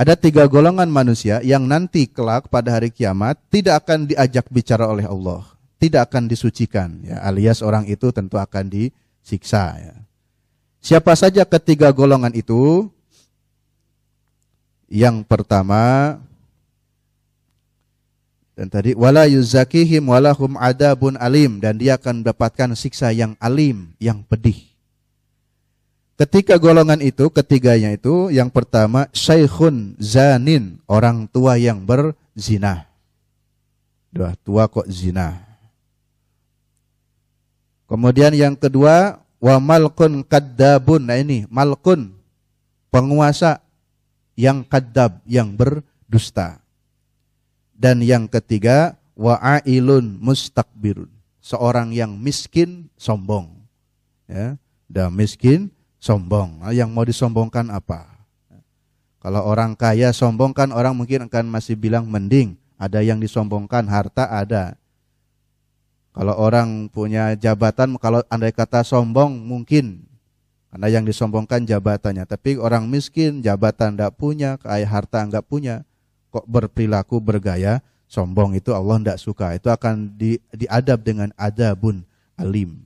Ada 0.00 0.16
tiga 0.16 0.48
golongan 0.48 0.88
manusia 0.88 1.44
yang 1.44 1.68
nanti 1.68 2.08
kelak 2.08 2.48
pada 2.48 2.72
hari 2.72 2.88
kiamat 2.88 3.36
tidak 3.52 3.84
akan 3.84 4.08
diajak 4.08 4.48
bicara 4.48 4.88
oleh 4.88 5.04
Allah, 5.04 5.44
tidak 5.76 6.08
akan 6.08 6.24
disucikan, 6.24 7.04
ya, 7.04 7.20
alias 7.20 7.60
orang 7.60 7.84
itu 7.84 8.08
tentu 8.08 8.40
akan 8.40 8.72
disiksa. 8.72 9.76
Ya. 9.76 9.92
Siapa 10.80 11.12
saja 11.12 11.44
ketiga 11.44 11.92
golongan 11.92 12.32
itu? 12.32 12.88
Yang 14.88 15.20
pertama 15.28 16.16
dan 18.56 18.72
tadi 18.72 18.96
wala 18.96 19.28
yuzakihim 19.28 20.08
walahum 20.08 20.56
adabun 20.56 21.20
alim 21.20 21.60
dan 21.60 21.76
dia 21.76 22.00
akan 22.00 22.24
mendapatkan 22.24 22.72
siksa 22.72 23.12
yang 23.12 23.36
alim, 23.36 23.92
yang 24.00 24.24
pedih. 24.24 24.69
Ketika 26.20 26.60
golongan 26.60 27.00
itu, 27.00 27.32
ketiganya 27.32 27.96
itu, 27.96 28.28
yang 28.28 28.52
pertama 28.52 29.08
syaikhun 29.08 29.96
zanin, 29.96 30.76
orang 30.84 31.24
tua 31.24 31.56
yang 31.56 31.80
berzina. 31.80 32.84
Dua 34.12 34.36
tua 34.44 34.68
kok 34.68 34.84
zina. 34.84 35.40
Kemudian 37.88 38.36
yang 38.36 38.52
kedua 38.52 39.24
wa 39.40 39.56
malkun 39.64 40.20
kadabun. 40.20 41.08
Nah 41.08 41.16
ini 41.16 41.48
malkun 41.48 42.12
penguasa 42.92 43.64
yang 44.36 44.60
kadab, 44.60 45.24
yang 45.24 45.56
berdusta. 45.56 46.60
Dan 47.72 48.04
yang 48.04 48.28
ketiga, 48.28 49.00
wa'ailun 49.16 50.20
mustakbirun. 50.20 51.08
Seorang 51.40 51.96
yang 51.96 52.12
miskin, 52.12 52.92
sombong. 53.00 53.56
ya. 54.28 54.60
Dan 54.84 55.16
miskin 55.16 55.72
sombong. 56.00 56.64
Nah, 56.64 56.72
yang 56.72 56.90
mau 56.90 57.04
disombongkan 57.04 57.68
apa? 57.70 58.08
Kalau 59.20 59.44
orang 59.44 59.76
kaya 59.76 60.16
sombongkan 60.16 60.72
orang 60.72 60.96
mungkin 60.96 61.28
akan 61.28 61.52
masih 61.52 61.76
bilang 61.76 62.08
mending 62.08 62.56
ada 62.80 63.04
yang 63.04 63.20
disombongkan 63.20 63.84
harta 63.84 64.24
ada. 64.32 64.80
Kalau 66.16 66.34
orang 66.34 66.88
punya 66.88 67.36
jabatan 67.36 68.00
kalau 68.00 68.24
andai 68.32 68.50
kata 68.50 68.80
sombong 68.80 69.44
mungkin 69.44 70.08
karena 70.72 70.88
yang 70.88 71.04
disombongkan 71.04 71.68
jabatannya. 71.68 72.24
Tapi 72.24 72.56
orang 72.56 72.88
miskin 72.88 73.44
jabatan 73.44 73.94
tidak 73.94 74.16
punya, 74.16 74.56
kaya 74.56 74.88
harta 74.88 75.20
enggak 75.20 75.44
punya, 75.44 75.84
kok 76.32 76.48
berperilaku 76.48 77.20
bergaya 77.20 77.84
sombong 78.10 78.56
itu 78.56 78.72
Allah 78.72 78.98
tidak 79.02 79.18
suka. 79.20 79.46
Itu 79.54 79.68
akan 79.68 80.14
di, 80.14 80.38
diadab 80.54 81.02
dengan 81.02 81.28
adabun 81.34 82.06
alim. 82.38 82.82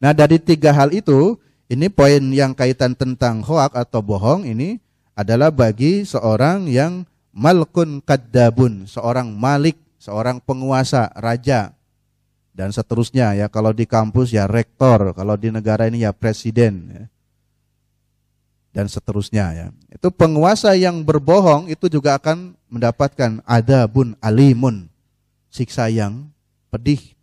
Nah 0.00 0.14
dari 0.16 0.38
tiga 0.40 0.70
hal 0.70 0.94
itu 0.94 1.36
ini 1.66 1.90
poin 1.90 2.22
yang 2.30 2.54
kaitan 2.54 2.94
tentang 2.94 3.42
hoak 3.42 3.74
atau 3.74 3.98
bohong 3.98 4.46
ini 4.46 4.78
adalah 5.18 5.50
bagi 5.50 6.06
seorang 6.06 6.70
yang 6.70 7.02
malkun 7.34 7.98
kadabun, 8.00 8.86
seorang 8.86 9.34
malik, 9.34 9.74
seorang 9.98 10.38
penguasa, 10.38 11.10
raja, 11.18 11.74
dan 12.54 12.70
seterusnya 12.70 13.34
ya. 13.34 13.46
Kalau 13.50 13.74
di 13.74 13.82
kampus 13.84 14.30
ya 14.30 14.46
rektor, 14.46 15.10
kalau 15.12 15.34
di 15.34 15.50
negara 15.50 15.90
ini 15.90 16.06
ya 16.06 16.14
presiden, 16.14 16.88
ya. 16.88 17.04
dan 18.70 18.86
seterusnya 18.86 19.46
ya. 19.56 19.66
Itu 19.90 20.12
penguasa 20.14 20.76
yang 20.78 21.02
berbohong 21.02 21.66
itu 21.72 21.90
juga 21.90 22.20
akan 22.20 22.54
mendapatkan 22.70 23.42
adabun 23.42 24.14
alimun, 24.22 24.86
siksa 25.50 25.90
yang 25.90 26.28
pedih. 26.70 27.16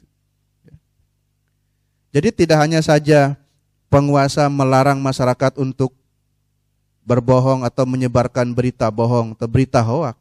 Jadi 2.13 2.45
tidak 2.45 2.61
hanya 2.61 2.81
saja 2.81 3.37
penguasa 3.93 4.49
melarang 4.49 4.97
masyarakat 4.97 5.53
untuk 5.61 5.93
berbohong 7.05 7.61
atau 7.61 7.85
menyebarkan 7.85 8.49
berita 8.49 8.89
bohong 8.89 9.37
atau 9.37 9.45
berita 9.45 9.85
hoak. 9.85 10.17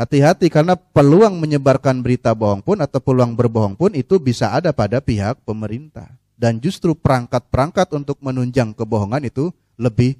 Hati-hati 0.00 0.48
karena 0.48 0.72
peluang 0.72 1.36
menyebarkan 1.36 2.00
berita 2.00 2.32
bohong 2.32 2.64
pun 2.64 2.80
atau 2.80 2.96
peluang 2.96 3.36
berbohong 3.36 3.76
pun 3.76 3.92
itu 3.92 4.16
bisa 4.16 4.56
ada 4.56 4.72
pada 4.72 5.04
pihak 5.04 5.36
pemerintah. 5.44 6.08
Dan 6.40 6.56
justru 6.56 6.96
perangkat-perangkat 6.96 7.92
untuk 7.92 8.16
menunjang 8.24 8.72
kebohongan 8.72 9.28
itu 9.28 9.52
lebih 9.76 10.16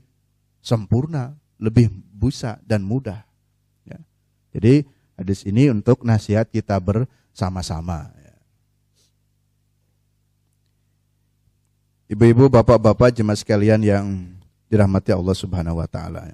sempurna, 0.60 1.32
lebih 1.56 1.88
busa 2.12 2.60
dan 2.68 2.84
mudah. 2.84 3.24
Ya. 3.88 3.96
Jadi 4.52 4.84
hadis 5.16 5.48
ini 5.48 5.72
untuk 5.72 6.04
nasihat 6.04 6.44
kita 6.52 6.76
bersama-sama. 6.76 8.12
Ibu-ibu, 12.10 12.50
bapak-bapak, 12.50 13.14
jemaah 13.14 13.38
sekalian 13.38 13.86
yang 13.86 14.34
dirahmati 14.66 15.14
Allah 15.14 15.30
Subhanahu 15.30 15.78
wa 15.78 15.86
taala. 15.86 16.26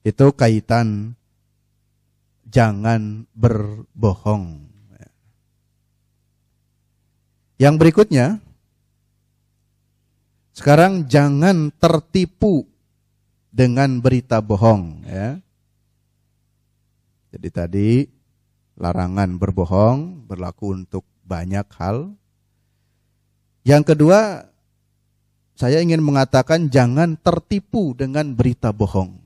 Itu 0.00 0.32
kaitan 0.32 1.12
jangan 2.48 3.28
berbohong. 3.36 4.64
Yang 7.60 7.74
berikutnya, 7.76 8.40
sekarang 10.56 11.04
jangan 11.04 11.68
tertipu 11.76 12.64
dengan 13.52 14.00
berita 14.00 14.40
bohong. 14.40 15.04
Ya. 15.04 15.36
Jadi 17.28 17.48
tadi 17.52 17.88
larangan 18.78 19.36
berbohong 19.36 20.24
berlaku 20.24 20.80
untuk 20.80 21.04
banyak 21.28 21.66
hal. 21.76 22.16
Yang 23.68 23.92
kedua, 23.92 24.48
saya 25.58 25.82
ingin 25.82 25.98
mengatakan 25.98 26.70
jangan 26.70 27.18
tertipu 27.18 27.90
dengan 27.90 28.30
berita 28.30 28.70
bohong. 28.70 29.18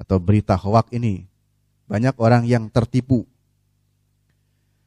Atau 0.00 0.16
berita 0.16 0.56
hoak 0.56 0.88
ini. 0.96 1.28
Banyak 1.84 2.16
orang 2.16 2.48
yang 2.48 2.72
tertipu. 2.72 3.28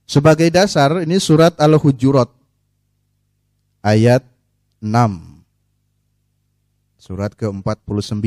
Sebagai 0.09 0.49
dasar 0.49 1.05
ini 1.05 1.21
surat 1.21 1.53
Al-Hujurat 1.61 2.25
ayat 3.85 4.25
6. 4.81 4.89
Surat 6.97 7.29
ke-49. 7.37 8.25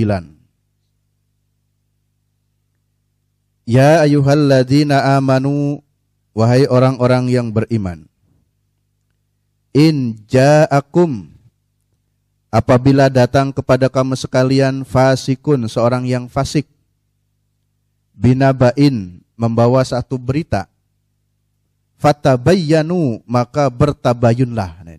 Ya 3.66 4.07
ayuhalladzina 4.07 5.18
amanu 5.18 5.83
wahai 6.31 6.70
orang-orang 6.70 7.26
yang 7.26 7.50
beriman 7.50 8.07
in 9.78 10.18
ja'akum 10.26 11.30
apabila 12.50 13.06
datang 13.06 13.54
kepada 13.54 13.86
kamu 13.86 14.18
sekalian 14.18 14.82
fasikun 14.82 15.70
seorang 15.70 16.02
yang 16.02 16.26
fasik 16.26 16.66
binabain 18.10 19.22
membawa 19.38 19.86
satu 19.86 20.18
berita 20.18 20.66
fatabayyanu 22.02 23.22
maka 23.22 23.70
bertabayunlah 23.70 24.82
nah. 24.82 24.98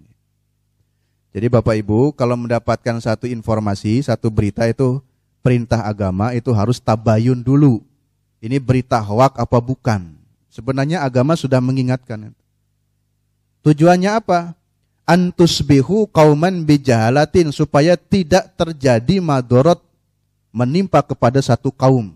Jadi 1.29 1.45
Bapak 1.45 1.77
Ibu 1.77 2.17
kalau 2.17 2.33
mendapatkan 2.33 2.97
satu 2.97 3.29
informasi, 3.29 4.01
satu 4.01 4.33
berita 4.33 4.65
itu 4.65 4.97
perintah 5.45 5.85
agama 5.85 6.33
itu 6.33 6.49
harus 6.49 6.81
tabayun 6.81 7.37
dulu. 7.37 7.85
Ini 8.41 8.57
berita 8.57 8.97
hoak 8.97 9.37
apa 9.37 9.57
bukan? 9.61 10.09
Sebenarnya 10.49 11.05
agama 11.05 11.37
sudah 11.37 11.61
mengingatkan. 11.61 12.33
Tujuannya 13.61 14.09
apa? 14.09 14.57
Antusbihu 15.09 16.05
kauman 16.13 16.61
bijahalatin 16.61 17.49
supaya 17.49 17.97
tidak 17.97 18.53
terjadi 18.53 19.17
madorot 19.17 19.81
menimpa 20.53 21.01
kepada 21.01 21.41
satu 21.41 21.73
kaum. 21.73 22.13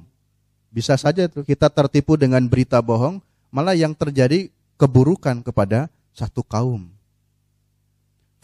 Bisa 0.69 0.93
saja 0.93 1.25
tuh 1.25 1.41
kita 1.41 1.73
tertipu 1.73 2.13
dengan 2.13 2.45
berita 2.45 2.77
bohong, 2.86 3.17
malah 3.49 3.73
yang 3.73 3.97
terjadi 3.97 4.53
keburukan 4.77 5.41
kepada 5.41 5.89
satu 6.13 6.45
kaum. 6.45 6.86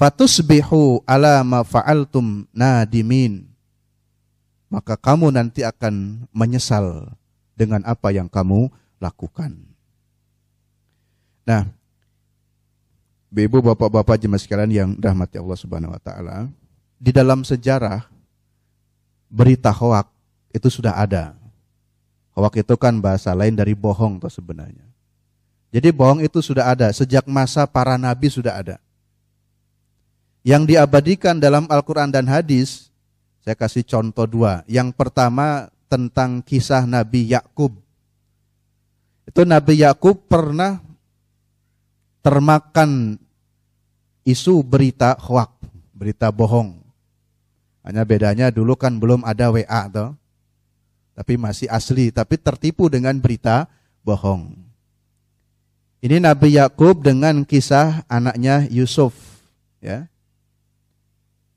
Fatusbihu 0.02 1.06
ala 1.06 1.46
ma 1.46 1.62
fa'altum 1.62 2.50
nadimin. 2.50 3.46
Maka 4.70 4.98
kamu 4.98 5.34
nanti 5.34 5.66
akan 5.66 6.26
menyesal 6.30 7.14
dengan 7.58 7.82
apa 7.86 8.14
yang 8.14 8.30
kamu 8.30 8.70
lakukan. 9.02 9.58
Nah, 11.50 11.66
Ibu 13.30 13.62
bapak-bapak 13.62 14.18
jemaah 14.18 14.42
sekalian 14.42 14.72
yang 14.74 14.90
rahmati 14.98 15.38
Allah 15.38 15.60
Subhanahu 15.60 15.94
wa 15.94 16.02
taala, 16.02 16.50
di 16.98 17.14
dalam 17.14 17.46
sejarah 17.46 18.10
berita 19.30 19.70
hoak 19.70 20.10
itu 20.50 20.68
sudah 20.68 20.98
ada. 20.98 21.38
Hoak 22.34 22.66
itu 22.66 22.74
kan 22.74 22.98
bahasa 22.98 23.30
lain 23.38 23.54
dari 23.54 23.78
bohong 23.78 24.18
tuh 24.18 24.34
sebenarnya. 24.34 24.86
Jadi 25.70 25.94
bohong 25.94 26.26
itu 26.26 26.42
sudah 26.42 26.74
ada 26.74 26.90
sejak 26.90 27.30
masa 27.30 27.70
para 27.70 27.94
nabi 28.02 28.34
sudah 28.34 28.58
ada. 28.58 28.78
Yang 30.42 30.74
diabadikan 30.74 31.38
dalam 31.38 31.70
Al-Quran 31.70 32.10
dan 32.10 32.26
hadis, 32.26 32.90
saya 33.46 33.54
kasih 33.54 33.86
contoh 33.86 34.26
dua. 34.26 34.66
Yang 34.66 34.98
pertama 34.98 35.70
tentang 35.92 36.42
kisah 36.42 36.90
Nabi 36.90 37.30
Yakub. 37.30 37.76
Itu 39.30 39.46
Nabi 39.46 39.86
Yakub 39.86 40.26
pernah 40.26 40.82
termakan 42.20 43.18
isu 44.28 44.62
berita 44.62 45.16
hoak, 45.18 45.52
berita 45.96 46.30
bohong. 46.30 46.80
Hanya 47.84 48.04
bedanya 48.06 48.52
dulu 48.54 48.76
kan 48.76 49.00
belum 49.00 49.26
ada 49.26 49.50
WA 49.50 49.84
toh. 49.90 50.14
Tapi 51.16 51.36
masih 51.36 51.68
asli, 51.68 52.16
tapi 52.16 52.40
tertipu 52.40 52.88
dengan 52.88 53.18
berita 53.20 53.68
bohong. 54.08 54.56
Ini 56.00 56.24
Nabi 56.24 56.56
Yakub 56.56 57.04
dengan 57.04 57.44
kisah 57.44 58.08
anaknya 58.08 58.64
Yusuf, 58.72 59.12
ya. 59.84 60.08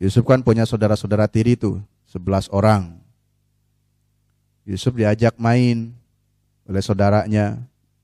Yusuf 0.03 0.27
kan 0.27 0.43
punya 0.43 0.67
saudara-saudara 0.67 1.31
tiri 1.31 1.55
itu, 1.55 1.79
sebelas 2.11 2.51
orang. 2.51 2.99
Yusuf 4.67 4.99
diajak 4.99 5.39
main 5.39 5.95
oleh 6.67 6.83
saudaranya, 6.83 7.63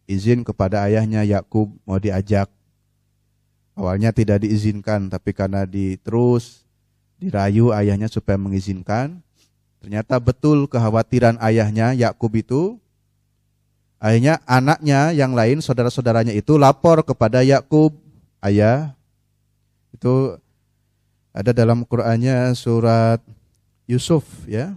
izin 0.09 0.40
kepada 0.42 0.88
ayahnya 0.88 1.23
Yakub 1.23 1.68
mau 1.85 2.01
diajak. 2.01 2.49
Awalnya 3.79 4.11
tidak 4.11 4.42
diizinkan, 4.42 5.07
tapi 5.07 5.31
karena 5.31 5.62
diterus 5.62 6.66
dirayu 7.21 7.71
ayahnya 7.71 8.11
supaya 8.11 8.35
mengizinkan, 8.35 9.23
ternyata 9.79 10.18
betul 10.18 10.66
kekhawatiran 10.66 11.38
ayahnya 11.38 11.94
Yakub 11.94 12.35
itu. 12.35 12.62
Akhirnya 13.99 14.42
anaknya 14.47 15.11
yang 15.14 15.35
lain, 15.35 15.62
saudara-saudaranya 15.62 16.35
itu 16.35 16.55
lapor 16.59 17.03
kepada 17.03 17.42
Yakub, 17.42 17.94
ayah. 18.42 18.94
Itu 19.90 20.38
ada 21.35 21.51
dalam 21.51 21.83
Qur'annya 21.83 22.55
surat 22.55 23.23
Yusuf 23.87 24.23
ya. 24.47 24.75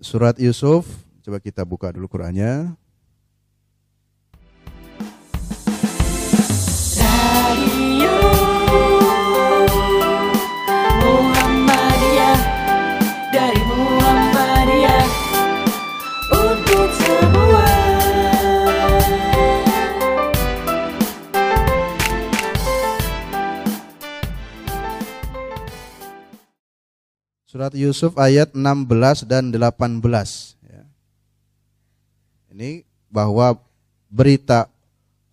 Surat 0.00 0.36
Yusuf, 0.40 0.88
coba 1.20 1.40
kita 1.40 1.64
buka 1.68 1.92
dulu 1.92 2.08
Qur'annya. 2.08 2.72
Surat 27.58 27.74
Yusuf 27.74 28.14
ayat 28.14 28.54
16 28.54 29.26
dan 29.26 29.50
18. 29.50 29.98
Ya. 30.62 30.86
Ini 32.54 32.86
bahwa 33.10 33.58
berita 34.06 34.70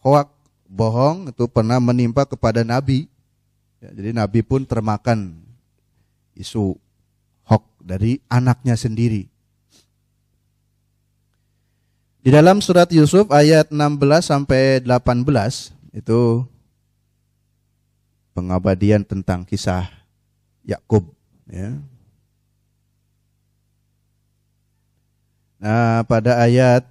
hoak 0.02 0.34
bohong 0.66 1.30
itu 1.30 1.46
pernah 1.46 1.78
menimpa 1.78 2.26
kepada 2.26 2.66
Nabi. 2.66 3.06
Ya, 3.78 3.94
jadi 3.94 4.18
Nabi 4.18 4.42
pun 4.42 4.66
termakan 4.66 5.38
isu 6.34 6.74
hoak 7.46 7.62
dari 7.78 8.18
anaknya 8.26 8.74
sendiri. 8.74 9.30
Di 12.26 12.34
dalam 12.34 12.58
surat 12.58 12.90
Yusuf 12.90 13.30
ayat 13.30 13.70
16 13.70 14.02
sampai 14.26 14.82
18 14.82 15.22
itu 15.94 16.42
pengabadian 18.34 19.06
tentang 19.06 19.46
kisah 19.46 19.86
Yakub 20.66 21.06
ya. 21.46 21.78
Nah, 25.66 26.06
pada 26.06 26.38
ayat 26.46 26.86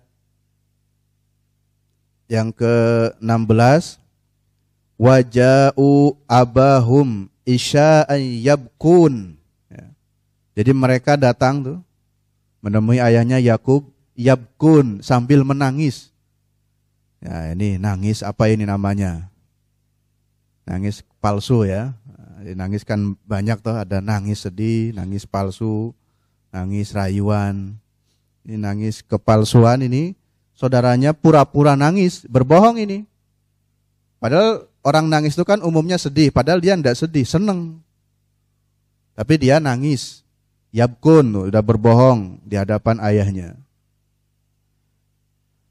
yang 2.27 2.51
ke-16 2.51 4.03
waja'u 4.99 6.19
abahum 6.27 7.31
isya'an 7.47 8.19
yabkun. 8.19 9.39
Ya. 9.71 9.95
Jadi 10.59 10.75
mereka 10.75 11.15
datang 11.15 11.63
tuh 11.63 11.79
menemui 12.67 12.99
ayahnya 12.99 13.39
Yakub 13.39 13.87
yabkun 14.19 15.07
sambil 15.07 15.47
menangis. 15.47 16.11
Ya, 17.23 17.55
ini 17.55 17.79
nangis 17.79 18.27
apa 18.27 18.51
ini 18.51 18.67
namanya? 18.67 19.31
Nangis 20.67 21.07
palsu 21.23 21.63
ya. 21.63 21.95
Nangis 22.43 22.83
kan 22.83 23.15
banyak 23.23 23.63
tuh, 23.63 23.79
ada 23.79 24.03
nangis 24.03 24.43
sedih, 24.43 24.91
nangis 24.99 25.31
palsu, 25.31 25.95
nangis 26.51 26.91
rayuan. 26.91 27.79
Ini 28.45 28.61
nangis 28.61 29.01
kepalsuan 29.01 29.81
ini 29.85 30.13
saudaranya 30.55 31.13
pura-pura 31.13 31.75
nangis, 31.75 32.25
berbohong 32.31 32.79
ini. 32.81 33.05
Padahal 34.23 34.71
orang 34.81 35.11
nangis 35.11 35.37
itu 35.37 35.45
kan 35.45 35.61
umumnya 35.61 36.01
sedih, 36.01 36.31
padahal 36.33 36.63
dia 36.63 36.79
tidak 36.79 36.97
sedih, 36.97 37.27
seneng. 37.27 37.83
Tapi 39.13 39.35
dia 39.37 39.61
nangis. 39.61 40.25
Yabkun, 40.75 41.51
udah 41.51 41.63
berbohong 41.63 42.43
di 42.43 42.59
hadapan 42.59 42.99
ayahnya. 42.99 43.55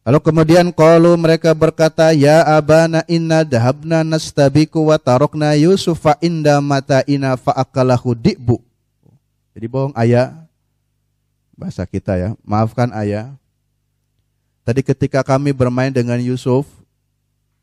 Lalu 0.04 0.20
kemudian 0.20 0.68
kalau 0.76 1.16
mereka 1.16 1.56
berkata, 1.56 2.12
Ya 2.12 2.44
abana 2.44 3.08
inna 3.08 3.48
dahabna 3.48 4.04
nastabiku 4.04 4.92
wa 4.92 5.00
tarokna 5.00 5.56
inda 6.20 6.60
mata 6.60 7.04
ina 7.08 7.40
fa'akalahu 7.40 8.16
di'bu. 8.16 8.60
Jadi 9.56 9.66
bohong 9.68 9.96
ayah, 9.96 10.43
bahasa 11.64 11.88
kita 11.88 12.20
ya, 12.20 12.30
maafkan 12.44 12.92
ayah. 12.92 13.32
Tadi 14.68 14.84
ketika 14.84 15.24
kami 15.24 15.56
bermain 15.56 15.96
dengan 15.96 16.20
Yusuf, 16.20 16.68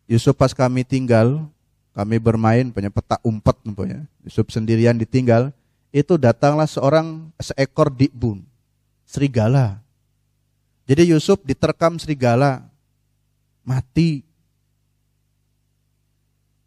Yusuf 0.08 0.32
pas 0.32 0.56
kami 0.56 0.88
tinggal, 0.88 1.44
kami 1.92 2.16
bermain 2.16 2.72
punya 2.72 2.88
peta 2.88 3.20
umpet 3.20 3.60
ya. 3.84 4.00
Yusuf 4.24 4.48
sendirian 4.48 4.96
ditinggal, 4.96 5.52
itu 5.92 6.16
datanglah 6.16 6.64
seorang 6.64 7.28
seekor 7.36 7.92
di'bun, 7.92 8.40
serigala 9.04 9.84
jadi 10.90 11.06
Yusuf 11.06 11.38
diterkam 11.46 12.02
serigala, 12.02 12.66
mati. 13.62 14.26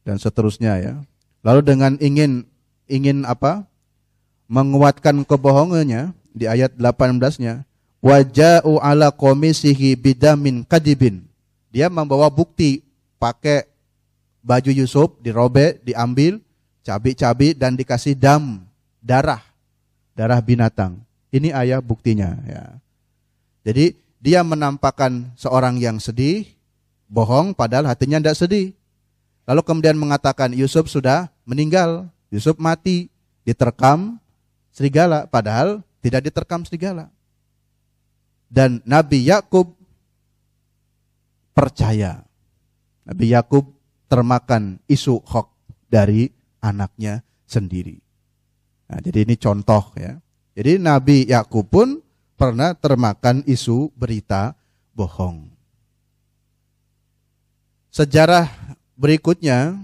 Dan 0.07 0.15
seterusnya 0.15 0.79
ya. 0.79 0.93
Lalu 1.43 1.59
dengan 1.59 1.99
ingin 1.99 2.47
ingin 2.87 3.27
apa? 3.27 3.67
Menguatkan 4.47 5.27
kebohongannya 5.27 6.15
di 6.33 6.49
ayat 6.49 6.73
18-nya, 6.75 7.63
waja'u 8.03 8.81
ala 8.81 9.13
komisihi 9.13 9.95
bidamin 9.95 10.65
kadibin. 10.65 11.23
Dia 11.69 11.87
membawa 11.87 12.27
bukti 12.27 12.83
pakai 13.21 13.69
baju 14.43 14.71
Yusuf 14.73 15.15
dirobek, 15.23 15.85
diambil, 15.87 16.43
cabi-cabi 16.83 17.55
dan 17.55 17.79
dikasih 17.79 18.17
dam, 18.17 18.65
darah, 18.99 19.41
darah 20.17 20.43
binatang. 20.43 20.99
Ini 21.33 21.49
ayat 21.55 21.81
buktinya 21.81 22.37
ya. 22.45 22.77
Jadi 23.63 23.95
dia 24.19 24.43
menampakkan 24.43 25.31
seorang 25.39 25.79
yang 25.79 25.97
sedih, 25.97 26.45
bohong 27.07 27.55
padahal 27.55 27.87
hatinya 27.87 28.19
tidak 28.19 28.37
sedih. 28.37 28.67
Lalu 29.47 29.61
kemudian 29.63 29.97
mengatakan 29.97 30.51
Yusuf 30.53 30.91
sudah 30.91 31.31
meninggal, 31.47 32.07
Yusuf 32.29 32.59
mati, 32.59 33.11
diterkam 33.43 34.19
serigala 34.71 35.27
padahal 35.27 35.83
tidak 36.03 36.27
diterkam 36.27 36.67
serigala. 36.67 37.07
Dan 38.51 38.83
Nabi 38.83 39.23
Yakub 39.23 39.71
percaya. 41.55 42.27
Nabi 43.07 43.31
Yakub 43.31 43.71
termakan 44.11 44.83
isu 44.85 45.23
hoax 45.23 45.49
dari 45.87 46.27
anaknya 46.59 47.23
sendiri. 47.47 47.97
Nah, 48.91 48.99
jadi 48.99 49.25
ini 49.25 49.39
contoh 49.39 49.95
ya. 49.95 50.19
Jadi 50.53 50.77
Nabi 50.77 51.25
Yakub 51.25 51.65
pun 51.65 52.03
pernah 52.37 52.75
termakan 52.77 53.41
isu 53.47 53.89
berita 53.95 54.53
bohong. 54.93 55.49
Sejarah 57.89 58.49
berikutnya 58.93 59.77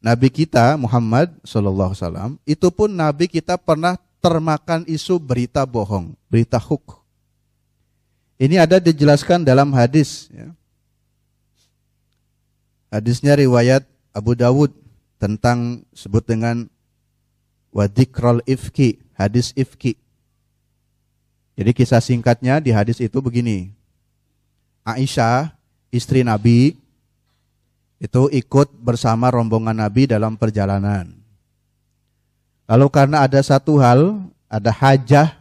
Nabi 0.00 0.32
kita 0.32 0.74
Muhammad 0.80 1.34
Shallallahu 1.44 1.92
Alaihi 1.92 2.38
itu 2.48 2.68
pun 2.72 2.90
Nabi 2.90 3.28
kita 3.28 3.60
pernah 3.60 4.00
termakan 4.20 4.84
isu 4.84 5.16
berita 5.16 5.64
bohong, 5.64 6.12
berita 6.28 6.60
huk. 6.60 7.00
Ini 8.40 8.64
ada 8.64 8.80
dijelaskan 8.80 9.44
dalam 9.44 9.72
hadis. 9.76 10.32
Ya. 10.32 10.48
Hadisnya 12.88 13.36
riwayat 13.36 13.84
Abu 14.16 14.32
Dawud 14.32 14.72
tentang 15.20 15.84
sebut 15.92 16.24
dengan 16.24 16.64
wadikrol 17.68 18.40
ifki, 18.48 18.96
hadis 19.12 19.52
ifki. 19.52 19.96
Jadi 21.60 21.76
kisah 21.76 22.00
singkatnya 22.00 22.56
di 22.64 22.72
hadis 22.72 22.96
itu 23.04 23.20
begini. 23.20 23.76
Aisyah, 24.80 25.52
istri 25.92 26.24
Nabi, 26.24 26.80
itu 28.00 28.22
ikut 28.32 28.72
bersama 28.80 29.28
rombongan 29.28 29.76
Nabi 29.76 30.08
dalam 30.08 30.40
perjalanan. 30.40 31.19
Lalu 32.70 32.86
karena 32.86 33.26
ada 33.26 33.42
satu 33.42 33.82
hal, 33.82 34.22
ada 34.46 34.70
hajah, 34.70 35.34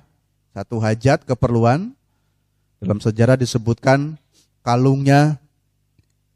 satu 0.49 0.81
hajat 0.81 1.21
keperluan, 1.29 1.93
dalam 2.81 2.97
sejarah 2.97 3.37
disebutkan 3.37 4.17
kalungnya 4.65 5.37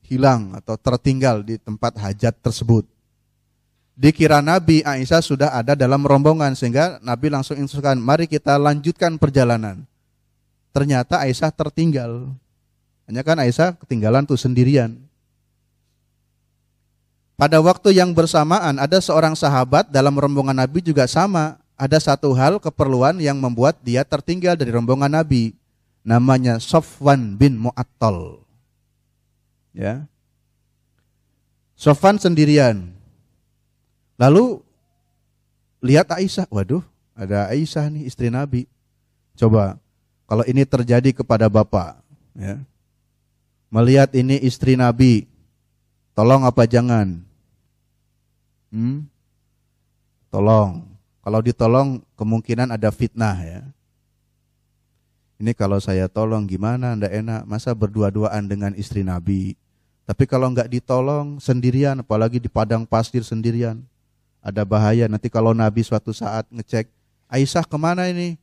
hilang 0.06 0.54
atau 0.54 0.78
tertinggal 0.78 1.42
di 1.42 1.58
tempat 1.58 1.98
hajat 1.98 2.38
tersebut. 2.38 2.86
Dikira 3.98 4.42
Nabi 4.46 4.86
Aisyah 4.86 5.22
sudah 5.26 5.50
ada 5.54 5.74
dalam 5.74 6.06
rombongan 6.06 6.54
sehingga 6.54 7.02
Nabi 7.02 7.34
langsung 7.34 7.58
instruksikan, 7.58 7.98
mari 7.98 8.30
kita 8.30 8.58
lanjutkan 8.62 9.18
perjalanan. 9.18 9.86
Ternyata 10.74 11.26
Aisyah 11.26 11.50
tertinggal. 11.54 12.34
Hanya 13.10 13.22
kan 13.26 13.38
Aisyah 13.42 13.78
ketinggalan 13.82 14.30
tuh 14.30 14.38
sendirian. 14.38 15.03
Pada 17.44 17.60
waktu 17.60 17.92
yang 18.00 18.16
bersamaan 18.16 18.80
ada 18.80 19.04
seorang 19.04 19.36
sahabat 19.36 19.92
dalam 19.92 20.16
rombongan 20.16 20.64
Nabi 20.64 20.80
juga 20.80 21.04
sama. 21.12 21.60
Ada 21.76 22.00
satu 22.00 22.32
hal 22.32 22.56
keperluan 22.56 23.20
yang 23.20 23.36
membuat 23.36 23.84
dia 23.84 24.08
tertinggal 24.08 24.56
dari 24.56 24.72
rombongan 24.72 25.12
Nabi. 25.12 25.52
Namanya 26.08 26.56
Sofwan 26.64 27.36
bin 27.36 27.60
Mu'attal. 27.60 28.48
Ya. 29.76 30.08
Sofwan 31.76 32.16
sendirian. 32.16 32.96
Lalu 34.16 34.64
lihat 35.84 36.16
Aisyah, 36.16 36.48
waduh, 36.48 36.80
ada 37.12 37.52
Aisyah 37.52 37.92
nih 37.92 38.08
istri 38.08 38.32
Nabi. 38.32 38.72
Coba 39.36 39.76
kalau 40.32 40.48
ini 40.48 40.64
terjadi 40.64 41.12
kepada 41.12 41.52
bapak, 41.52 42.00
ya, 42.40 42.56
melihat 43.68 44.16
ini 44.16 44.40
istri 44.40 44.80
Nabi, 44.80 45.28
tolong 46.16 46.48
apa 46.48 46.64
jangan? 46.64 47.33
Hmm? 48.74 49.06
Tolong. 50.34 50.82
Kalau 51.22 51.40
ditolong 51.46 52.02
kemungkinan 52.18 52.74
ada 52.74 52.90
fitnah 52.90 53.38
ya. 53.46 53.62
Ini 55.38 55.54
kalau 55.54 55.78
saya 55.78 56.10
tolong 56.10 56.50
gimana, 56.50 56.98
ndak 56.98 57.14
enak. 57.14 57.42
Masa 57.46 57.70
berdua-duaan 57.78 58.50
dengan 58.50 58.74
istri 58.74 59.06
Nabi. 59.06 59.54
Tapi 60.10 60.26
kalau 60.26 60.50
nggak 60.50 60.74
ditolong 60.74 61.38
sendirian, 61.38 62.02
apalagi 62.02 62.42
di 62.42 62.50
padang 62.50 62.84
pasir 62.84 63.22
sendirian, 63.22 63.80
ada 64.42 64.66
bahaya. 64.66 65.06
Nanti 65.06 65.30
kalau 65.30 65.54
Nabi 65.54 65.86
suatu 65.86 66.12
saat 66.12 66.50
ngecek, 66.50 66.90
Aisyah 67.30 67.64
ke 67.64 67.78
mana 67.78 68.10
ini? 68.10 68.36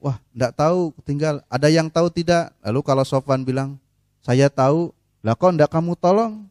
Wah, 0.00 0.16
enggak 0.32 0.56
tahu, 0.56 0.96
tinggal 1.04 1.44
ada 1.50 1.68
yang 1.68 1.90
tahu 1.92 2.08
tidak? 2.08 2.48
Lalu 2.64 2.80
kalau 2.80 3.04
Sofwan 3.04 3.44
bilang, 3.44 3.76
saya 4.24 4.48
tahu, 4.48 4.94
lah 5.20 5.36
kok 5.36 5.52
enggak 5.52 5.68
kamu 5.68 5.92
tolong? 5.98 6.48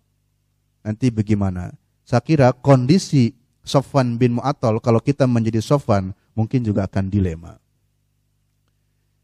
Nanti 0.86 1.09
bagaimana? 1.09 1.78
Saya 2.10 2.26
kira 2.26 2.49
kondisi 2.57 3.38
Sofwan 3.62 4.18
bin 4.18 4.41
Mu'atol, 4.41 4.82
kalau 4.82 4.97
kita 4.97 5.30
menjadi 5.30 5.62
Sofwan, 5.62 6.10
mungkin 6.34 6.66
juga 6.66 6.89
akan 6.89 7.05
dilema. 7.05 7.62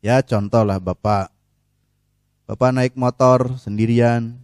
Ya 0.05 0.21
contoh 0.21 0.61
lah 0.61 0.77
Bapak, 0.77 1.33
Bapak 2.45 2.69
naik 2.77 2.93
motor 2.93 3.57
sendirian, 3.57 4.38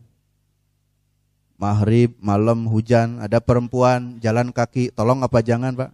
maghrib, 1.54 2.18
malam, 2.18 2.66
hujan, 2.66 3.22
ada 3.22 3.38
perempuan 3.38 4.18
jalan 4.18 4.50
kaki, 4.50 4.90
tolong 4.90 5.22
apa 5.22 5.38
jangan 5.46 5.78
Pak? 5.78 5.92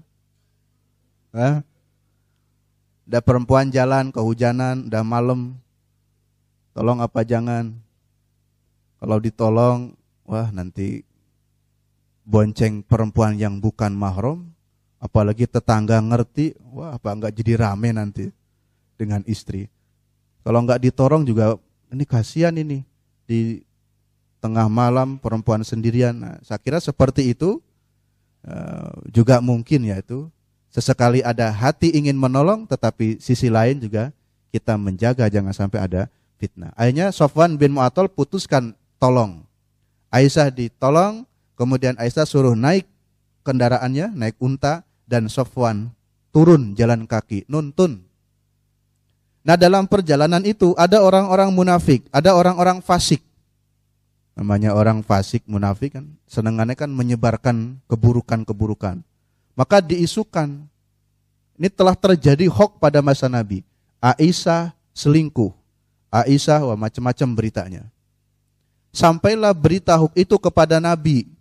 Hah? 1.35 1.55
Ada 3.11 3.19
perempuan 3.27 3.67
jalan 3.75 4.07
kehujanan, 4.07 4.87
udah 4.87 5.03
malam, 5.03 5.59
tolong 6.71 7.03
apa 7.03 7.27
jangan? 7.27 7.75
Kalau 9.03 9.19
ditolong, 9.19 9.99
wah 10.23 10.47
nanti 10.55 11.06
bonceng 12.27 12.83
perempuan 12.83 13.39
yang 13.39 13.63
bukan 13.63 13.95
mahram, 13.95 14.51
apalagi 14.99 15.47
tetangga 15.47 16.03
ngerti, 16.03 16.59
wah 16.75 16.99
apa 16.99 17.15
enggak 17.15 17.31
jadi 17.39 17.53
rame 17.55 17.95
nanti 17.95 18.27
dengan 18.99 19.23
istri. 19.23 19.71
Kalau 20.43 20.59
enggak 20.59 20.83
ditorong 20.83 21.23
juga 21.23 21.55
ini 21.87 22.03
kasihan 22.03 22.51
ini 22.51 22.83
di 23.23 23.63
tengah 24.43 24.67
malam 24.67 25.15
perempuan 25.15 25.63
sendirian. 25.63 26.19
Nah, 26.19 26.35
saya 26.43 26.59
kira 26.59 26.83
seperti 26.83 27.31
itu 27.31 27.63
uh, 28.43 28.91
juga 29.07 29.39
mungkin 29.39 29.87
ya 29.87 29.99
itu 30.03 30.27
sesekali 30.71 31.23
ada 31.23 31.47
hati 31.51 31.95
ingin 31.95 32.19
menolong, 32.19 32.67
tetapi 32.67 33.23
sisi 33.23 33.47
lain 33.47 33.79
juga 33.79 34.11
kita 34.51 34.75
menjaga 34.79 35.27
jangan 35.27 35.55
sampai 35.55 35.79
ada 35.83 36.01
fitnah. 36.39 36.71
Akhirnya 36.79 37.11
Sofwan 37.11 37.59
bin 37.59 37.75
Mu'atol 37.75 38.07
putuskan 38.07 38.71
tolong. 39.01 39.43
Aisyah 40.07 40.47
ditolong, 40.47 41.26
Kemudian 41.57 41.97
Aisyah 41.97 42.29
suruh 42.29 42.53
naik 42.53 42.85
kendaraannya, 43.41 44.13
naik 44.13 44.37
unta, 44.37 44.85
dan 45.09 45.25
Sofwan 45.25 45.89
turun 46.29 46.77
jalan 46.77 47.09
kaki, 47.09 47.49
nuntun. 47.49 48.05
Nah 49.41 49.57
dalam 49.57 49.89
perjalanan 49.89 50.43
itu 50.45 50.77
ada 50.77 51.01
orang-orang 51.01 51.49
munafik, 51.49 52.05
ada 52.13 52.37
orang-orang 52.37 52.77
fasik. 52.83 53.25
Namanya 54.37 54.77
orang 54.77 55.01
fasik 55.01 55.41
munafik 55.49 55.97
kan, 55.97 56.05
senengannya 56.29 56.77
kan 56.77 56.93
menyebarkan 56.93 57.81
keburukan-keburukan. 57.89 59.01
Maka 59.57 59.81
diisukan, 59.81 60.61
ini 61.57 61.73
telah 61.73 61.97
terjadi 61.97 62.45
hoax 62.45 62.77
pada 62.77 63.01
masa 63.01 63.25
Nabi. 63.25 63.65
Aisyah 63.97 64.77
selingkuh, 64.93 65.49
Aisyah 66.13 66.69
wah 66.69 66.77
macam-macam 66.77 67.27
beritanya. 67.33 67.83
Sampailah 68.93 69.57
berita 69.57 69.97
hoax 69.97 70.13
itu 70.13 70.37
kepada 70.37 70.77
Nabi. 70.77 71.36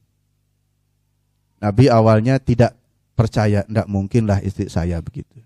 Nabi 1.56 1.88
awalnya 1.88 2.36
tidak 2.36 2.76
percaya, 3.16 3.64
tidak 3.64 3.88
mungkinlah 3.88 4.44
istri 4.44 4.68
saya 4.68 5.00
begitu. 5.00 5.40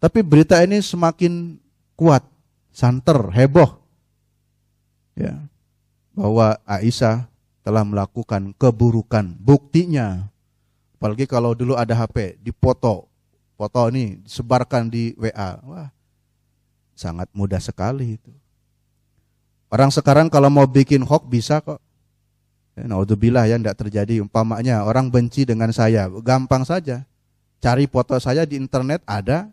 Tapi 0.00 0.24
berita 0.24 0.58
ini 0.64 0.80
semakin 0.80 1.60
kuat, 1.94 2.24
santer, 2.72 3.30
heboh. 3.30 3.78
Ya, 5.12 5.36
bahwa 6.16 6.56
Aisyah 6.64 7.28
telah 7.60 7.84
melakukan 7.84 8.56
keburukan. 8.56 9.36
Buktinya, 9.36 10.32
apalagi 10.96 11.28
kalau 11.28 11.52
dulu 11.52 11.76
ada 11.76 11.92
HP, 11.92 12.40
dipoto, 12.40 13.06
foto 13.60 13.82
ini 13.92 14.22
disebarkan 14.24 14.88
di 14.88 15.12
WA. 15.20 15.60
Wah, 15.66 15.92
sangat 16.96 17.28
mudah 17.36 17.58
sekali 17.58 18.16
itu. 18.16 18.32
Orang 19.72 19.90
sekarang 19.90 20.28
kalau 20.30 20.52
mau 20.52 20.68
bikin 20.68 21.02
hoax 21.02 21.24
bisa 21.26 21.58
kok. 21.58 21.81
Ya, 22.72 22.88
naudzubillah 22.88 23.44
ya 23.44 23.60
tidak 23.60 23.76
terjadi 23.84 24.24
umpamanya 24.24 24.80
orang 24.88 25.12
benci 25.12 25.44
dengan 25.44 25.68
saya, 25.76 26.08
gampang 26.24 26.64
saja. 26.64 27.04
Cari 27.60 27.84
foto 27.84 28.16
saya 28.16 28.48
di 28.48 28.56
internet 28.56 29.04
ada, 29.04 29.52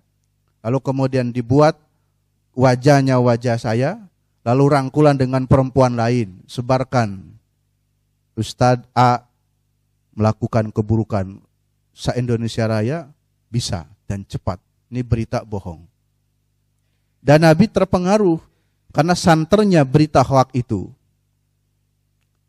lalu 0.63 0.79
kemudian 0.79 1.29
dibuat 1.29 1.75
wajahnya 2.55 3.19
wajah 3.19 3.59
saya, 3.59 3.99
lalu 4.47 4.71
rangkulan 4.71 5.19
dengan 5.19 5.43
perempuan 5.45 5.99
lain, 5.99 6.39
sebarkan. 6.47 7.35
Ustadz 8.39 8.87
A 8.95 9.27
melakukan 10.15 10.71
keburukan 10.71 11.43
se-Indonesia 11.91 12.63
Raya 12.71 13.11
bisa 13.51 13.83
dan 14.07 14.23
cepat. 14.23 14.63
Ini 14.87 15.03
berita 15.03 15.43
bohong. 15.43 15.83
Dan 17.19 17.43
Nabi 17.43 17.67
terpengaruh 17.67 18.39
karena 18.95 19.11
santernya 19.11 19.83
berita 19.83 20.23
hoak 20.23 20.55
itu. 20.55 20.87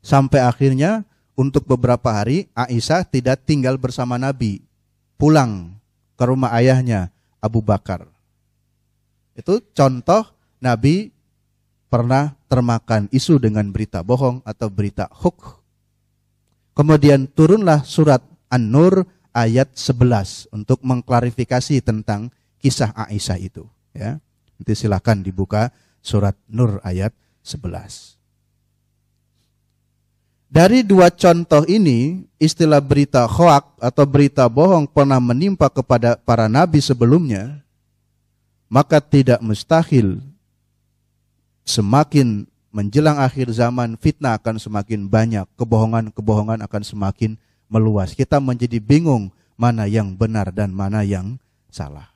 Sampai 0.00 0.40
akhirnya 0.40 1.04
untuk 1.36 1.64
beberapa 1.68 2.12
hari 2.12 2.48
Aisyah 2.52 3.04
tidak 3.08 3.44
tinggal 3.48 3.80
bersama 3.80 4.20
Nabi, 4.20 4.60
pulang 5.16 5.76
ke 6.16 6.24
rumah 6.28 6.52
ayahnya 6.52 7.08
Abu 7.40 7.64
Bakar. 7.64 8.04
Itu 9.32 9.64
contoh 9.72 10.28
Nabi 10.60 11.08
pernah 11.88 12.36
termakan 12.46 13.08
isu 13.08 13.40
dengan 13.40 13.72
berita 13.72 14.04
bohong 14.04 14.44
atau 14.44 14.68
berita 14.68 15.08
huk. 15.08 15.64
Kemudian 16.76 17.24
turunlah 17.24 17.82
surat 17.88 18.20
An-Nur 18.52 19.08
ayat 19.32 19.72
11 19.74 20.52
untuk 20.52 20.84
mengklarifikasi 20.84 21.80
tentang 21.80 22.28
kisah 22.60 22.92
Aisyah 22.92 23.38
itu. 23.40 23.64
Ya, 23.96 24.20
nanti 24.60 24.72
silakan 24.76 25.24
dibuka 25.24 25.72
surat 26.04 26.36
Nur 26.46 26.78
ayat 26.84 27.16
11. 27.42 28.19
Dari 30.50 30.82
dua 30.82 31.14
contoh 31.14 31.62
ini, 31.70 32.26
istilah 32.42 32.82
berita 32.82 33.22
hoak 33.22 33.78
atau 33.78 34.02
berita 34.02 34.50
bohong 34.50 34.82
pernah 34.90 35.22
menimpa 35.22 35.70
kepada 35.70 36.18
para 36.18 36.50
nabi 36.50 36.82
sebelumnya, 36.82 37.62
maka 38.66 38.98
tidak 38.98 39.38
mustahil 39.38 40.18
semakin 41.62 42.50
menjelang 42.74 43.22
akhir 43.22 43.46
zaman 43.54 43.94
fitnah 43.94 44.34
akan 44.42 44.58
semakin 44.58 45.06
banyak, 45.06 45.46
kebohongan-kebohongan 45.54 46.66
akan 46.66 46.82
semakin 46.82 47.38
meluas. 47.70 48.10
Kita 48.10 48.42
menjadi 48.42 48.82
bingung 48.82 49.30
mana 49.54 49.86
yang 49.86 50.18
benar 50.18 50.50
dan 50.50 50.74
mana 50.74 51.06
yang 51.06 51.38
salah. 51.70 52.10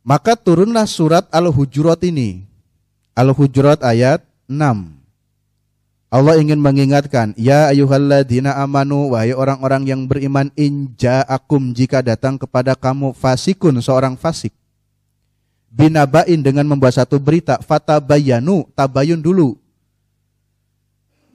Maka 0.00 0.32
turunlah 0.32 0.88
surat 0.88 1.28
Al-Hujurat 1.28 2.00
ini. 2.08 2.48
Al-Hujurat 3.12 3.84
ayat 3.84 4.31
6. 4.52 5.02
Allah 6.12 6.36
ingin 6.36 6.60
mengingatkan, 6.60 7.32
Ya 7.40 7.72
ayuhalladzina 7.72 8.52
amanu, 8.60 9.16
wahai 9.16 9.32
orang-orang 9.32 9.88
yang 9.88 10.04
beriman, 10.04 10.52
inja 10.60 11.24
akum 11.24 11.72
jika 11.72 12.04
datang 12.04 12.36
kepada 12.36 12.76
kamu 12.76 13.16
fasikun, 13.16 13.80
seorang 13.80 14.12
fasik. 14.20 14.52
Binabain 15.72 16.36
dengan 16.44 16.68
membuat 16.68 17.00
satu 17.00 17.16
berita, 17.16 17.56
fatabayanu, 17.64 18.68
tabayun 18.76 19.24
dulu. 19.24 19.56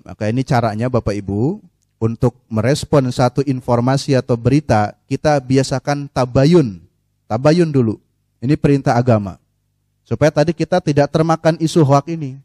Maka 0.06 0.30
ini 0.30 0.46
caranya 0.46 0.94
Bapak 0.94 1.18
Ibu, 1.18 1.58
untuk 1.98 2.38
merespon 2.46 3.10
satu 3.10 3.42
informasi 3.42 4.14
atau 4.14 4.38
berita, 4.38 4.94
kita 5.10 5.42
biasakan 5.42 6.06
tabayun. 6.06 6.78
Tabayun 7.26 7.74
dulu. 7.74 7.98
Ini 8.38 8.54
perintah 8.54 8.94
agama. 8.94 9.42
Supaya 10.06 10.30
tadi 10.30 10.54
kita 10.54 10.80
tidak 10.80 11.10
termakan 11.10 11.58
isu 11.58 11.82
hoak 11.82 12.14
ini. 12.14 12.38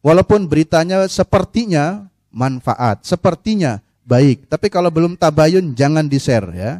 Walaupun 0.00 0.48
beritanya 0.48 1.04
sepertinya 1.12 2.08
manfaat, 2.32 3.04
sepertinya 3.04 3.84
baik, 4.08 4.48
tapi 4.48 4.72
kalau 4.72 4.88
belum 4.88 5.12
tabayun 5.12 5.76
jangan 5.76 6.08
di-share 6.08 6.48
ya. 6.56 6.72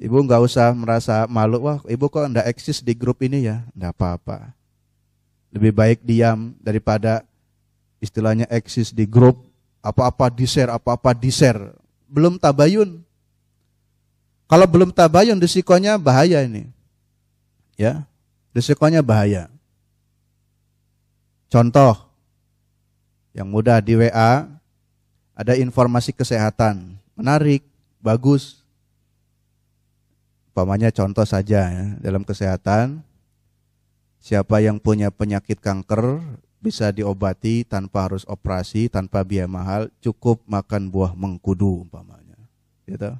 Ibu 0.00 0.16
nggak 0.24 0.40
usah 0.44 0.72
merasa 0.72 1.24
malu, 1.28 1.64
wah 1.64 1.80
ibu 1.88 2.08
kok 2.08 2.28
ndak 2.28 2.48
eksis 2.48 2.80
di 2.80 2.92
grup 2.96 3.20
ini 3.24 3.48
ya, 3.48 3.64
ndak 3.72 3.96
apa-apa. 3.96 4.52
Lebih 5.52 5.72
baik 5.76 5.98
diam 6.04 6.56
daripada 6.60 7.24
istilahnya 8.00 8.48
eksis 8.48 8.92
di 8.92 9.04
grup, 9.04 9.44
apa-apa 9.84 10.32
di-share, 10.32 10.72
apa-apa 10.72 11.12
di-share. 11.16 11.72
Belum 12.08 12.36
tabayun. 12.36 13.00
Kalau 14.48 14.66
belum 14.68 14.92
tabayun 14.92 15.40
risikonya 15.40 16.00
bahaya 16.00 16.44
ini. 16.44 16.68
Ya, 17.76 18.04
risikonya 18.56 19.04
bahaya. 19.04 19.52
Contoh 21.50 21.98
yang 23.34 23.50
mudah 23.50 23.82
di 23.82 23.98
WA 23.98 24.46
ada 25.34 25.52
informasi 25.58 26.14
kesehatan, 26.14 26.94
menarik, 27.18 27.66
bagus. 27.98 28.62
Umpamanya 30.54 30.94
contoh 30.94 31.26
saja 31.26 31.66
ya, 31.66 31.86
dalam 31.98 32.22
kesehatan 32.22 33.02
siapa 34.22 34.62
yang 34.62 34.78
punya 34.78 35.10
penyakit 35.10 35.58
kanker 35.58 36.22
bisa 36.62 36.94
diobati 36.94 37.66
tanpa 37.66 38.06
harus 38.06 38.22
operasi, 38.30 38.86
tanpa 38.86 39.26
biaya 39.26 39.50
mahal, 39.50 39.90
cukup 39.98 40.44
makan 40.46 40.86
buah 40.86 41.18
mengkudu 41.18 41.88
umpamanya. 41.88 42.38
Gitu. 42.86 43.10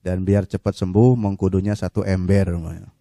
Dan 0.00 0.24
biar 0.24 0.48
cepat 0.48 0.72
sembuh, 0.72 1.18
mengkudunya 1.18 1.76
satu 1.76 2.00
ember 2.00 2.56
umpamanya. 2.56 2.95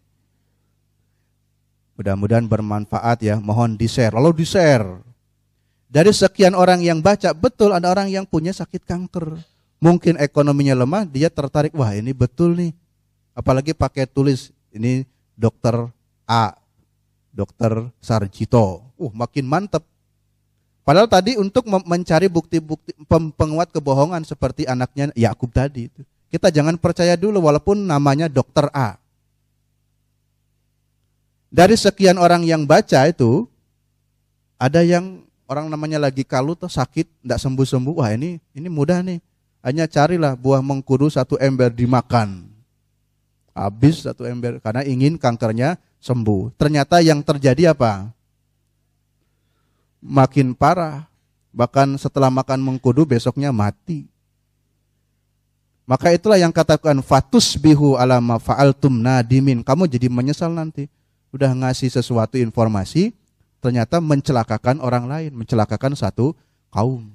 Mudah-mudahan 1.96 2.44
bermanfaat 2.44 3.24
ya. 3.24 3.36
Mohon 3.40 3.80
di-share. 3.80 4.12
Lalu 4.12 4.44
di-share. 4.44 5.00
Dari 5.88 6.12
sekian 6.12 6.52
orang 6.54 6.84
yang 6.84 7.00
baca, 7.00 7.32
betul 7.32 7.72
ada 7.72 7.88
orang 7.88 8.12
yang 8.12 8.28
punya 8.28 8.52
sakit 8.52 8.84
kanker. 8.84 9.40
mungkin 9.76 10.18
ekonominya 10.18 10.74
lemah, 10.82 11.06
dia 11.06 11.30
tertarik, 11.30 11.70
wah 11.78 11.94
ini 11.94 12.10
betul 12.10 12.58
nih. 12.58 12.74
Apalagi 13.38 13.76
pakai 13.76 14.10
tulis, 14.10 14.50
ini 14.74 15.06
dokter 15.38 15.76
A, 16.26 16.58
dokter 17.30 17.92
Sarjito. 18.00 18.82
Uh, 18.96 19.12
makin 19.12 19.46
mantep. 19.46 19.84
Padahal 20.88 21.06
tadi 21.12 21.36
untuk 21.36 21.68
mencari 21.68 22.32
bukti-bukti 22.32 22.96
penguat 23.36 23.70
kebohongan 23.76 24.24
seperti 24.24 24.64
anaknya 24.66 25.12
Yakub 25.14 25.52
tadi. 25.52 25.92
Kita 26.32 26.50
jangan 26.50 26.80
percaya 26.80 27.14
dulu 27.20 27.44
walaupun 27.44 27.86
namanya 27.86 28.32
dokter 28.32 28.70
A. 28.72 28.98
Dari 31.56 31.80
sekian 31.80 32.20
orang 32.20 32.44
yang 32.44 32.68
baca 32.68 33.08
itu 33.08 33.48
ada 34.60 34.84
yang 34.84 35.24
orang 35.48 35.72
namanya 35.72 36.04
lagi 36.04 36.28
kalu 36.28 36.52
atau 36.60 36.68
sakit, 36.68 37.08
tidak 37.24 37.40
sembuh-sembuh. 37.40 37.96
Wah 37.96 38.12
ini 38.12 38.44
ini 38.52 38.68
mudah 38.68 39.00
nih. 39.00 39.24
Hanya 39.64 39.88
carilah 39.88 40.36
buah 40.36 40.60
mengkudu 40.60 41.08
satu 41.08 41.40
ember 41.40 41.72
dimakan. 41.72 42.52
Habis 43.56 44.04
satu 44.04 44.28
ember 44.28 44.60
karena 44.60 44.84
ingin 44.84 45.16
kankernya 45.16 45.80
sembuh. 46.04 46.52
Ternyata 46.60 47.00
yang 47.00 47.24
terjadi 47.24 47.72
apa? 47.72 48.12
makin 50.06 50.54
parah. 50.54 51.10
Bahkan 51.56 51.98
setelah 51.98 52.28
makan 52.30 52.60
mengkudu 52.62 53.08
besoknya 53.08 53.50
mati. 53.50 54.06
Maka 55.88 56.12
itulah 56.12 56.36
yang 56.36 56.52
katakan 56.52 57.00
fatus 57.00 57.56
bihu 57.56 57.96
alama 57.96 58.38
fa'altum 58.38 58.92
nadimin. 58.92 59.64
Kamu 59.64 59.88
jadi 59.88 60.12
menyesal 60.12 60.52
nanti. 60.52 60.92
Udah 61.36 61.52
ngasih 61.52 61.92
sesuatu 61.92 62.40
informasi, 62.40 63.12
ternyata 63.60 64.00
mencelakakan 64.00 64.80
orang 64.80 65.04
lain, 65.04 65.36
mencelakakan 65.36 65.92
satu 65.92 66.32
kaum. 66.72 67.12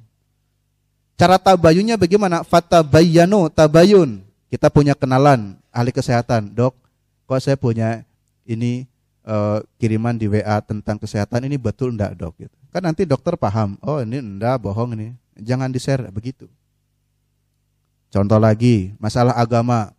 Cara 1.16 1.40
tabayunnya 1.40 1.96
bagaimana? 1.96 2.44
Fatabayyanu, 2.44 3.48
tabayun. 3.48 4.20
Kita 4.52 4.68
punya 4.68 4.92
kenalan 4.92 5.56
ahli 5.72 5.88
kesehatan, 5.88 6.52
dok. 6.52 6.76
Kok 7.24 7.40
saya 7.40 7.56
punya 7.56 8.04
ini 8.44 8.84
uh, 9.24 9.64
kiriman 9.80 10.20
di 10.20 10.28
WA 10.28 10.60
tentang 10.60 11.00
kesehatan 11.00 11.48
ini 11.48 11.56
betul 11.56 11.96
enggak 11.96 12.12
dok? 12.16 12.36
Gitu. 12.36 12.56
Kan 12.68 12.84
nanti 12.84 13.08
dokter 13.08 13.40
paham, 13.40 13.80
oh 13.80 14.04
ini 14.04 14.20
enggak 14.20 14.60
bohong 14.60 14.92
ini. 15.00 15.16
Jangan 15.40 15.72
di-share 15.72 16.12
begitu. 16.12 16.44
Contoh 18.12 18.36
lagi, 18.36 18.92
masalah 19.00 19.32
agama. 19.38 19.96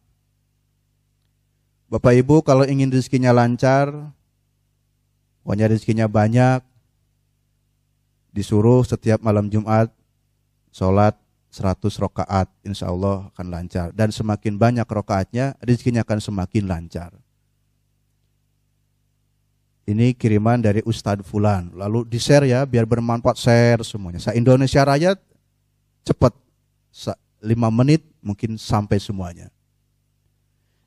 Bapak 1.92 2.16
Ibu 2.16 2.40
kalau 2.40 2.64
ingin 2.64 2.88
rezekinya 2.88 3.36
lancar, 3.36 3.92
pokoknya 5.44 5.68
rezekinya 5.68 6.08
banyak, 6.08 6.64
disuruh 8.32 8.88
setiap 8.88 9.20
malam 9.20 9.52
Jumat 9.52 9.92
sholat 10.72 11.20
100 11.52 11.84
rokaat, 12.00 12.48
insya 12.64 12.88
Allah 12.88 13.28
akan 13.36 13.48
lancar. 13.52 13.92
Dan 13.92 14.16
semakin 14.16 14.56
banyak 14.56 14.88
rokaatnya, 14.88 15.60
rezekinya 15.60 16.08
akan 16.08 16.24
semakin 16.24 16.64
lancar 16.64 17.12
ini 19.92 20.16
kiriman 20.16 20.62
dari 20.64 20.80
Ustadz 20.86 21.28
Fulan. 21.28 21.74
Lalu 21.76 22.08
di 22.08 22.18
share 22.18 22.48
ya 22.48 22.64
biar 22.64 22.88
bermanfaat 22.88 23.38
share 23.38 23.82
semuanya. 23.84 24.24
Sa 24.24 24.32
Indonesia 24.32 24.82
Raya 24.82 25.18
cepat. 26.08 26.34
lima 27.42 27.74
menit 27.74 28.06
mungkin 28.22 28.54
sampai 28.54 29.02
semuanya. 29.02 29.50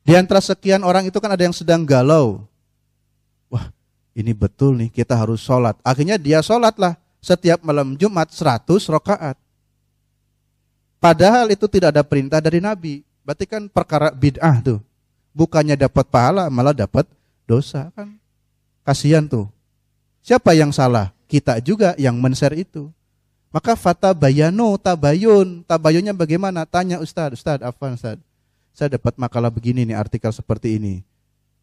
Di 0.04 0.12
antara 0.12 0.44
sekian 0.44 0.84
orang 0.84 1.08
itu 1.08 1.16
kan 1.16 1.32
ada 1.32 1.40
yang 1.40 1.56
sedang 1.56 1.80
galau. 1.88 2.44
Wah 3.48 3.72
ini 4.12 4.36
betul 4.36 4.76
nih 4.76 4.92
kita 4.92 5.16
harus 5.16 5.40
sholat. 5.40 5.80
Akhirnya 5.80 6.20
dia 6.20 6.44
sholat 6.44 6.76
lah 6.76 7.00
setiap 7.24 7.64
malam 7.64 7.96
Jumat 7.96 8.28
100 8.28 8.68
rokaat. 8.92 9.40
Padahal 11.00 11.48
itu 11.48 11.64
tidak 11.72 11.96
ada 11.96 12.04
perintah 12.04 12.40
dari 12.40 12.60
Nabi. 12.60 13.00
Berarti 13.24 13.48
kan 13.48 13.64
perkara 13.72 14.12
bid'ah 14.12 14.60
tuh. 14.60 14.80
Bukannya 15.32 15.74
dapat 15.74 16.04
pahala 16.12 16.52
malah 16.52 16.76
dapat 16.76 17.08
dosa 17.48 17.88
kan. 17.96 18.12
Kasihan 18.84 19.24
tuh. 19.24 19.48
Siapa 20.20 20.52
yang 20.52 20.68
salah? 20.68 21.16
Kita 21.24 21.56
juga 21.64 21.96
yang 21.96 22.20
men-share 22.20 22.60
itu. 22.60 22.92
Maka 23.48 23.72
fata 23.72 24.12
bayano 24.12 24.76
tabayun. 24.76 25.64
Tabayunnya 25.64 26.12
bagaimana? 26.12 26.68
Tanya 26.68 27.00
Ustaz, 27.00 27.32
Ustaz, 27.32 27.60
apa 27.64 27.96
Ustaz? 27.96 28.20
Saya 28.74 28.98
dapat 28.98 29.14
makalah 29.14 29.54
begini 29.54 29.86
nih, 29.86 29.94
artikel 29.94 30.34
seperti 30.34 30.82
ini. 30.82 31.06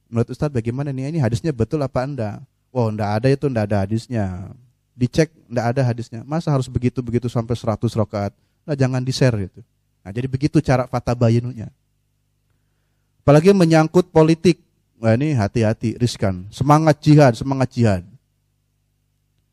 Menurut 0.07 0.31
Ustaz 0.31 0.47
bagaimana 0.47 0.95
nih? 0.95 1.11
Ini 1.11 1.19
hadisnya 1.19 1.51
betul 1.51 1.83
apa 1.83 2.07
enggak? 2.07 2.39
Oh, 2.71 2.87
enggak 2.87 3.19
ada 3.19 3.27
itu, 3.27 3.45
enggak 3.51 3.65
ada 3.67 3.77
hadisnya. 3.83 4.25
Dicek, 4.95 5.27
enggak 5.51 5.65
ada 5.75 5.81
hadisnya. 5.83 6.23
Masa 6.23 6.55
harus 6.55 6.71
begitu-begitu 6.71 7.27
sampai 7.27 7.51
100 7.59 7.91
rakaat? 7.99 8.31
Nah, 8.63 8.75
jangan 8.79 9.03
di-share 9.03 9.51
itu. 9.51 9.59
Nah, 10.01 10.11
jadi 10.15 10.27
begitu 10.31 10.63
cara 10.63 10.87
fata 10.87 11.11
bayanunya. 11.11 11.67
Apalagi 13.21 13.51
menyangkut 13.51 14.07
politik. 14.09 14.63
Wah 15.01 15.17
ini 15.17 15.33
hati-hati, 15.33 15.97
riskan. 15.97 16.45
Semangat 16.53 17.01
jihad, 17.01 17.33
semangat 17.33 17.73
jihad. 17.73 18.05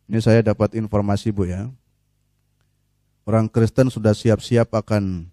Ini 0.08 0.20
saya 0.20 0.40
dapat 0.40 0.76
informasi 0.76 1.32
Bu 1.32 1.48
ya. 1.48 1.68
Orang 3.28 3.48
Kristen 3.48 3.92
sudah 3.92 4.16
siap-siap 4.16 4.72
akan 4.72 5.28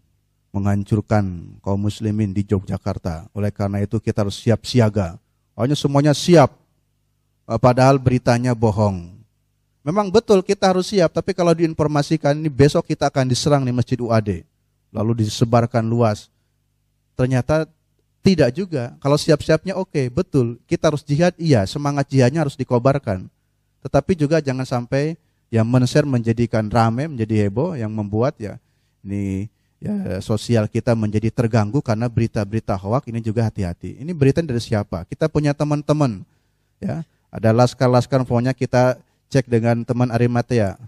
menghancurkan 0.55 1.59
kaum 1.59 1.75
muslimin 1.83 2.31
di 2.31 2.47
Yogyakarta. 2.47 3.27
Oleh 3.35 3.51
karena 3.51 3.83
itu 3.83 3.99
kita 3.99 4.23
harus 4.23 4.39
siap 4.39 4.63
siaga. 4.63 5.19
Pokoknya 5.51 5.75
semuanya 5.75 6.13
siap. 6.15 6.55
Eh, 7.45 7.59
padahal 7.59 7.99
beritanya 7.99 8.55
bohong. 8.55 9.11
Memang 9.83 10.09
betul 10.09 10.41
kita 10.41 10.71
harus 10.71 10.89
siap, 10.89 11.13
tapi 11.13 11.35
kalau 11.35 11.53
diinformasikan 11.53 12.33
ini 12.33 12.49
besok 12.49 12.89
kita 12.89 13.11
akan 13.11 13.29
diserang 13.29 13.61
di 13.67 13.69
Masjid 13.69 13.99
UAD. 13.99 14.41
Lalu 14.89 15.27
disebarkan 15.27 15.85
luas. 15.85 16.31
Ternyata 17.13 17.69
tidak 18.25 18.49
juga. 18.55 18.97
Kalau 18.97 19.19
siap-siapnya 19.19 19.77
oke, 19.77 19.93
okay, 19.93 20.05
betul. 20.09 20.57
Kita 20.65 20.89
harus 20.89 21.05
jihad, 21.05 21.37
iya. 21.37 21.67
Semangat 21.69 22.09
jihadnya 22.09 22.41
harus 22.41 22.57
dikobarkan. 22.57 23.29
Tetapi 23.85 24.17
juga 24.17 24.41
jangan 24.41 24.65
sampai 24.65 25.13
yang 25.53 25.69
men-share 25.69 26.09
menjadikan 26.09 26.65
rame, 26.65 27.05
menjadi 27.05 27.45
heboh, 27.45 27.77
yang 27.77 27.93
membuat 27.93 28.33
ya 28.41 28.57
ini 29.05 29.45
ya 29.85 30.17
sosial 30.17 30.65
kita 30.65 30.97
menjadi 30.97 31.29
terganggu 31.29 31.77
karena 31.85 32.09
berita-berita 32.09 32.73
hoak 32.73 33.05
ini 33.13 33.21
juga 33.21 33.45
hati-hati. 33.45 34.01
Ini 34.01 34.11
berita 34.17 34.41
dari 34.41 34.57
siapa? 34.57 35.05
Kita 35.05 35.29
punya 35.29 35.53
teman-teman, 35.53 36.25
ya. 36.81 37.05
Ada 37.29 37.51
laskar-laskar, 37.51 38.23
pokoknya 38.23 38.55
kita 38.55 38.97
cek 39.29 39.45
dengan 39.51 39.83
teman 39.83 40.09
Arimatea. 40.09 40.79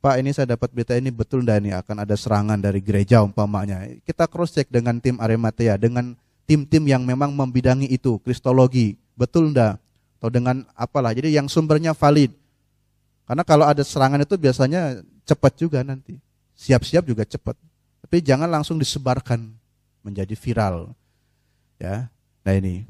Pak 0.00 0.16
ini 0.20 0.32
saya 0.32 0.56
dapat 0.56 0.72
berita 0.72 0.96
ini 0.96 1.12
betul 1.12 1.44
dan 1.44 1.60
ini 1.60 1.76
akan 1.76 2.04
ada 2.04 2.16
serangan 2.16 2.56
dari 2.56 2.80
gereja 2.80 3.20
umpamanya. 3.20 3.84
Kita 4.04 4.28
cross 4.28 4.56
check 4.56 4.68
dengan 4.68 4.96
tim 5.00 5.16
Arimatea, 5.20 5.76
dengan 5.76 6.16
tim-tim 6.48 6.84
yang 6.88 7.04
memang 7.04 7.32
membidangi 7.32 7.88
itu, 7.88 8.16
kristologi, 8.20 8.96
betul 9.16 9.52
enggak? 9.52 9.76
Atau 10.20 10.28
dengan 10.28 10.64
apalah, 10.76 11.16
jadi 11.16 11.32
yang 11.32 11.48
sumbernya 11.48 11.96
valid. 11.96 12.32
Karena 13.24 13.44
kalau 13.44 13.64
ada 13.64 13.80
serangan 13.80 14.20
itu 14.20 14.36
biasanya 14.36 15.00
cepat 15.24 15.52
juga 15.56 15.80
nanti. 15.80 16.18
Siap-siap 16.60 17.08
juga 17.08 17.24
cepat. 17.24 17.56
Tapi 18.00 18.16
jangan 18.24 18.48
langsung 18.48 18.80
disebarkan 18.80 19.52
menjadi 20.00 20.32
viral. 20.34 20.92
Ya. 21.76 22.08
Nah 22.42 22.54
ini. 22.56 22.88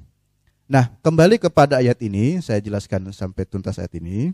Nah, 0.70 0.86
kembali 1.02 1.42
kepada 1.42 1.82
ayat 1.82 1.98
ini, 1.98 2.38
saya 2.38 2.62
jelaskan 2.62 3.10
sampai 3.10 3.42
tuntas 3.42 3.74
ayat 3.74 3.90
ini. 3.98 4.30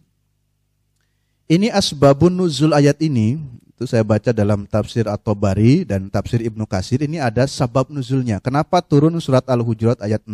Ini 1.48 1.72
asbabun 1.72 2.28
nuzul 2.28 2.76
ayat 2.76 3.00
ini, 3.00 3.40
itu 3.76 3.84
saya 3.84 4.04
baca 4.04 4.32
dalam 4.32 4.64
tafsir 4.64 5.04
atau 5.04 5.36
bari 5.36 5.84
dan 5.84 6.08
tafsir 6.08 6.40
Ibnu 6.44 6.64
Kasir, 6.64 7.04
ini 7.04 7.20
ada 7.20 7.44
sabab 7.44 7.92
nuzulnya. 7.92 8.40
Kenapa 8.40 8.80
turun 8.80 9.12
surat 9.20 9.44
Al-Hujurat 9.48 10.00
ayat 10.00 10.24
6? 10.24 10.32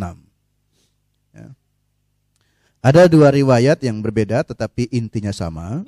Ya. 1.35 1.47
Ada 2.83 3.07
dua 3.11 3.31
riwayat 3.31 3.83
yang 3.83 3.99
berbeda 3.99 4.47
tetapi 4.47 4.87
intinya 4.91 5.31
sama. 5.31 5.83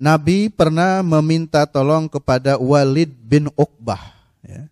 Nabi 0.00 0.48
pernah 0.48 1.04
meminta 1.04 1.68
tolong 1.68 2.08
kepada 2.08 2.56
Walid 2.56 3.12
bin 3.20 3.52
Uqbah. 3.52 4.16
Ya. 4.40 4.64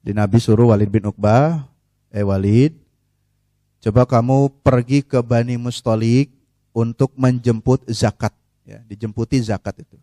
Di 0.00 0.16
Nabi 0.16 0.40
suruh 0.40 0.72
Walid 0.72 0.88
bin 0.88 1.04
Uqbah, 1.04 1.68
eh 2.08 2.24
Walid, 2.24 2.72
coba 3.84 4.08
kamu 4.08 4.48
pergi 4.64 5.04
ke 5.04 5.20
Bani 5.20 5.60
Mustolik, 5.60 6.32
untuk 6.74 7.14
menjemput 7.14 7.86
zakat, 7.86 8.34
ya, 8.66 8.82
dijemputi 8.90 9.38
zakat 9.38 9.86
itu. 9.86 9.94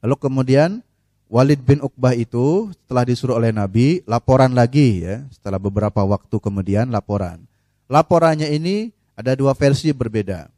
Lalu 0.00 0.16
kemudian 0.16 0.80
Walid 1.28 1.60
bin 1.60 1.84
Uqbah 1.84 2.16
itu 2.16 2.72
setelah 2.72 3.04
disuruh 3.04 3.36
oleh 3.36 3.52
Nabi 3.52 4.00
laporan 4.08 4.56
lagi 4.56 5.04
ya, 5.04 5.20
setelah 5.28 5.60
beberapa 5.60 6.00
waktu 6.00 6.32
kemudian 6.40 6.88
laporan. 6.88 7.44
Laporannya 7.92 8.48
ini 8.56 8.90
ada 9.12 9.36
dua 9.36 9.52
versi 9.52 9.92
berbeda. 9.92 10.48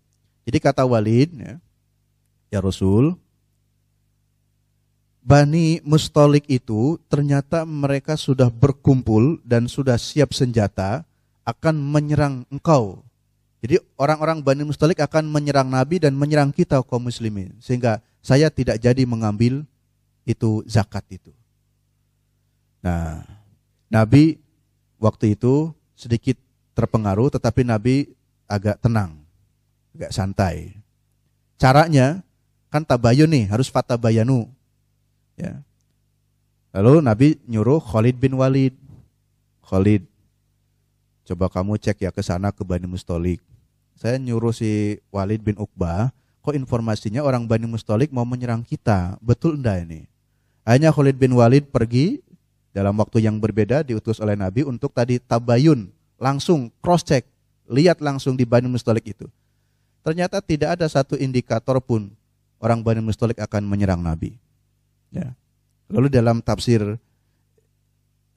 Jadi 0.46 0.59
kata 0.62 0.86
Walid 0.86 1.34
ya, 1.34 1.59
ya 2.49 2.64
Rasul, 2.64 3.16
Bani 5.24 5.84
Mustolik 5.84 6.49
itu 6.49 6.96
ternyata 7.12 7.68
mereka 7.68 8.16
sudah 8.16 8.49
berkumpul 8.49 9.40
dan 9.44 9.68
sudah 9.68 10.01
siap 10.01 10.32
senjata 10.32 11.05
akan 11.44 11.76
menyerang 11.76 12.49
engkau 12.49 13.05
jadi 13.59 13.82
orang-orang 13.99 14.38
Bani 14.38 14.62
Mustalik 14.62 15.03
akan 15.03 15.26
menyerang 15.26 15.66
Nabi 15.66 15.99
dan 15.99 16.14
menyerang 16.14 16.55
kita 16.55 16.78
kaum 16.86 17.03
muslimin. 17.03 17.59
Sehingga 17.59 17.99
saya 18.22 18.55
tidak 18.55 18.78
jadi 18.78 19.03
mengambil 19.03 19.66
itu 20.22 20.62
zakat 20.70 21.03
itu. 21.11 21.34
Nah, 22.78 23.26
Nabi 23.90 24.38
waktu 25.03 25.34
itu 25.34 25.74
sedikit 25.99 26.38
terpengaruh 26.78 27.34
tetapi 27.34 27.66
Nabi 27.66 28.14
agak 28.46 28.78
tenang, 28.78 29.18
agak 29.99 30.14
santai. 30.14 30.78
Caranya 31.59 32.22
kan 32.69 32.85
tabayun 32.85 33.29
nih, 33.29 33.49
harus 33.49 33.69
fatabayanu. 33.73 34.49
Ya. 35.37 35.61
Lalu 36.73 37.01
Nabi 37.01 37.29
nyuruh 37.49 37.81
Khalid 37.81 38.16
bin 38.21 38.37
Walid. 38.37 38.77
Khalid, 39.64 40.05
coba 41.29 41.49
kamu 41.53 41.77
cek 41.77 42.05
ya 42.05 42.11
ke 42.12 42.21
sana 42.25 42.53
ke 42.53 42.64
Bani 42.64 42.89
Mustolik. 42.89 43.41
Saya 43.99 44.16
nyuruh 44.16 44.55
si 44.55 45.03
Walid 45.12 45.45
bin 45.45 45.59
Uqbah, 45.59 46.12
kok 46.41 46.55
informasinya 46.55 47.21
orang 47.21 47.45
Bani 47.45 47.69
Mustolik 47.69 48.09
mau 48.14 48.25
menyerang 48.25 48.64
kita. 48.64 49.21
Betul 49.21 49.61
enggak 49.61 49.85
ini? 49.85 50.09
Hanya 50.64 50.93
Khalid 50.93 51.16
bin 51.16 51.33
Walid 51.37 51.69
pergi 51.73 52.21
dalam 52.73 52.97
waktu 53.01 53.25
yang 53.25 53.41
berbeda 53.41 53.83
diutus 53.83 54.21
oleh 54.21 54.37
Nabi 54.37 54.64
untuk 54.64 54.93
tadi 54.93 55.16
tabayun, 55.19 55.89
langsung 56.21 56.69
cross 56.85 57.05
check, 57.05 57.25
lihat 57.69 58.01
langsung 58.05 58.37
di 58.37 58.45
Bani 58.45 58.69
Mustolik 58.69 59.09
itu. 59.09 59.27
Ternyata 60.05 60.41
tidak 60.41 60.81
ada 60.81 60.87
satu 60.89 61.16
indikator 61.16 61.81
pun 61.83 62.12
orang 62.59 62.82
Bani 62.82 63.02
Mustolik 63.02 63.38
akan 63.38 63.66
menyerang 63.66 64.02
Nabi. 64.02 64.38
Ya. 65.14 65.32
Lalu 65.88 66.12
dalam 66.12 66.44
tafsir 66.44 67.00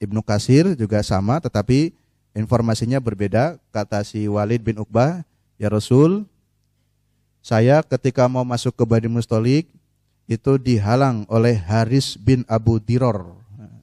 Ibnu 0.02 0.18
Kasir 0.24 0.74
juga 0.74 0.98
sama, 1.04 1.38
tetapi 1.38 1.94
informasinya 2.34 2.98
berbeda. 2.98 3.60
Kata 3.70 4.02
si 4.02 4.24
Walid 4.26 4.64
bin 4.64 4.80
Uqbah, 4.80 5.22
ya 5.60 5.68
Rasul, 5.70 6.26
saya 7.44 7.84
ketika 7.86 8.26
mau 8.26 8.42
masuk 8.42 8.74
ke 8.74 8.84
Bani 8.88 9.06
Mustolik, 9.06 9.70
itu 10.30 10.56
dihalang 10.56 11.28
oleh 11.28 11.58
Haris 11.58 12.16
bin 12.16 12.46
Abu 12.48 12.78
Diror 12.80 13.42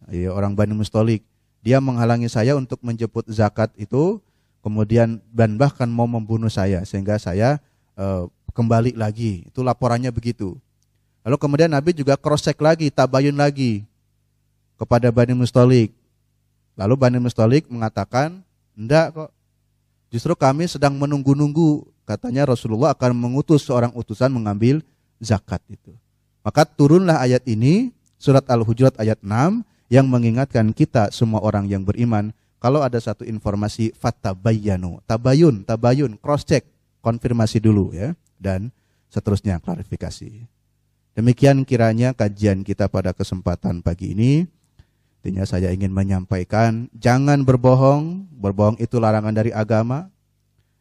ya, 0.09 0.33
orang 0.33 0.57
Bani 0.57 0.73
Mustolik. 0.73 1.21
Dia 1.59 1.83
menghalangi 1.83 2.31
saya 2.31 2.55
untuk 2.55 2.79
menjemput 2.81 3.27
zakat 3.29 3.69
itu, 3.75 4.23
kemudian 4.63 5.19
dan 5.29 5.59
bahkan 5.59 5.87
mau 5.91 6.07
membunuh 6.07 6.49
saya 6.49 6.87
sehingga 6.87 7.19
saya 7.19 7.59
e, 7.99 8.05
kembali 8.59 8.99
lagi. 8.99 9.47
Itu 9.47 9.63
laporannya 9.63 10.11
begitu. 10.11 10.59
Lalu 11.23 11.39
kemudian 11.39 11.71
Nabi 11.71 11.95
juga 11.95 12.19
cross 12.19 12.43
check 12.43 12.59
lagi, 12.59 12.91
tabayun 12.91 13.39
lagi 13.39 13.87
kepada 14.75 15.07
Bani 15.15 15.31
Mustolik. 15.31 15.95
Lalu 16.75 16.93
Bani 16.99 17.17
Mustolik 17.23 17.71
mengatakan, 17.71 18.43
enggak 18.75 19.15
kok. 19.15 19.31
Justru 20.11 20.35
kami 20.35 20.67
sedang 20.67 20.99
menunggu-nunggu. 20.99 21.87
Katanya 22.03 22.51
Rasulullah 22.51 22.91
akan 22.91 23.15
mengutus 23.15 23.63
seorang 23.63 23.95
utusan 23.95 24.33
mengambil 24.33 24.83
zakat 25.23 25.63
itu. 25.71 25.95
Maka 26.43 26.65
turunlah 26.67 27.21
ayat 27.21 27.45
ini, 27.45 27.93
surat 28.17 28.43
Al-Hujurat 28.49 28.97
ayat 28.97 29.21
6, 29.21 29.61
yang 29.93 30.09
mengingatkan 30.09 30.73
kita 30.73 31.13
semua 31.13 31.39
orang 31.45 31.69
yang 31.69 31.85
beriman 31.85 32.33
kalau 32.57 32.81
ada 32.81 32.97
satu 32.97 33.23
informasi 33.23 33.93
fatabayyanu, 33.93 34.99
tabayun, 35.05 35.61
tabayun, 35.63 36.17
cross 36.17 36.43
check, 36.43 36.65
konfirmasi 36.99 37.61
dulu 37.61 37.93
ya 37.93 38.17
dan 38.41 38.73
seterusnya 39.11 39.59
klarifikasi. 39.59 40.47
Demikian 41.13 41.67
kiranya 41.67 42.15
kajian 42.15 42.63
kita 42.63 42.87
pada 42.87 43.11
kesempatan 43.11 43.83
pagi 43.83 44.15
ini. 44.15 44.47
Intinya 45.19 45.43
saya 45.43 45.75
ingin 45.75 45.91
menyampaikan 45.91 46.87
jangan 46.95 47.43
berbohong, 47.43 48.31
berbohong 48.39 48.79
itu 48.79 48.97
larangan 48.97 49.35
dari 49.35 49.51
agama. 49.51 50.07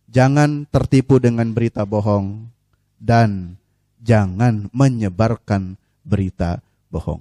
Jangan 0.09 0.65
tertipu 0.71 1.21
dengan 1.21 1.53
berita 1.53 1.85
bohong 1.85 2.49
dan 2.97 3.61
jangan 4.01 4.71
menyebarkan 4.73 5.77
berita 6.07 6.65
bohong. 6.89 7.21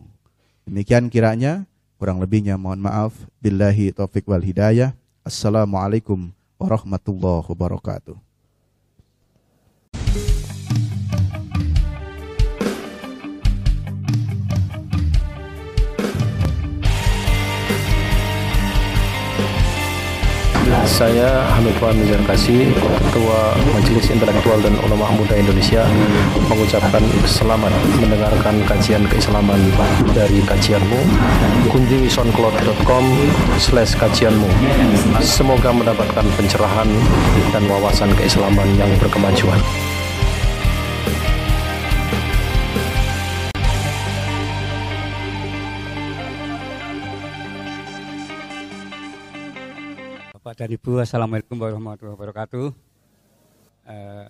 Demikian 0.63 1.11
kiranya 1.11 1.67
Kurang 1.97 2.21
lebihnya 2.21 2.61
mohon 2.61 2.77
maaf. 2.77 3.25
Billahi 3.41 3.89
taufik 3.89 4.29
wal 4.29 4.45
hidayah. 4.45 4.93
Assalamualaikum 5.25 6.29
warahmatullahi 6.61 7.41
wabarakatuh. 7.49 8.26
Saya 20.87 21.47
Hamid 21.55 21.75
Fahmi 21.79 22.03
Zarkasi, 22.11 22.67
Ketua 23.07 23.55
Majelis 23.71 24.11
Intelektual 24.11 24.59
dan 24.59 24.75
Ulama 24.83 25.07
Muda 25.15 25.39
Indonesia 25.39 25.87
mengucapkan 26.51 26.99
selamat 27.23 27.71
mendengarkan 28.03 28.59
kajian 28.67 29.07
keislaman 29.07 29.71
dari 30.11 30.43
kajianmu. 30.43 30.99
Kunjungi 31.71 32.11
soundcloud.com 32.11 33.03
slash 33.61 33.95
kajianmu. 33.95 34.49
Semoga 35.23 35.71
mendapatkan 35.71 36.25
pencerahan 36.35 36.89
dan 37.55 37.63
wawasan 37.71 38.11
keislaman 38.19 38.67
yang 38.75 38.91
berkemajuan. 38.99 39.86
Dan 50.57 50.73
Ibu, 50.73 51.05
Assalamualaikum 51.05 51.53
warahmatullahi 51.53 52.17
wabarakatuh. 52.17 52.65
Uh, 53.85 54.25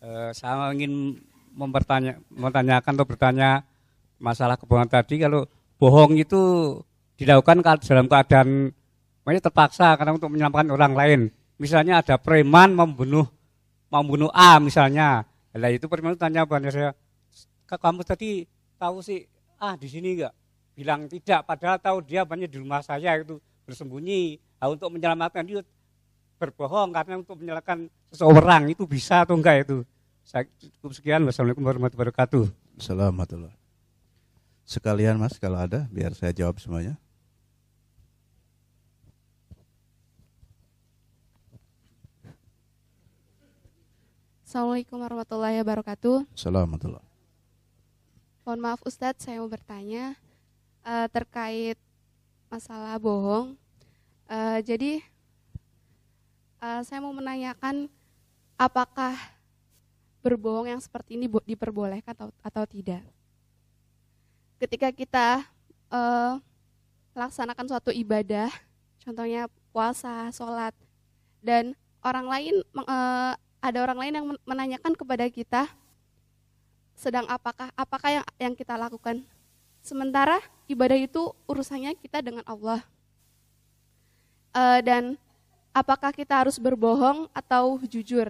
uh, 0.00 0.30
saya 0.32 0.72
ingin 0.72 1.20
mempertanya, 1.52 2.16
mempertanyakan 2.32 2.88
atau 2.96 3.04
bertanya 3.04 3.68
masalah 4.16 4.56
kebohongan 4.56 4.88
tadi. 4.88 5.20
Kalau 5.20 5.44
bohong 5.76 6.16
itu 6.16 6.40
dilakukan 7.20 7.60
dalam 7.84 8.08
keadaan 8.08 8.72
makanya 9.28 9.52
terpaksa 9.52 9.92
karena 10.00 10.16
untuk 10.16 10.32
menyelamatkan 10.32 10.72
orang 10.72 10.92
lain. 10.96 11.20
Misalnya 11.60 12.00
ada 12.00 12.16
preman 12.16 12.72
membunuh 12.72 13.28
membunuh 13.92 14.32
A 14.32 14.56
misalnya. 14.56 15.28
Nah 15.52 15.68
itu 15.68 15.84
preman 15.84 16.16
tanya 16.16 16.48
banyak 16.48 16.72
saya, 16.72 16.96
kamu 17.68 18.08
tadi 18.08 18.48
tahu 18.80 19.04
sih 19.04 19.28
ah 19.60 19.76
di 19.76 19.84
sini 19.84 20.16
enggak? 20.16 20.32
Bilang 20.72 21.12
tidak, 21.12 21.44
padahal 21.44 21.76
tahu 21.76 22.00
dia 22.00 22.24
banyak 22.24 22.48
di 22.48 22.56
rumah 22.56 22.80
saya 22.80 23.20
itu 23.20 23.36
bersembunyi. 23.72 24.36
Nah, 24.60 24.68
untuk 24.68 24.92
menyelamatkan 24.92 25.42
dia 25.42 25.64
berbohong 26.36 26.92
karena 26.92 27.14
untuk 27.18 27.40
menyelamatkan 27.40 27.88
seseorang 28.12 28.68
itu 28.68 28.84
bisa 28.84 29.24
atau 29.24 29.34
enggak 29.34 29.64
itu. 29.64 29.82
Saya 30.22 30.46
cukup 30.78 30.92
sekian. 30.92 31.24
Wassalamualaikum 31.24 31.64
warahmatullahi 31.64 32.12
wabarakatuh. 32.12 32.44
Assalamualaikum. 32.78 33.50
Sekalian 34.62 35.18
mas 35.18 35.40
kalau 35.40 35.58
ada 35.58 35.90
biar 35.90 36.14
saya 36.14 36.30
jawab 36.30 36.60
semuanya. 36.62 37.00
Assalamualaikum 44.52 45.00
warahmatullahi 45.00 45.56
wabarakatuh. 45.64 46.28
Assalamualaikum. 46.36 47.00
Mohon 48.44 48.60
maaf 48.60 48.84
Ustadz, 48.84 49.24
saya 49.24 49.40
mau 49.40 49.48
bertanya 49.48 50.12
uh, 50.84 51.08
terkait 51.08 51.80
masalah 52.52 53.00
bohong. 53.00 53.56
Uh, 54.32 54.64
jadi 54.64 55.04
uh, 56.64 56.80
saya 56.88 57.04
mau 57.04 57.12
menanyakan 57.12 57.84
apakah 58.56 59.12
berbohong 60.24 60.72
yang 60.72 60.80
seperti 60.80 61.20
ini 61.20 61.28
diperbolehkan 61.28 62.16
atau, 62.16 62.32
atau 62.40 62.64
tidak. 62.64 63.04
Ketika 64.56 64.88
kita 64.88 65.44
uh, 65.92 66.40
suatu 67.68 67.92
ibadah, 67.92 68.48
contohnya 69.04 69.52
puasa, 69.68 70.32
sholat, 70.32 70.72
dan 71.44 71.76
orang 72.00 72.24
lain 72.24 72.54
uh, 72.88 73.36
ada 73.60 73.78
orang 73.84 73.98
lain 74.00 74.14
yang 74.16 74.26
menanyakan 74.48 74.96
kepada 74.96 75.28
kita 75.28 75.68
sedang 76.96 77.28
apakah 77.28 77.68
apakah 77.76 78.08
yang 78.08 78.26
yang 78.40 78.54
kita 78.56 78.80
lakukan 78.80 79.20
Sementara 79.82 80.38
ibadah 80.70 80.94
itu 80.94 81.34
urusannya 81.50 81.98
kita 81.98 82.22
dengan 82.22 82.46
Allah. 82.46 82.86
Uh, 84.52 84.84
dan 84.84 85.16
apakah 85.72 86.12
kita 86.12 86.44
harus 86.44 86.60
berbohong 86.60 87.24
atau 87.32 87.80
jujur? 87.88 88.28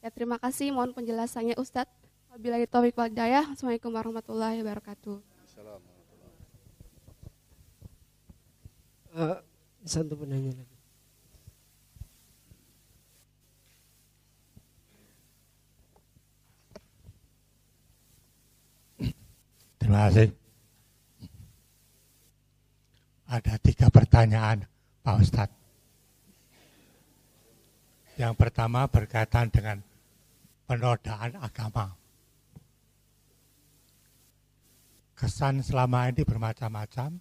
Ya 0.00 0.08
terima 0.08 0.40
kasih, 0.40 0.72
mohon 0.72 0.96
penjelasannya 0.96 1.60
Ustadz. 1.60 1.92
Wabillahi 2.32 2.64
taufiq 2.64 2.96
wal 2.96 3.12
hidayah. 3.12 3.44
Assalamualaikum 3.52 3.92
warahmatullahi 3.92 4.64
wabarakatuh. 4.64 5.20
Uh, 9.10 9.36
satu 9.84 10.16
penanya 10.16 10.56
lagi. 10.56 10.76
Terima 19.76 20.06
kasih. 20.06 20.30
Ada 23.26 23.58
tiga 23.58 23.86
pertanyaan 23.90 24.64
Pak 25.10 25.26
Ustadz. 25.26 25.58
Yang 28.14 28.34
pertama 28.38 28.86
berkaitan 28.86 29.50
dengan 29.50 29.82
penodaan 30.70 31.34
agama. 31.34 31.98
kesan 35.18 35.66
selama 35.66 36.14
ini 36.14 36.22
bermacam-macam. 36.22 37.18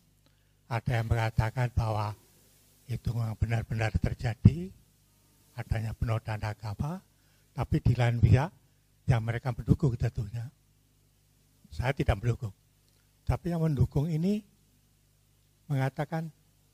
Ada 0.69 1.01
yang 1.01 1.07
mengatakan 1.09 1.73
bahwa 1.73 2.13
itu 2.85 3.09
memang 3.09 3.35
benar-benar 3.41 3.91
terjadi, 3.97 4.69
adanya 5.57 5.97
penodaan 5.97 6.45
agama, 6.45 7.01
tapi 7.57 7.81
di 7.81 7.97
lain 7.97 8.21
pihak 8.21 8.53
yang 9.09 9.25
mereka 9.25 9.49
mendukung 9.49 9.97
tentunya. 9.97 10.45
Saya 11.73 11.89
tidak 11.97 12.21
mendukung. 12.21 12.53
Tapi 13.25 13.49
yang 13.49 13.65
mendukung 13.65 14.05
ini 14.07 14.45
mengatakan 15.65 16.29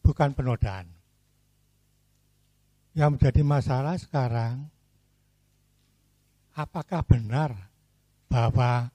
bukan 0.06 0.38
penodaan. 0.38 0.95
Yang 2.96 3.10
menjadi 3.20 3.42
masalah 3.44 4.00
sekarang, 4.00 4.72
apakah 6.56 7.04
benar 7.04 7.52
bahwa 8.32 8.88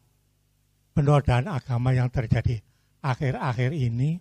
penodaan 0.96 1.46
agama 1.52 1.92
yang 1.92 2.08
terjadi 2.08 2.64
akhir-akhir 3.04 3.76
ini 3.76 4.20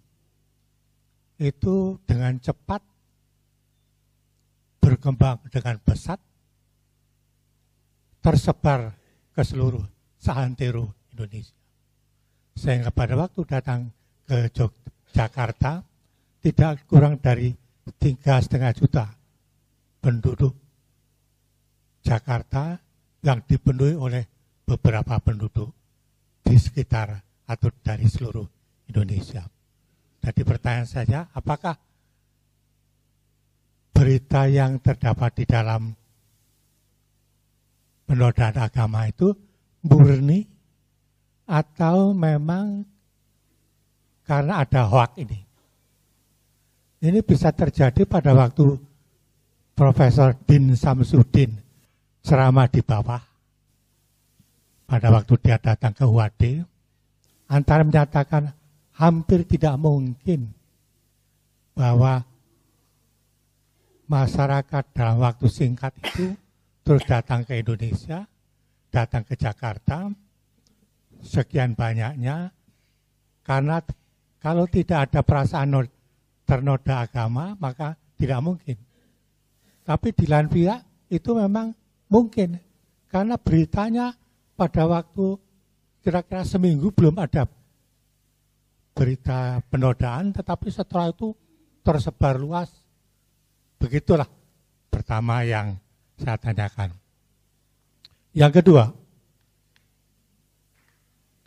itu 1.40 1.96
dengan 2.04 2.36
cepat 2.44 2.84
berkembang 4.84 5.40
dengan 5.48 5.80
pesat 5.80 6.20
tersebar 8.20 8.92
ke 9.32 9.42
seluruh 9.48 9.84
santero 10.20 10.92
Indonesia. 11.16 11.56
Sehingga 12.60 12.92
pada 12.92 13.16
waktu 13.16 13.48
datang 13.48 13.88
ke 14.28 14.52
Jakarta 15.16 15.80
tidak 16.44 16.84
kurang 16.92 17.16
dari 17.24 17.56
tiga 17.96 18.44
setengah 18.44 18.76
juta 18.76 19.18
penduduk 20.00 20.56
Jakarta 22.04 22.80
yang 23.24 23.43
dipenuhi 23.43 23.95
oleh 23.95 24.24
beberapa 24.64 25.20
penduduk 25.20 25.70
di 26.43 26.56
sekitar 26.56 27.20
atau 27.45 27.70
dari 27.84 28.08
seluruh 28.08 28.47
Indonesia. 28.88 29.43
Jadi 30.20 30.41
pertanyaan 30.43 30.89
saja, 30.89 31.20
apakah 31.32 31.76
berita 33.95 34.47
yang 34.47 34.80
terdapat 34.80 35.43
di 35.43 35.45
dalam 35.47 35.91
penodaan 38.08 38.58
agama 38.58 39.06
itu 39.06 39.36
murni 39.84 40.47
atau 41.50 42.16
memang 42.16 42.86
karena 44.24 44.62
ada 44.62 44.86
hoak 44.86 45.18
ini. 45.20 45.39
Ini 47.00 47.20
bisa 47.24 47.50
terjadi 47.56 48.04
pada 48.04 48.36
waktu 48.36 48.89
Profesor 49.80 50.36
Din 50.44 50.76
Samsudin 50.76 51.56
ceramah 52.20 52.68
di 52.68 52.84
bawah. 52.84 53.24
Pada 54.84 55.08
waktu 55.08 55.40
dia 55.40 55.56
datang 55.56 55.96
ke 55.96 56.04
UAD, 56.04 56.68
antara 57.48 57.88
menyatakan 57.88 58.52
hampir 59.00 59.48
tidak 59.48 59.80
mungkin 59.80 60.52
bahwa 61.72 62.28
masyarakat 64.12 64.84
dalam 64.92 65.24
waktu 65.24 65.48
singkat 65.48 65.96
itu 66.04 66.36
terus 66.84 67.08
datang 67.08 67.48
ke 67.48 67.64
Indonesia, 67.64 68.28
datang 68.92 69.24
ke 69.24 69.40
Jakarta, 69.40 70.12
sekian 71.24 71.80
banyaknya, 71.80 72.52
karena 73.48 73.80
kalau 74.44 74.68
tidak 74.68 75.08
ada 75.08 75.24
perasaan 75.24 75.88
ternoda 76.44 77.08
agama, 77.08 77.56
maka 77.56 77.96
tidak 78.20 78.44
mungkin. 78.44 78.89
Tapi 79.90 80.14
di 80.14 80.30
lain 80.30 80.46
pihak 80.46 81.10
itu 81.10 81.34
memang 81.34 81.74
mungkin, 82.14 82.62
karena 83.10 83.42
beritanya 83.42 84.14
pada 84.54 84.86
waktu 84.86 85.34
kira-kira 86.06 86.46
seminggu 86.46 86.94
belum 86.94 87.18
ada 87.18 87.50
berita 88.94 89.66
penodaan, 89.74 90.30
tetapi 90.30 90.70
setelah 90.70 91.10
itu 91.10 91.34
tersebar 91.82 92.38
luas. 92.38 92.70
Begitulah 93.82 94.30
pertama 94.94 95.42
yang 95.42 95.74
saya 96.22 96.38
tanyakan. 96.38 96.94
Yang 98.38 98.62
kedua, 98.62 98.94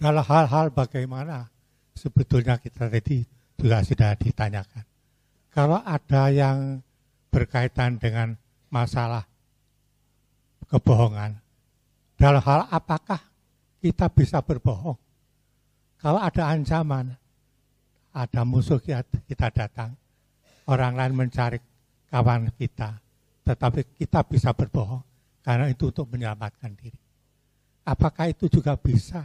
dalam 0.03 0.25
hal-hal 0.27 0.75
bagaimana 0.75 1.47
sebetulnya 1.95 2.59
kita 2.59 2.91
tadi 2.91 3.23
juga 3.55 3.87
sudah 3.87 4.19
ditanyakan. 4.19 4.83
Kalau 5.55 5.79
ada 5.79 6.27
yang 6.35 6.83
berkaitan 7.33 7.97
dengan 7.97 8.37
masalah 8.69 9.25
kebohongan, 10.69 11.41
dalam 12.21 12.45
hal 12.45 12.69
apakah 12.69 13.19
kita 13.81 14.13
bisa 14.13 14.45
berbohong? 14.45 15.01
Kalau 15.97 16.21
ada 16.21 16.53
ancaman, 16.53 17.17
ada 18.13 18.43
musuh 18.45 18.77
kita 19.25 19.49
datang, 19.49 19.97
orang 20.69 20.93
lain 20.93 21.15
mencari 21.17 21.57
kawan 22.13 22.53
kita, 22.61 23.01
tetapi 23.49 23.97
kita 23.97 24.21
bisa 24.29 24.53
berbohong 24.53 25.01
karena 25.41 25.73
itu 25.73 25.89
untuk 25.89 26.13
menyelamatkan 26.13 26.77
diri. 26.77 27.01
Apakah 27.89 28.29
itu 28.29 28.47
juga 28.47 28.77
bisa 28.77 29.25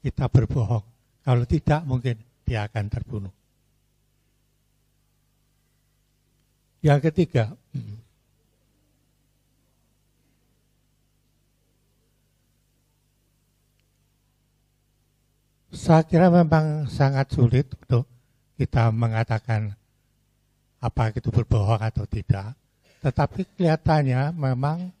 kita 0.00 0.26
berbohong? 0.32 0.82
Kalau 1.20 1.44
tidak 1.44 1.84
mungkin 1.84 2.16
dia 2.46 2.64
akan 2.64 2.86
terbunuh. 2.88 3.34
Yang 6.86 7.10
ketiga, 7.10 7.50
saya 15.74 16.06
kira 16.06 16.30
memang 16.30 16.86
sangat 16.86 17.34
sulit 17.34 17.66
untuk 17.74 18.06
kita 18.54 18.94
mengatakan 18.94 19.74
apa 20.78 21.10
itu 21.10 21.34
berbohong 21.34 21.82
atau 21.82 22.06
tidak. 22.06 22.54
Tetapi 23.02 23.58
kelihatannya 23.58 24.30
memang 24.38 24.94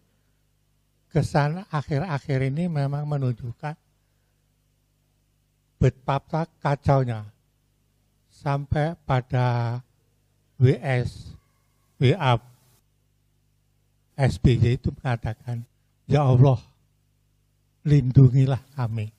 kesan 1.14 1.62
akhir-akhir 1.70 2.50
ini 2.50 2.66
memang 2.66 3.06
menunjukkan 3.06 3.78
betapa 5.78 6.50
kacaunya 6.58 7.30
sampai 8.26 8.98
pada 9.06 9.78
WS, 10.58 11.35
WA, 11.96 12.36
SBY 14.16 14.80
itu 14.80 14.92
mengatakan, 15.00 15.64
Ya 16.08 16.24
Allah, 16.24 16.60
lindungilah 17.84 18.60
kami, 18.76 19.12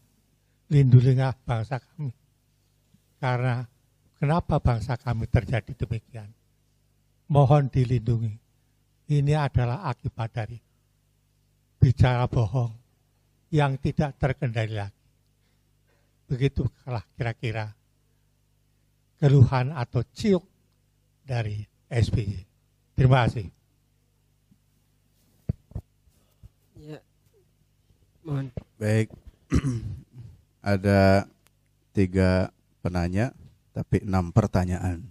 lindungilah 0.69 1.33
bangsa 1.45 1.81
kami. 1.81 2.13
Karena 3.17 3.65
kenapa 4.21 4.61
bangsa 4.61 4.97
kami 4.97 5.25
terjadi 5.25 5.73
demikian? 5.73 6.29
Mohon 7.27 7.67
dilindungi 7.73 8.33
ini 9.07 9.33
adalah 9.35 9.87
akibat 9.87 10.29
dari 10.35 10.59
bicara 11.79 12.27
bohong 12.27 12.71
yang 13.55 13.79
tidak 13.79 14.19
terkendali 14.19 14.75
lagi. 14.75 15.05
Begitulah 16.27 17.03
kira-kira 17.15 17.71
keluhan 19.15 19.71
atau 19.71 20.03
ciuk 20.03 20.43
dari 21.23 21.63
SBY. 21.87 22.46
Terima 22.97 23.29
kasih. 23.29 23.53
Ya. 26.81 26.97
Mohon. 28.25 28.49
Baik. 28.81 29.13
Ada 30.65 31.29
tiga 31.93 32.49
penanya, 32.81 33.37
tapi 33.69 34.01
enam 34.01 34.33
pertanyaan. 34.33 35.05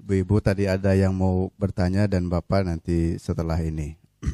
Ibu-ibu 0.00 0.40
tadi 0.40 0.68
ada 0.68 0.92
yang 0.92 1.16
mau 1.16 1.48
bertanya 1.56 2.04
dan 2.04 2.28
Bapak 2.28 2.68
nanti 2.68 3.20
setelah 3.20 3.60
ini. 3.60 4.00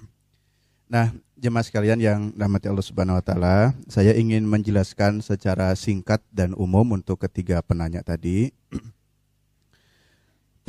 Nah, 0.90 1.14
jemaah 1.38 1.62
sekalian 1.62 2.02
yang 2.02 2.34
rahmati 2.34 2.66
Allah 2.66 2.82
Subhanahu 2.82 3.14
wa 3.14 3.22
taala, 3.22 3.70
saya 3.86 4.10
ingin 4.10 4.42
menjelaskan 4.42 5.22
secara 5.22 5.70
singkat 5.78 6.18
dan 6.34 6.50
umum 6.58 6.98
untuk 6.98 7.22
ketiga 7.22 7.62
penanya 7.62 8.02
tadi. 8.02 8.50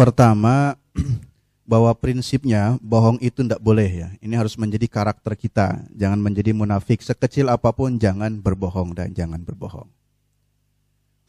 Pertama, 0.01 0.73
bahwa 1.69 1.93
prinsipnya 1.93 2.81
bohong 2.81 3.21
itu 3.21 3.45
tidak 3.45 3.61
boleh 3.61 3.85
ya. 3.85 4.09
Ini 4.17 4.33
harus 4.33 4.57
menjadi 4.57 4.89
karakter 4.89 5.37
kita. 5.37 5.77
Jangan 5.93 6.17
menjadi 6.17 6.57
munafik 6.57 7.05
sekecil 7.05 7.53
apa 7.53 7.69
pun 7.69 8.01
jangan 8.01 8.41
berbohong 8.41 8.97
dan 8.97 9.13
jangan 9.13 9.45
berbohong. 9.45 9.85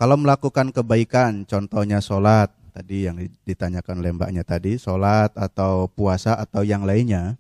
Kalau 0.01 0.17
melakukan 0.17 0.73
kebaikan, 0.73 1.45
contohnya 1.45 2.01
sholat, 2.01 2.49
tadi 2.73 3.05
yang 3.05 3.21
ditanyakan 3.45 4.01
oleh 4.01 4.17
mbaknya 4.17 4.41
tadi, 4.41 4.81
sholat 4.81 5.37
atau 5.37 5.85
puasa 5.93 6.33
atau 6.41 6.65
yang 6.65 6.89
lainnya. 6.89 7.37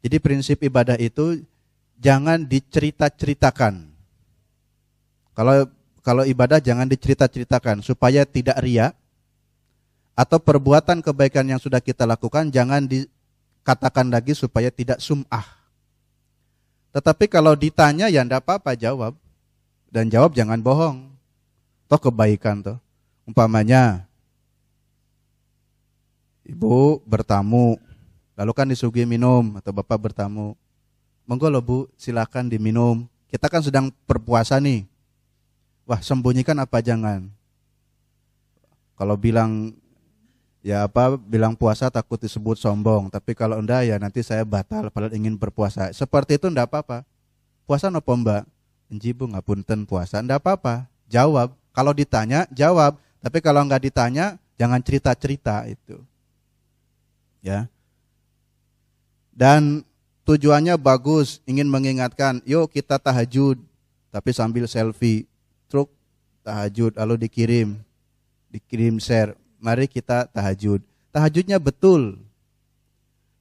Jadi 0.00 0.16
prinsip 0.24 0.64
ibadah 0.64 0.96
itu 0.96 1.44
jangan 2.00 2.48
dicerita-ceritakan. 2.48 3.92
Kalau 5.36 5.68
kalau 6.00 6.24
ibadah 6.24 6.64
jangan 6.64 6.88
dicerita-ceritakan 6.88 7.84
supaya 7.84 8.24
tidak 8.24 8.56
ria 8.64 8.96
atau 10.16 10.40
perbuatan 10.40 11.04
kebaikan 11.04 11.44
yang 11.44 11.60
sudah 11.60 11.78
kita 11.78 12.08
lakukan 12.08 12.48
jangan 12.48 12.88
dikatakan 12.88 14.08
lagi 14.08 14.32
supaya 14.32 14.72
tidak 14.72 14.96
sum'ah. 15.04 15.44
Tetapi 16.96 17.28
kalau 17.28 17.52
ditanya 17.52 18.08
ya 18.08 18.24
enggak 18.24 18.40
apa-apa 18.40 18.72
jawab. 18.72 19.12
Dan 19.92 20.08
jawab 20.08 20.32
jangan 20.32 20.58
bohong. 20.58 21.12
toh 21.86 22.00
kebaikan 22.00 22.64
toh. 22.64 22.80
Umpamanya 23.28 24.08
ibu 26.46 27.02
bertamu, 27.02 27.74
lalu 28.38 28.52
kan 28.54 28.66
disuguhi 28.70 29.04
minum 29.06 29.58
atau 29.58 29.70
bapak 29.74 30.10
bertamu. 30.10 30.54
Monggo 31.26 31.50
loh 31.50 31.62
bu, 31.62 31.78
silakan 31.98 32.46
diminum. 32.46 33.04
Kita 33.26 33.50
kan 33.50 33.60
sedang 33.60 33.90
berpuasa 34.06 34.62
nih. 34.62 34.86
Wah 35.86 35.98
sembunyikan 35.98 36.54
apa 36.62 36.78
jangan. 36.78 37.26
Kalau 38.94 39.18
bilang 39.18 39.74
ya 40.66 40.90
apa 40.90 41.14
bilang 41.14 41.54
puasa 41.54 41.86
takut 41.86 42.18
disebut 42.18 42.58
sombong. 42.58 43.06
Tapi 43.06 43.38
kalau 43.38 43.62
enggak 43.62 43.86
ya 43.86 44.02
nanti 44.02 44.26
saya 44.26 44.42
batal 44.42 44.90
padahal 44.90 45.14
ingin 45.14 45.38
berpuasa. 45.38 45.94
Seperti 45.94 46.42
itu 46.42 46.50
enggak 46.50 46.66
apa-apa. 46.66 47.06
Puasa 47.70 47.86
nopo 47.86 48.10
mbak? 48.18 48.42
Enji 48.90 49.14
bu 49.14 49.30
ngapunten 49.30 49.86
puasa. 49.86 50.18
Enggak 50.18 50.42
apa-apa. 50.42 50.90
Jawab. 51.06 51.54
Kalau 51.70 51.94
ditanya 51.94 52.50
jawab. 52.50 52.98
Tapi 53.22 53.38
kalau 53.38 53.62
enggak 53.62 53.86
ditanya 53.86 54.42
jangan 54.58 54.82
cerita-cerita 54.82 55.70
itu. 55.70 56.02
Ya. 57.46 57.70
Dan 59.30 59.86
tujuannya 60.26 60.74
bagus. 60.74 61.38
Ingin 61.46 61.70
mengingatkan 61.70 62.42
yuk 62.42 62.74
kita 62.74 62.98
tahajud. 62.98 63.54
Tapi 64.10 64.30
sambil 64.34 64.66
selfie. 64.66 65.30
Truk 65.70 65.94
tahajud 66.42 66.98
lalu 66.98 67.22
dikirim. 67.22 67.78
Dikirim 68.50 68.98
share 68.98 69.45
mari 69.60 69.88
kita 69.88 70.28
tahajud. 70.30 70.80
Tahajudnya 71.12 71.56
betul. 71.56 72.20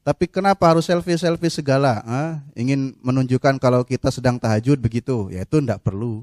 Tapi 0.05 0.29
kenapa 0.29 0.69
harus 0.69 0.85
selfie-selfie 0.85 1.49
segala? 1.49 2.05
Ah, 2.05 2.37
ingin 2.53 2.93
menunjukkan 3.01 3.57
kalau 3.57 3.81
kita 3.81 4.13
sedang 4.13 4.37
tahajud 4.37 4.77
begitu, 4.77 5.33
ya 5.33 5.41
itu 5.41 5.57
enggak 5.57 5.81
perlu. 5.81 6.21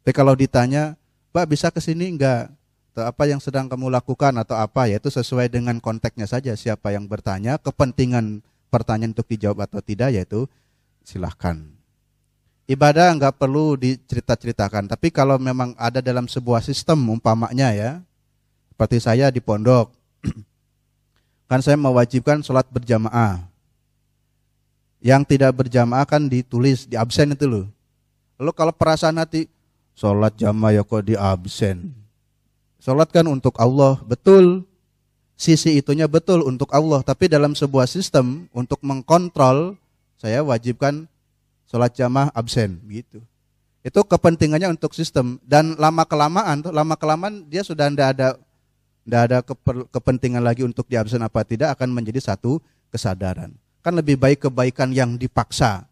Tapi 0.00 0.12
kalau 0.16 0.32
ditanya, 0.32 0.96
Pak 1.28 1.44
bisa 1.44 1.68
ke 1.68 1.76
sini 1.84 2.16
enggak? 2.16 2.48
Atau 2.96 3.04
apa 3.04 3.28
yang 3.28 3.36
sedang 3.42 3.68
kamu 3.68 3.92
lakukan 3.92 4.32
atau 4.40 4.56
apa? 4.56 4.88
Ya 4.88 4.96
itu 4.96 5.12
sesuai 5.12 5.52
dengan 5.52 5.76
konteksnya 5.76 6.24
saja. 6.24 6.56
Siapa 6.56 6.94
yang 6.94 7.04
bertanya, 7.04 7.60
kepentingan 7.60 8.40
pertanyaan 8.72 9.12
untuk 9.12 9.28
dijawab 9.28 9.68
atau 9.68 9.84
tidak, 9.84 10.16
yaitu 10.16 10.48
silahkan. 11.04 11.60
Ibadah 12.64 13.12
enggak 13.12 13.36
perlu 13.36 13.76
dicerita-ceritakan. 13.76 14.88
Tapi 14.88 15.12
kalau 15.12 15.36
memang 15.36 15.76
ada 15.76 16.00
dalam 16.00 16.24
sebuah 16.24 16.64
sistem 16.64 16.96
umpamanya 17.12 17.76
ya, 17.76 18.00
seperti 18.74 18.98
saya 18.98 19.30
di 19.30 19.38
pondok. 19.38 19.94
kan 21.50 21.62
saya 21.62 21.78
mewajibkan 21.78 22.42
sholat 22.42 22.66
berjamaah. 22.74 23.46
Yang 24.98 25.38
tidak 25.38 25.54
berjamaah 25.54 26.02
kan 26.02 26.26
ditulis, 26.26 26.90
di 26.90 26.98
absen 26.98 27.38
itu 27.38 27.46
loh. 27.46 27.66
Lalu 28.34 28.50
kalau 28.50 28.74
perasaan 28.74 29.22
hati, 29.22 29.46
sholat 29.94 30.34
jamaah 30.34 30.74
ya 30.74 30.82
kok 30.82 31.06
di 31.06 31.14
absen. 31.14 31.94
Sholat 32.82 33.14
kan 33.14 33.30
untuk 33.30 33.54
Allah, 33.62 34.02
betul. 34.02 34.66
Sisi 35.38 35.78
itunya 35.78 36.10
betul 36.10 36.42
untuk 36.42 36.74
Allah. 36.74 36.98
Tapi 37.06 37.30
dalam 37.30 37.54
sebuah 37.54 37.86
sistem, 37.86 38.50
untuk 38.50 38.82
mengkontrol, 38.82 39.78
saya 40.18 40.42
wajibkan 40.42 41.06
sholat 41.70 41.94
jamaah 41.94 42.34
absen. 42.34 42.82
gitu. 42.90 43.22
Itu 43.84 44.00
kepentingannya 44.02 44.72
untuk 44.72 44.96
sistem. 44.96 45.38
Dan 45.44 45.76
lama 45.78 46.02
kelamaan, 46.08 46.64
lama 46.64 46.96
kelamaan 46.96 47.44
dia 47.46 47.60
sudah 47.60 47.86
tidak 47.92 48.08
ada 48.16 48.28
tidak 49.04 49.20
ada 49.28 49.38
kepentingan 49.92 50.40
lagi 50.40 50.64
untuk 50.64 50.88
diabsen 50.88 51.20
apa 51.20 51.44
tidak 51.44 51.76
akan 51.76 51.92
menjadi 51.92 52.24
satu 52.24 52.58
kesadaran. 52.88 53.52
Kan 53.84 53.92
lebih 54.00 54.16
baik 54.16 54.48
kebaikan 54.48 54.96
yang 54.96 55.20
dipaksa 55.20 55.84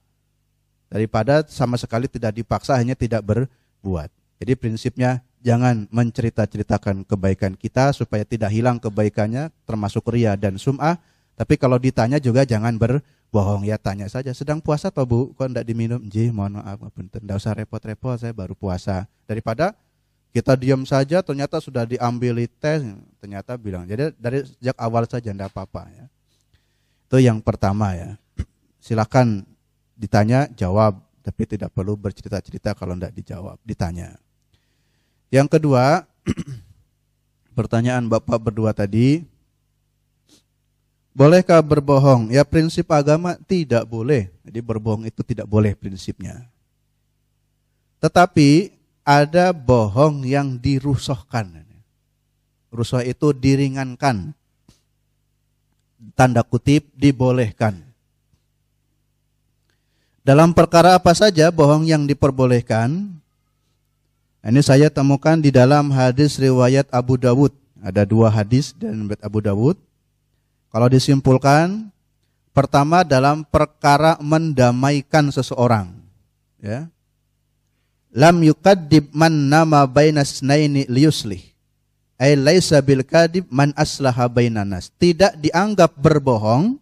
daripada 0.89 1.45
sama 1.45 1.77
sekali 1.77 2.09
tidak 2.09 2.33
dipaksa 2.41 2.73
hanya 2.77 2.97
tidak 2.97 3.21
berbuat. 3.21 4.09
Jadi 4.41 4.53
prinsipnya 4.57 5.21
jangan 5.45 5.85
mencerita-ceritakan 5.93 7.05
kebaikan 7.05 7.53
kita 7.53 7.93
supaya 7.93 8.25
tidak 8.25 8.49
hilang 8.49 8.81
kebaikannya 8.81 9.53
termasuk 9.69 10.09
ria 10.09 10.33
dan 10.39 10.57
sum'ah. 10.57 10.97
Tapi 11.37 11.61
kalau 11.61 11.77
ditanya 11.77 12.17
juga 12.17 12.49
jangan 12.49 12.81
berbohong 12.81 13.69
ya 13.69 13.77
tanya 13.77 14.09
saja 14.09 14.33
sedang 14.33 14.65
puasa 14.65 14.89
atau 14.89 15.05
bu 15.05 15.37
kok 15.37 15.53
tidak 15.53 15.69
diminum? 15.69 16.01
Ji 16.09 16.33
mohon 16.33 16.61
maaf 16.61 16.81
tidak 16.97 17.37
usah 17.37 17.53
repot-repot 17.61 18.17
saya 18.17 18.33
baru 18.33 18.57
puasa 18.57 19.05
daripada 19.29 19.77
kita 20.33 20.57
diam 20.57 20.89
saja 20.89 21.21
ternyata 21.21 21.61
sudah 21.61 21.85
diambil 21.85 22.41
tes 22.49 22.81
ternyata 23.21 23.53
bilang. 23.61 23.85
Jadi 23.85 24.17
dari 24.17 24.49
sejak 24.49 24.77
awal 24.81 25.05
saja 25.05 25.29
tidak 25.29 25.53
apa-apa 25.53 25.93
ya. 25.93 26.05
Itu 27.05 27.21
yang 27.21 27.45
pertama 27.45 27.93
ya. 27.93 28.17
Silakan 28.81 29.45
ditanya 29.95 30.49
jawab. 30.57 30.97
Tapi 31.23 31.47
tidak 31.47 31.71
perlu 31.71 31.95
bercerita-cerita 31.95 32.75
kalau 32.75 32.99
tidak 32.99 33.15
dijawab 33.15 33.55
ditanya. 33.63 34.19
Yang 35.31 35.55
kedua 35.55 36.03
pertanyaan 37.57 38.09
bapak 38.09 38.41
berdua 38.41 38.75
tadi. 38.75 39.23
Bolehkah 41.13 41.61
berbohong? 41.61 42.33
Ya 42.33 42.41
prinsip 42.43 42.89
agama 42.89 43.37
tidak 43.45 43.85
boleh. 43.85 44.33
Jadi 44.49 44.59
berbohong 44.65 45.05
itu 45.07 45.21
tidak 45.21 45.45
boleh 45.45 45.77
prinsipnya. 45.77 46.49
Tetapi 48.01 48.82
ada 49.03 49.51
bohong 49.51 50.23
yang 50.27 50.59
dirusohkan. 50.59 51.63
Rusoh 52.73 53.05
itu 53.05 53.37
diringankan. 53.37 54.33
Tanda 56.17 56.43
kutip 56.43 56.89
dibolehkan. 56.97 57.79
Dalam 60.23 60.55
perkara 60.55 60.95
apa 60.95 61.13
saja 61.13 61.51
bohong 61.51 61.87
yang 61.87 62.07
diperbolehkan? 62.07 63.11
Ini 64.43 64.61
saya 64.63 64.91
temukan 64.91 65.39
di 65.39 65.55
dalam 65.55 65.91
hadis 65.95 66.39
riwayat 66.39 66.91
Abu 66.91 67.19
Dawud. 67.19 67.55
Ada 67.83 68.07
dua 68.07 68.31
hadis 68.31 68.75
dan 68.75 69.11
Abu 69.23 69.43
Dawud. 69.43 69.79
Kalau 70.71 70.89
disimpulkan, 70.91 71.91
pertama 72.55 73.03
dalam 73.03 73.43
perkara 73.47 74.19
mendamaikan 74.23 75.31
seseorang. 75.35 75.91
Ya, 76.63 76.87
lam 78.13 78.45
yukaddib 78.45 79.09
man 79.17 79.33
nama 79.49 79.89
bainas 79.89 80.45
naini 80.45 80.85
liuslih. 80.87 81.41
Ay 82.21 82.39
laisa 82.39 82.79
bil 82.79 83.03
kadib 83.03 83.51
man 83.51 83.75
aslaha 83.75 84.31
bainanas. 84.31 84.93
Tidak 84.95 85.35
dianggap 85.43 85.91
berbohong. 85.99 86.79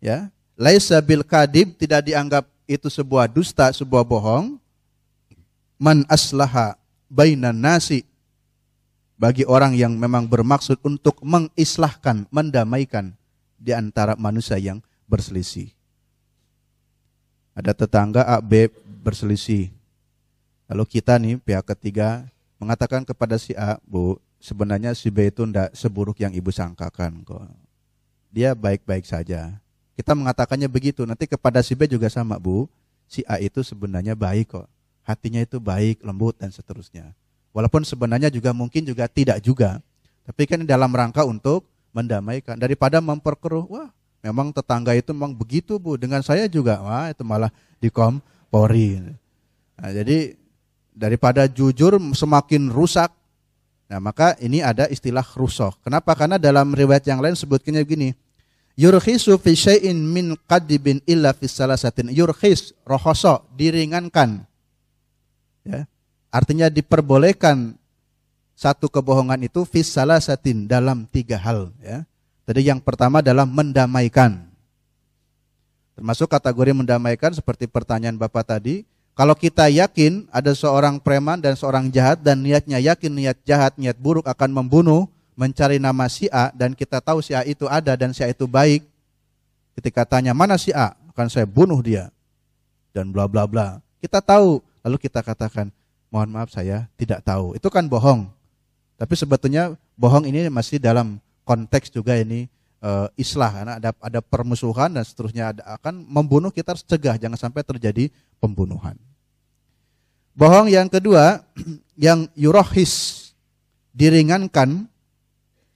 Ya, 0.00 0.32
laisa 0.56 0.96
bil 1.04 1.20
kadib 1.20 1.76
tidak 1.76 2.08
dianggap 2.08 2.48
itu 2.64 2.88
sebuah 2.88 3.28
dusta, 3.28 3.68
sebuah 3.68 4.00
bohong. 4.00 4.56
Man 5.76 6.08
aslaha 6.08 6.78
bainan 7.12 7.58
nasi 7.60 8.08
bagi 9.20 9.44
orang 9.44 9.76
yang 9.76 9.92
memang 9.92 10.24
bermaksud 10.24 10.80
untuk 10.80 11.20
mengislahkan, 11.20 12.24
mendamaikan 12.32 13.12
di 13.60 13.76
antara 13.76 14.16
manusia 14.16 14.56
yang 14.56 14.80
berselisih. 15.04 15.68
Ada 17.52 17.76
tetangga 17.76 18.24
A, 18.24 18.40
B 18.40 18.72
berselisih. 19.04 19.79
Lalu 20.70 20.84
kita 20.86 21.18
nih 21.18 21.34
pihak 21.42 21.66
ketiga 21.74 22.30
mengatakan 22.62 23.02
kepada 23.02 23.34
si 23.42 23.58
A, 23.58 23.82
Bu, 23.82 24.22
sebenarnya 24.38 24.94
si 24.94 25.10
B 25.10 25.26
itu 25.26 25.42
tidak 25.42 25.74
seburuk 25.74 26.22
yang 26.22 26.30
ibu 26.30 26.54
sangkakan 26.54 27.26
kok. 27.26 27.42
Dia 28.30 28.54
baik-baik 28.54 29.02
saja. 29.02 29.58
Kita 29.98 30.14
mengatakannya 30.14 30.70
begitu, 30.70 31.02
nanti 31.02 31.26
kepada 31.26 31.58
si 31.66 31.74
B 31.74 31.90
juga 31.90 32.06
sama, 32.06 32.38
Bu. 32.38 32.70
Si 33.10 33.26
A 33.26 33.42
itu 33.42 33.66
sebenarnya 33.66 34.14
baik 34.14 34.54
kok. 34.54 34.70
Hatinya 35.02 35.42
itu 35.42 35.58
baik, 35.58 36.06
lembut 36.06 36.38
dan 36.38 36.54
seterusnya. 36.54 37.10
Walaupun 37.50 37.82
sebenarnya 37.82 38.30
juga 38.30 38.54
mungkin 38.54 38.86
juga 38.86 39.10
tidak 39.10 39.42
juga. 39.42 39.82
Tapi 40.22 40.46
kan 40.46 40.62
dalam 40.62 40.94
rangka 40.94 41.26
untuk 41.26 41.66
mendamaikan 41.90 42.54
daripada 42.54 43.02
memperkeruh. 43.02 43.66
Wah, 43.66 43.90
memang 44.22 44.54
tetangga 44.54 44.94
itu 44.94 45.10
memang 45.10 45.34
begitu, 45.34 45.82
Bu. 45.82 45.98
Dengan 45.98 46.22
saya 46.22 46.46
juga, 46.46 46.78
wah 46.78 47.10
itu 47.10 47.26
malah 47.26 47.50
dikompori. 47.82 49.02
Nah, 49.74 49.90
jadi 49.90 50.39
daripada 50.94 51.46
jujur 51.46 51.96
semakin 52.12 52.68
rusak. 52.70 53.10
Nah, 53.90 53.98
maka 53.98 54.38
ini 54.38 54.62
ada 54.62 54.86
istilah 54.86 55.26
rusoh. 55.34 55.74
Kenapa? 55.82 56.14
Karena 56.14 56.38
dalam 56.38 56.70
riwayat 56.70 57.06
yang 57.10 57.18
lain 57.18 57.34
sebutkannya 57.34 57.82
begini. 57.82 58.14
Yurkhisu 58.78 59.34
fi 59.42 59.52
syai'in 59.58 59.98
min 59.98 60.38
qadibin 60.46 61.02
illa 61.04 61.34
fi 61.34 61.50
salasatin. 61.50 62.14
Yurkhis, 62.14 62.72
rohoso, 62.86 63.42
diringankan. 63.58 64.46
Ya. 65.66 65.90
Artinya 66.30 66.70
diperbolehkan 66.70 67.74
satu 68.54 68.86
kebohongan 68.86 69.42
itu 69.42 69.66
fi 69.66 69.82
salasatin 69.82 70.70
dalam 70.70 71.04
tiga 71.10 71.36
hal. 71.36 71.74
Ya. 71.82 72.06
Tadi 72.46 72.66
yang 72.66 72.78
pertama 72.78 73.18
adalah 73.18 73.44
mendamaikan. 73.44 74.48
Termasuk 75.98 76.30
kategori 76.30 76.72
mendamaikan 76.72 77.34
seperti 77.34 77.68
pertanyaan 77.68 78.16
Bapak 78.16 78.48
tadi, 78.54 78.86
kalau 79.20 79.36
kita 79.36 79.68
yakin 79.68 80.24
ada 80.32 80.48
seorang 80.56 80.96
preman 80.96 81.36
dan 81.36 81.52
seorang 81.52 81.92
jahat 81.92 82.24
dan 82.24 82.40
niatnya 82.40 82.80
yakin 82.80 83.12
niat 83.12 83.36
jahat, 83.44 83.76
niat 83.76 84.00
buruk 84.00 84.24
akan 84.24 84.48
membunuh, 84.48 85.04
mencari 85.36 85.76
nama 85.76 86.08
si 86.08 86.24
A 86.32 86.48
dan 86.56 86.72
kita 86.72 87.04
tahu 87.04 87.20
si 87.20 87.36
A 87.36 87.44
itu 87.44 87.68
ada 87.68 87.92
dan 88.00 88.16
si 88.16 88.24
A 88.24 88.32
itu 88.32 88.48
baik. 88.48 88.80
Ketika 89.76 90.08
tanya 90.08 90.32
mana 90.32 90.56
si 90.56 90.72
A, 90.72 90.96
akan 91.12 91.28
saya 91.28 91.44
bunuh 91.44 91.84
dia. 91.84 92.08
Dan 92.96 93.12
bla 93.12 93.28
bla 93.28 93.44
bla. 93.44 93.84
Kita 94.00 94.24
tahu, 94.24 94.64
lalu 94.80 94.96
kita 94.96 95.20
katakan, 95.20 95.68
mohon 96.08 96.32
maaf 96.32 96.48
saya 96.48 96.88
tidak 96.96 97.20
tahu. 97.20 97.52
Itu 97.52 97.68
kan 97.68 97.92
bohong. 97.92 98.24
Tapi 98.96 99.14
sebetulnya 99.20 99.76
bohong 100.00 100.24
ini 100.32 100.48
masih 100.48 100.80
dalam 100.80 101.20
konteks 101.44 101.92
juga 101.92 102.16
ini 102.16 102.48
uh, 102.80 103.12
islah 103.20 103.52
karena 103.52 103.72
ada 103.76 103.92
ada 104.00 104.20
permusuhan 104.24 104.96
dan 104.96 105.04
seterusnya 105.04 105.52
ada, 105.52 105.62
akan 105.76 106.08
membunuh 106.08 106.48
kita 106.48 106.72
harus 106.72 106.88
cegah 106.88 107.20
jangan 107.20 107.36
sampai 107.36 107.60
terjadi 107.60 108.08
pembunuhan. 108.40 108.96
Bohong 110.40 110.72
yang 110.72 110.88
kedua 110.88 111.44
yang 112.08 112.24
yurohis 112.32 113.28
diringankan 113.92 114.88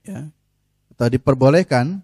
ya, 0.00 0.32
atau 0.96 1.06
diperbolehkan 1.12 2.00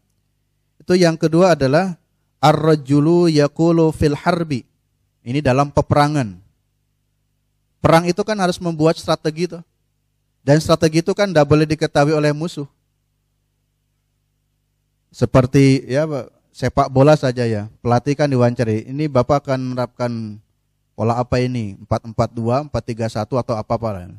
itu 0.76 0.92
yang 1.00 1.16
kedua 1.16 1.56
adalah 1.56 1.96
ar-rajulu 2.36 3.32
yaqulu 3.32 3.88
fil 3.96 4.12
harbi. 4.12 4.68
Ini 5.24 5.40
dalam 5.40 5.72
peperangan. 5.72 6.36
Perang 7.80 8.04
itu 8.04 8.20
kan 8.24 8.36
harus 8.36 8.60
membuat 8.60 9.00
strategi 9.00 9.48
itu. 9.48 9.60
Dan 10.40 10.60
strategi 10.60 11.04
itu 11.04 11.12
kan 11.12 11.28
tidak 11.28 11.48
boleh 11.48 11.68
diketahui 11.68 12.12
oleh 12.16 12.32
musuh. 12.32 12.68
Seperti 15.12 15.84
ya 15.88 16.08
sepak 16.52 16.88
bola 16.88 17.16
saja 17.16 17.44
ya. 17.44 17.68
Pelatih 17.84 18.16
kan 18.16 18.28
diwawancari. 18.28 18.88
Ini 18.88 19.08
Bapak 19.12 19.48
akan 19.48 19.76
menerapkan 19.76 20.40
pola 21.00 21.16
apa 21.16 21.40
ini? 21.40 21.80
442, 21.88 22.68
431 22.68 23.40
atau 23.40 23.56
apa-apa. 23.56 24.12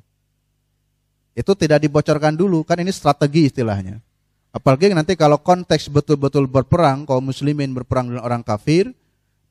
Itu 1.38 1.54
tidak 1.54 1.86
dibocorkan 1.86 2.34
dulu, 2.34 2.66
kan 2.66 2.82
ini 2.82 2.90
strategi 2.90 3.54
istilahnya. 3.54 4.02
Apalagi 4.50 4.90
nanti 4.90 5.14
kalau 5.14 5.38
konteks 5.38 5.94
betul-betul 5.94 6.50
berperang, 6.50 7.06
kaum 7.06 7.22
muslimin 7.22 7.70
berperang 7.78 8.10
dengan 8.10 8.26
orang 8.26 8.42
kafir, 8.42 8.98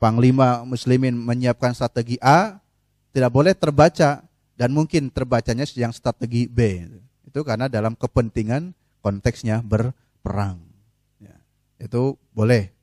panglima 0.03 0.67
muslimin 0.67 1.15
menyiapkan 1.15 1.71
strategi 1.71 2.19
A, 2.19 2.59
tidak 3.15 3.31
boleh 3.31 3.55
terbaca 3.55 4.27
dan 4.59 4.69
mungkin 4.75 5.07
terbacanya 5.07 5.63
yang 5.79 5.95
strategi 5.95 6.51
B. 6.51 6.91
Itu 7.31 7.47
karena 7.47 7.71
dalam 7.71 7.95
kepentingan 7.95 8.75
konteksnya 9.07 9.63
berperang. 9.63 10.59
Ya, 11.23 11.39
itu 11.79 12.19
boleh. 12.35 12.75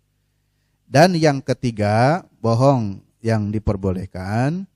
Dan 0.88 1.20
yang 1.20 1.44
ketiga, 1.44 2.24
bohong 2.40 3.04
yang 3.22 3.50
diperbolehkan 3.50 4.68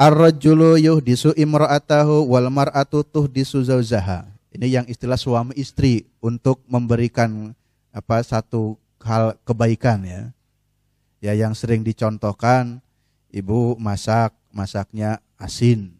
Ar-rajulu 0.00 0.80
yuhdisu 0.80 1.36
imra'atahu 1.36 2.24
wal 2.24 2.48
mar'atu 2.48 3.04
tuhdisu 3.04 3.60
zawzaha. 3.68 4.24
Ini 4.48 4.80
yang 4.80 4.86
istilah 4.88 5.20
suami 5.20 5.52
istri 5.60 6.08
untuk 6.24 6.64
memberikan 6.64 7.52
apa 7.92 8.24
satu 8.24 8.80
hal 9.04 9.36
kebaikan 9.44 10.00
ya. 10.08 10.32
Ya 11.20 11.36
yang 11.36 11.52
sering 11.52 11.84
dicontohkan 11.84 12.80
ibu 13.28 13.76
masak, 13.76 14.32
masaknya 14.48 15.20
asin. 15.36 15.92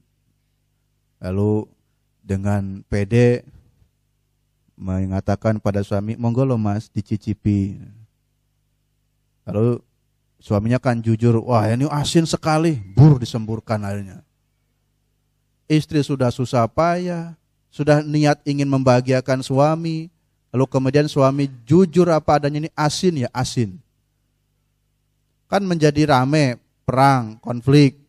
Lalu 1.21 1.69
dengan 2.25 2.81
PD 2.89 3.45
mengatakan 4.81 5.61
pada 5.61 5.85
suami, 5.85 6.17
"Monggo 6.17 6.49
lo 6.49 6.57
Mas 6.57 6.89
dicicipi." 6.89 7.77
Lalu 9.45 9.85
Suaminya 10.41 10.81
kan 10.81 11.05
jujur, 11.05 11.37
wah 11.45 11.69
ini 11.69 11.85
asin 11.93 12.25
sekali, 12.25 12.81
bur 12.97 13.21
disemburkan 13.21 13.85
airnya. 13.85 14.25
Istri 15.69 16.01
sudah 16.01 16.33
susah 16.33 16.65
payah, 16.65 17.37
sudah 17.69 18.01
niat 18.01 18.41
ingin 18.49 18.65
membahagiakan 18.65 19.45
suami, 19.45 20.09
lalu 20.49 20.65
kemudian 20.65 21.07
suami 21.13 21.53
jujur 21.69 22.09
apa 22.09 22.41
adanya 22.41 22.65
ini 22.67 22.71
asin 22.73 23.29
ya 23.29 23.31
asin. 23.37 23.77
Kan 25.45 25.69
menjadi 25.69 26.09
rame, 26.09 26.57
perang, 26.89 27.37
konflik. 27.45 28.01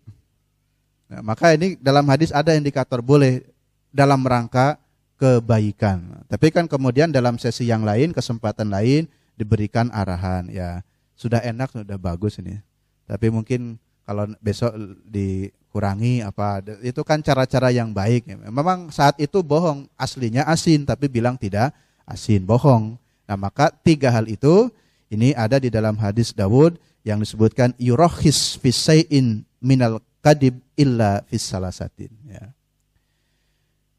Nah, 1.11 1.19
maka 1.19 1.51
ini 1.51 1.75
dalam 1.83 2.07
hadis 2.07 2.31
ada 2.31 2.55
indikator 2.55 3.03
boleh 3.03 3.43
dalam 3.91 4.23
rangka 4.23 4.79
kebaikan. 5.19 6.23
Tapi 6.31 6.47
kan 6.47 6.63
kemudian 6.63 7.11
dalam 7.11 7.35
sesi 7.35 7.67
yang 7.67 7.83
lain, 7.83 8.15
kesempatan 8.15 8.71
lain 8.71 9.11
diberikan 9.35 9.91
arahan 9.91 10.47
ya 10.47 10.79
sudah 11.21 11.37
enak 11.45 11.69
sudah 11.69 12.01
bagus 12.01 12.41
ini. 12.41 12.57
Tapi 13.05 13.29
mungkin 13.29 13.77
kalau 14.01 14.25
besok 14.41 14.73
dikurangi 15.05 16.25
apa 16.25 16.65
itu 16.81 17.05
kan 17.05 17.21
cara-cara 17.21 17.69
yang 17.69 17.93
baik. 17.93 18.25
Memang 18.49 18.89
saat 18.89 19.21
itu 19.21 19.45
bohong. 19.45 19.85
Aslinya 19.93 20.49
asin 20.49 20.81
tapi 20.81 21.05
bilang 21.05 21.37
tidak 21.37 21.69
asin. 22.09 22.41
Bohong. 22.41 22.97
Nah 23.29 23.37
maka 23.37 23.69
tiga 23.69 24.09
hal 24.09 24.25
itu 24.25 24.73
ini 25.13 25.37
ada 25.37 25.61
di 25.61 25.69
dalam 25.69 25.93
hadis 26.01 26.33
Dawud 26.33 26.81
yang 27.05 27.21
disebutkan 27.21 27.77
yurohis 27.77 28.57
fisain 28.57 29.45
minal 29.61 30.01
kadib 30.25 30.57
illa 30.73 31.21
fis 31.29 31.45
salasatin. 31.45 32.09
Ya. 32.25 32.49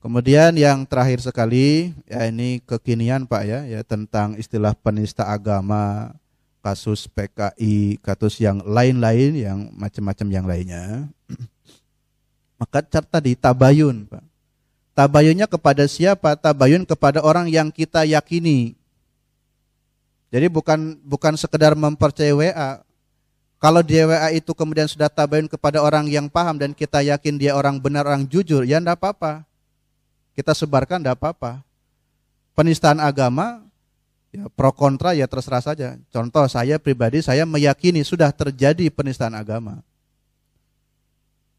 Kemudian 0.03 0.59
yang 0.59 0.83
terakhir 0.83 1.23
sekali 1.23 1.95
ya 2.11 2.27
ini 2.27 2.59
kekinian 2.67 3.31
Pak 3.31 3.43
ya 3.47 3.63
ya 3.63 3.87
tentang 3.87 4.35
istilah 4.35 4.75
penista 4.75 5.31
agama 5.31 6.11
kasus 6.63 7.11
PKI, 7.11 7.99
kasus 7.99 8.39
yang 8.39 8.63
lain-lain, 8.63 9.35
yang 9.35 9.59
macam-macam 9.75 10.27
yang 10.31 10.47
lainnya. 10.47 11.11
Maka 12.63 12.87
cat 12.87 13.05
tadi 13.11 13.35
tabayun, 13.35 14.07
Pak. 14.07 14.23
Tabayunnya 14.95 15.51
kepada 15.51 15.83
siapa? 15.91 16.39
Tabayun 16.39 16.87
kepada 16.87 17.19
orang 17.21 17.51
yang 17.51 17.75
kita 17.75 18.07
yakini. 18.07 18.79
Jadi 20.31 20.47
bukan 20.49 20.97
bukan 21.03 21.35
sekedar 21.35 21.75
mempercayai 21.75 22.33
WA. 22.33 22.81
Kalau 23.59 23.83
dia 23.83 24.07
WA 24.07 24.31
itu 24.31 24.55
kemudian 24.55 24.87
sudah 24.87 25.11
tabayun 25.11 25.51
kepada 25.51 25.83
orang 25.83 26.07
yang 26.07 26.31
paham 26.31 26.57
dan 26.57 26.71
kita 26.73 27.03
yakin 27.03 27.37
dia 27.37 27.59
orang 27.59 27.83
benar, 27.83 28.07
orang 28.07 28.25
jujur, 28.25 28.63
ya 28.63 28.79
enggak 28.79 29.01
apa-apa. 29.03 29.45
Kita 30.33 30.55
sebarkan 30.55 31.03
enggak 31.03 31.19
apa-apa. 31.19 31.61
Penistaan 32.53 33.01
agama 33.01 33.65
Ya, 34.33 34.49
pro 34.49 34.73
kontra 34.73 35.13
ya 35.13 35.29
terserah 35.29 35.61
saja. 35.61 36.01
Contoh 36.09 36.49
saya 36.49 36.81
pribadi 36.81 37.21
saya 37.21 37.45
meyakini 37.45 38.01
sudah 38.01 38.33
terjadi 38.33 38.89
penistaan 38.89 39.37
agama. 39.37 39.85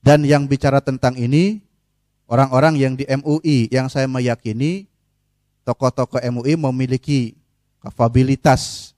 Dan 0.02 0.26
yang 0.26 0.50
bicara 0.50 0.82
tentang 0.82 1.14
ini 1.14 1.62
orang-orang 2.26 2.74
yang 2.82 2.94
di 2.98 3.06
MUI 3.06 3.70
yang 3.70 3.94
saya 3.94 4.10
meyakini 4.10 4.90
tokoh-tokoh 5.64 6.18
MUI 6.34 6.58
memiliki 6.58 7.38
kapabilitas 7.78 8.92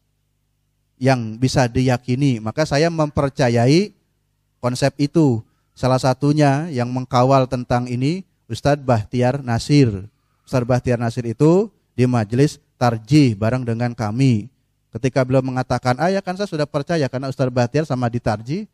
yang 0.95 1.36
bisa 1.36 1.67
diyakini. 1.67 2.39
Maka 2.39 2.63
saya 2.63 2.88
mempercayai 2.88 3.91
konsep 4.63 4.95
itu. 4.97 5.43
Salah 5.76 5.99
satunya 5.99 6.71
yang 6.71 6.88
mengkawal 6.88 7.51
tentang 7.51 7.91
ini 7.91 8.23
Ustadz 8.47 8.88
Bahtiar 8.88 9.43
Nasir. 9.43 10.07
Ustadz 10.47 10.63
Bahtiar 10.63 10.95
Nasir 10.95 11.28
itu 11.28 11.67
di 11.91 12.07
majelis 12.07 12.63
tarjih 12.76 13.36
bareng 13.36 13.63
dengan 13.63 13.91
kami. 13.91 14.51
Ketika 14.95 15.28
beliau 15.28 15.43
mengatakan, 15.43 15.99
ah 15.99 16.07
ya 16.07 16.23
kan 16.23 16.39
saya 16.39 16.47
sudah 16.47 16.63
percaya 16.63 17.03
karena 17.11 17.28
Ustaz 17.28 17.51
Bahtiar 17.51 17.84
sama 17.84 18.07
ditarji 18.07 18.71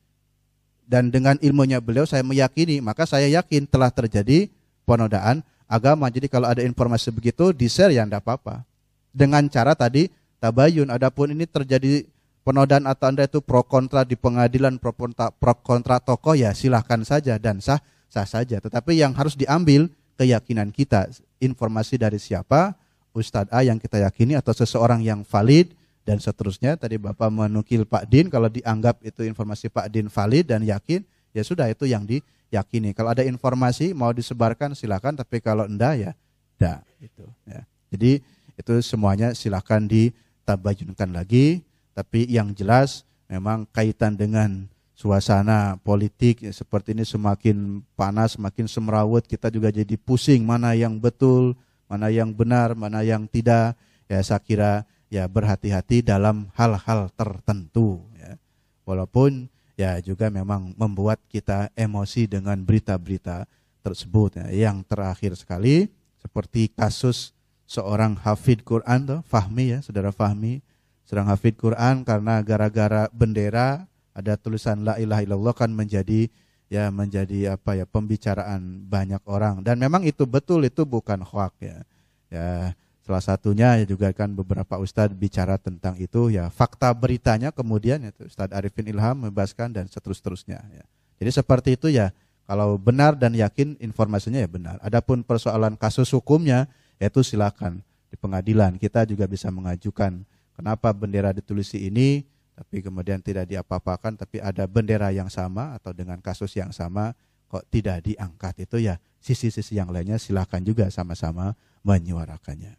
dan 0.86 1.10
dengan 1.10 1.40
ilmunya 1.42 1.82
beliau 1.82 2.06
saya 2.06 2.22
meyakini, 2.22 2.84
maka 2.84 3.08
saya 3.08 3.26
yakin 3.32 3.66
telah 3.66 3.90
terjadi 3.90 4.52
penodaan 4.84 5.40
agama. 5.66 6.12
Jadi 6.12 6.28
kalau 6.28 6.52
ada 6.52 6.60
informasi 6.62 7.16
begitu 7.16 7.56
di-share 7.56 7.96
ya 7.96 8.04
enggak 8.04 8.28
apa-apa. 8.28 8.68
Dengan 9.16 9.48
cara 9.48 9.72
tadi 9.72 10.12
tabayun, 10.44 10.92
adapun 10.92 11.32
ini 11.32 11.48
terjadi 11.48 12.04
penodaan 12.44 12.92
atau 12.92 13.08
Anda 13.08 13.24
itu 13.24 13.40
pro 13.40 13.64
kontra 13.64 14.04
di 14.04 14.20
pengadilan 14.20 14.78
pro 14.84 14.92
kontra, 14.92 15.32
pro 15.32 15.56
kontra 15.64 16.04
tokoh 16.04 16.36
ya 16.36 16.52
silahkan 16.52 17.02
saja 17.08 17.40
dan 17.40 17.64
sah 17.64 17.80
sah 18.12 18.28
saja. 18.28 18.60
Tetapi 18.60 19.00
yang 19.00 19.16
harus 19.16 19.40
diambil 19.40 19.88
keyakinan 20.20 20.76
kita, 20.76 21.08
informasi 21.40 21.96
dari 21.96 22.20
siapa, 22.20 22.76
Ustadz 23.12 23.52
A 23.52 23.64
yang 23.64 23.76
kita 23.78 24.00
yakini 24.00 24.40
atau 24.40 24.56
seseorang 24.56 25.04
yang 25.04 25.24
valid 25.28 25.76
dan 26.08 26.18
seterusnya. 26.18 26.80
Tadi 26.80 26.98
Bapak 26.98 27.30
menukil 27.30 27.86
Pak 27.86 28.08
Din, 28.08 28.32
kalau 28.32 28.48
dianggap 28.48 29.04
itu 29.04 29.28
informasi 29.28 29.70
Pak 29.70 29.92
Din 29.92 30.08
valid 30.08 30.50
dan 30.50 30.64
yakin, 30.64 31.04
ya 31.36 31.44
sudah 31.44 31.68
itu 31.68 31.86
yang 31.86 32.08
diyakini. 32.08 32.96
Kalau 32.96 33.12
ada 33.12 33.24
informasi 33.24 33.92
mau 33.92 34.10
disebarkan 34.16 34.74
silakan, 34.74 35.20
tapi 35.20 35.44
kalau 35.44 35.68
enggak 35.68 35.94
ya 36.00 36.12
enggak. 36.58 36.80
Gitu, 37.00 37.26
ya. 37.46 37.62
Jadi 37.92 38.12
itu 38.56 38.74
semuanya 38.84 39.34
silakan 39.36 39.90
ditabayunkan 39.90 41.10
lagi, 41.12 41.66
tapi 41.92 42.30
yang 42.30 42.56
jelas 42.56 43.04
memang 43.28 43.68
kaitan 43.72 44.16
dengan 44.16 44.68
suasana 44.96 45.82
politik 45.82 46.46
ya, 46.46 46.54
seperti 46.54 46.94
ini 46.94 47.02
semakin 47.02 47.82
panas, 47.98 48.38
semakin 48.38 48.70
semrawut, 48.70 49.26
kita 49.26 49.50
juga 49.50 49.74
jadi 49.74 49.98
pusing 49.98 50.46
mana 50.46 50.78
yang 50.78 51.02
betul, 51.02 51.58
mana 51.92 52.08
yang 52.08 52.32
benar, 52.32 52.72
mana 52.72 53.04
yang 53.04 53.28
tidak. 53.28 53.76
Ya 54.08 54.24
saya 54.24 54.40
kira 54.40 54.88
ya 55.12 55.28
berhati-hati 55.28 56.08
dalam 56.08 56.48
hal-hal 56.56 57.12
tertentu. 57.12 58.00
Ya. 58.16 58.40
Walaupun 58.88 59.52
ya 59.76 60.00
juga 60.00 60.32
memang 60.32 60.72
membuat 60.80 61.20
kita 61.28 61.68
emosi 61.76 62.32
dengan 62.32 62.56
berita-berita 62.64 63.44
tersebut. 63.84 64.40
Ya. 64.40 64.72
Yang 64.72 64.88
terakhir 64.88 65.32
sekali 65.36 65.92
seperti 66.16 66.72
kasus 66.72 67.36
seorang 67.68 68.16
hafid 68.24 68.64
Quran 68.64 69.04
tuh, 69.04 69.20
Fahmi 69.28 69.76
ya, 69.76 69.80
saudara 69.84 70.16
Fahmi, 70.16 70.64
sedang 71.04 71.28
hafid 71.28 71.60
Quran 71.60 72.08
karena 72.08 72.40
gara-gara 72.40 73.12
bendera 73.12 73.84
ada 74.16 74.40
tulisan 74.40 74.88
la 74.88 74.96
ilaha 74.96 75.24
illallah 75.24 75.56
kan 75.56 75.72
menjadi 75.72 76.32
ya 76.72 76.88
menjadi 76.88 77.60
apa 77.60 77.76
ya 77.76 77.84
pembicaraan 77.84 78.88
banyak 78.88 79.20
orang 79.28 79.60
dan 79.60 79.76
memang 79.76 80.08
itu 80.08 80.24
betul 80.24 80.64
itu 80.64 80.88
bukan 80.88 81.20
hoak 81.20 81.52
ya. 81.60 81.84
Ya, 82.32 82.72
salah 83.04 83.20
satunya 83.20 83.76
juga 83.84 84.16
kan 84.16 84.32
beberapa 84.32 84.80
ustadz 84.80 85.12
bicara 85.12 85.60
tentang 85.60 86.00
itu 86.00 86.32
ya 86.32 86.48
fakta 86.48 86.88
beritanya 86.96 87.52
kemudian 87.52 88.00
itu 88.08 88.24
Ustadz 88.24 88.56
Arifin 88.56 88.88
Ilham 88.88 89.28
membahaskan 89.28 89.76
dan 89.76 89.92
seterus-terusnya 89.92 90.64
ya. 90.72 90.88
Jadi 91.20 91.32
seperti 91.36 91.70
itu 91.76 91.92
ya 91.92 92.16
kalau 92.48 92.80
benar 92.80 93.20
dan 93.20 93.36
yakin 93.36 93.76
informasinya 93.84 94.40
ya 94.40 94.48
benar. 94.48 94.80
Adapun 94.80 95.28
persoalan 95.28 95.76
kasus 95.76 96.08
hukumnya 96.16 96.72
yaitu 97.04 97.20
silakan 97.20 97.84
di 98.08 98.16
pengadilan 98.16 98.80
kita 98.80 99.04
juga 99.04 99.28
bisa 99.28 99.52
mengajukan 99.52 100.24
kenapa 100.56 100.96
bendera 100.96 101.36
ditulisi 101.36 101.92
ini 101.92 102.24
tapi 102.62 102.86
kemudian 102.86 103.26
tidak 103.26 103.50
diapa-apakan 103.50 104.22
tapi 104.22 104.38
ada 104.38 104.70
bendera 104.70 105.10
yang 105.10 105.34
sama 105.34 105.74
atau 105.82 105.98
dengan 105.98 106.22
kasus 106.22 106.54
yang 106.54 106.70
sama 106.70 107.18
kok 107.50 107.66
tidak 107.74 108.06
diangkat 108.06 108.70
itu 108.70 108.86
ya 108.86 109.02
sisi-sisi 109.18 109.82
yang 109.82 109.90
lainnya 109.90 110.22
silakan 110.22 110.62
juga 110.62 110.86
sama-sama 110.94 111.58
menyuarakannya. 111.82 112.78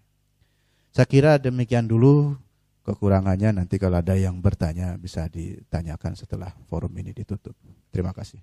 Saya 0.94 1.08
kira 1.10 1.42
demikian 1.42 1.90
dulu 1.90 2.38
kekurangannya 2.86 3.58
nanti 3.58 3.82
kalau 3.82 3.98
ada 3.98 4.14
yang 4.14 4.38
bertanya 4.38 4.94
bisa 4.94 5.26
ditanyakan 5.26 6.14
setelah 6.14 6.54
forum 6.70 6.94
ini 6.94 7.10
ditutup. 7.10 7.58
Terima 7.90 8.14
kasih. 8.14 8.38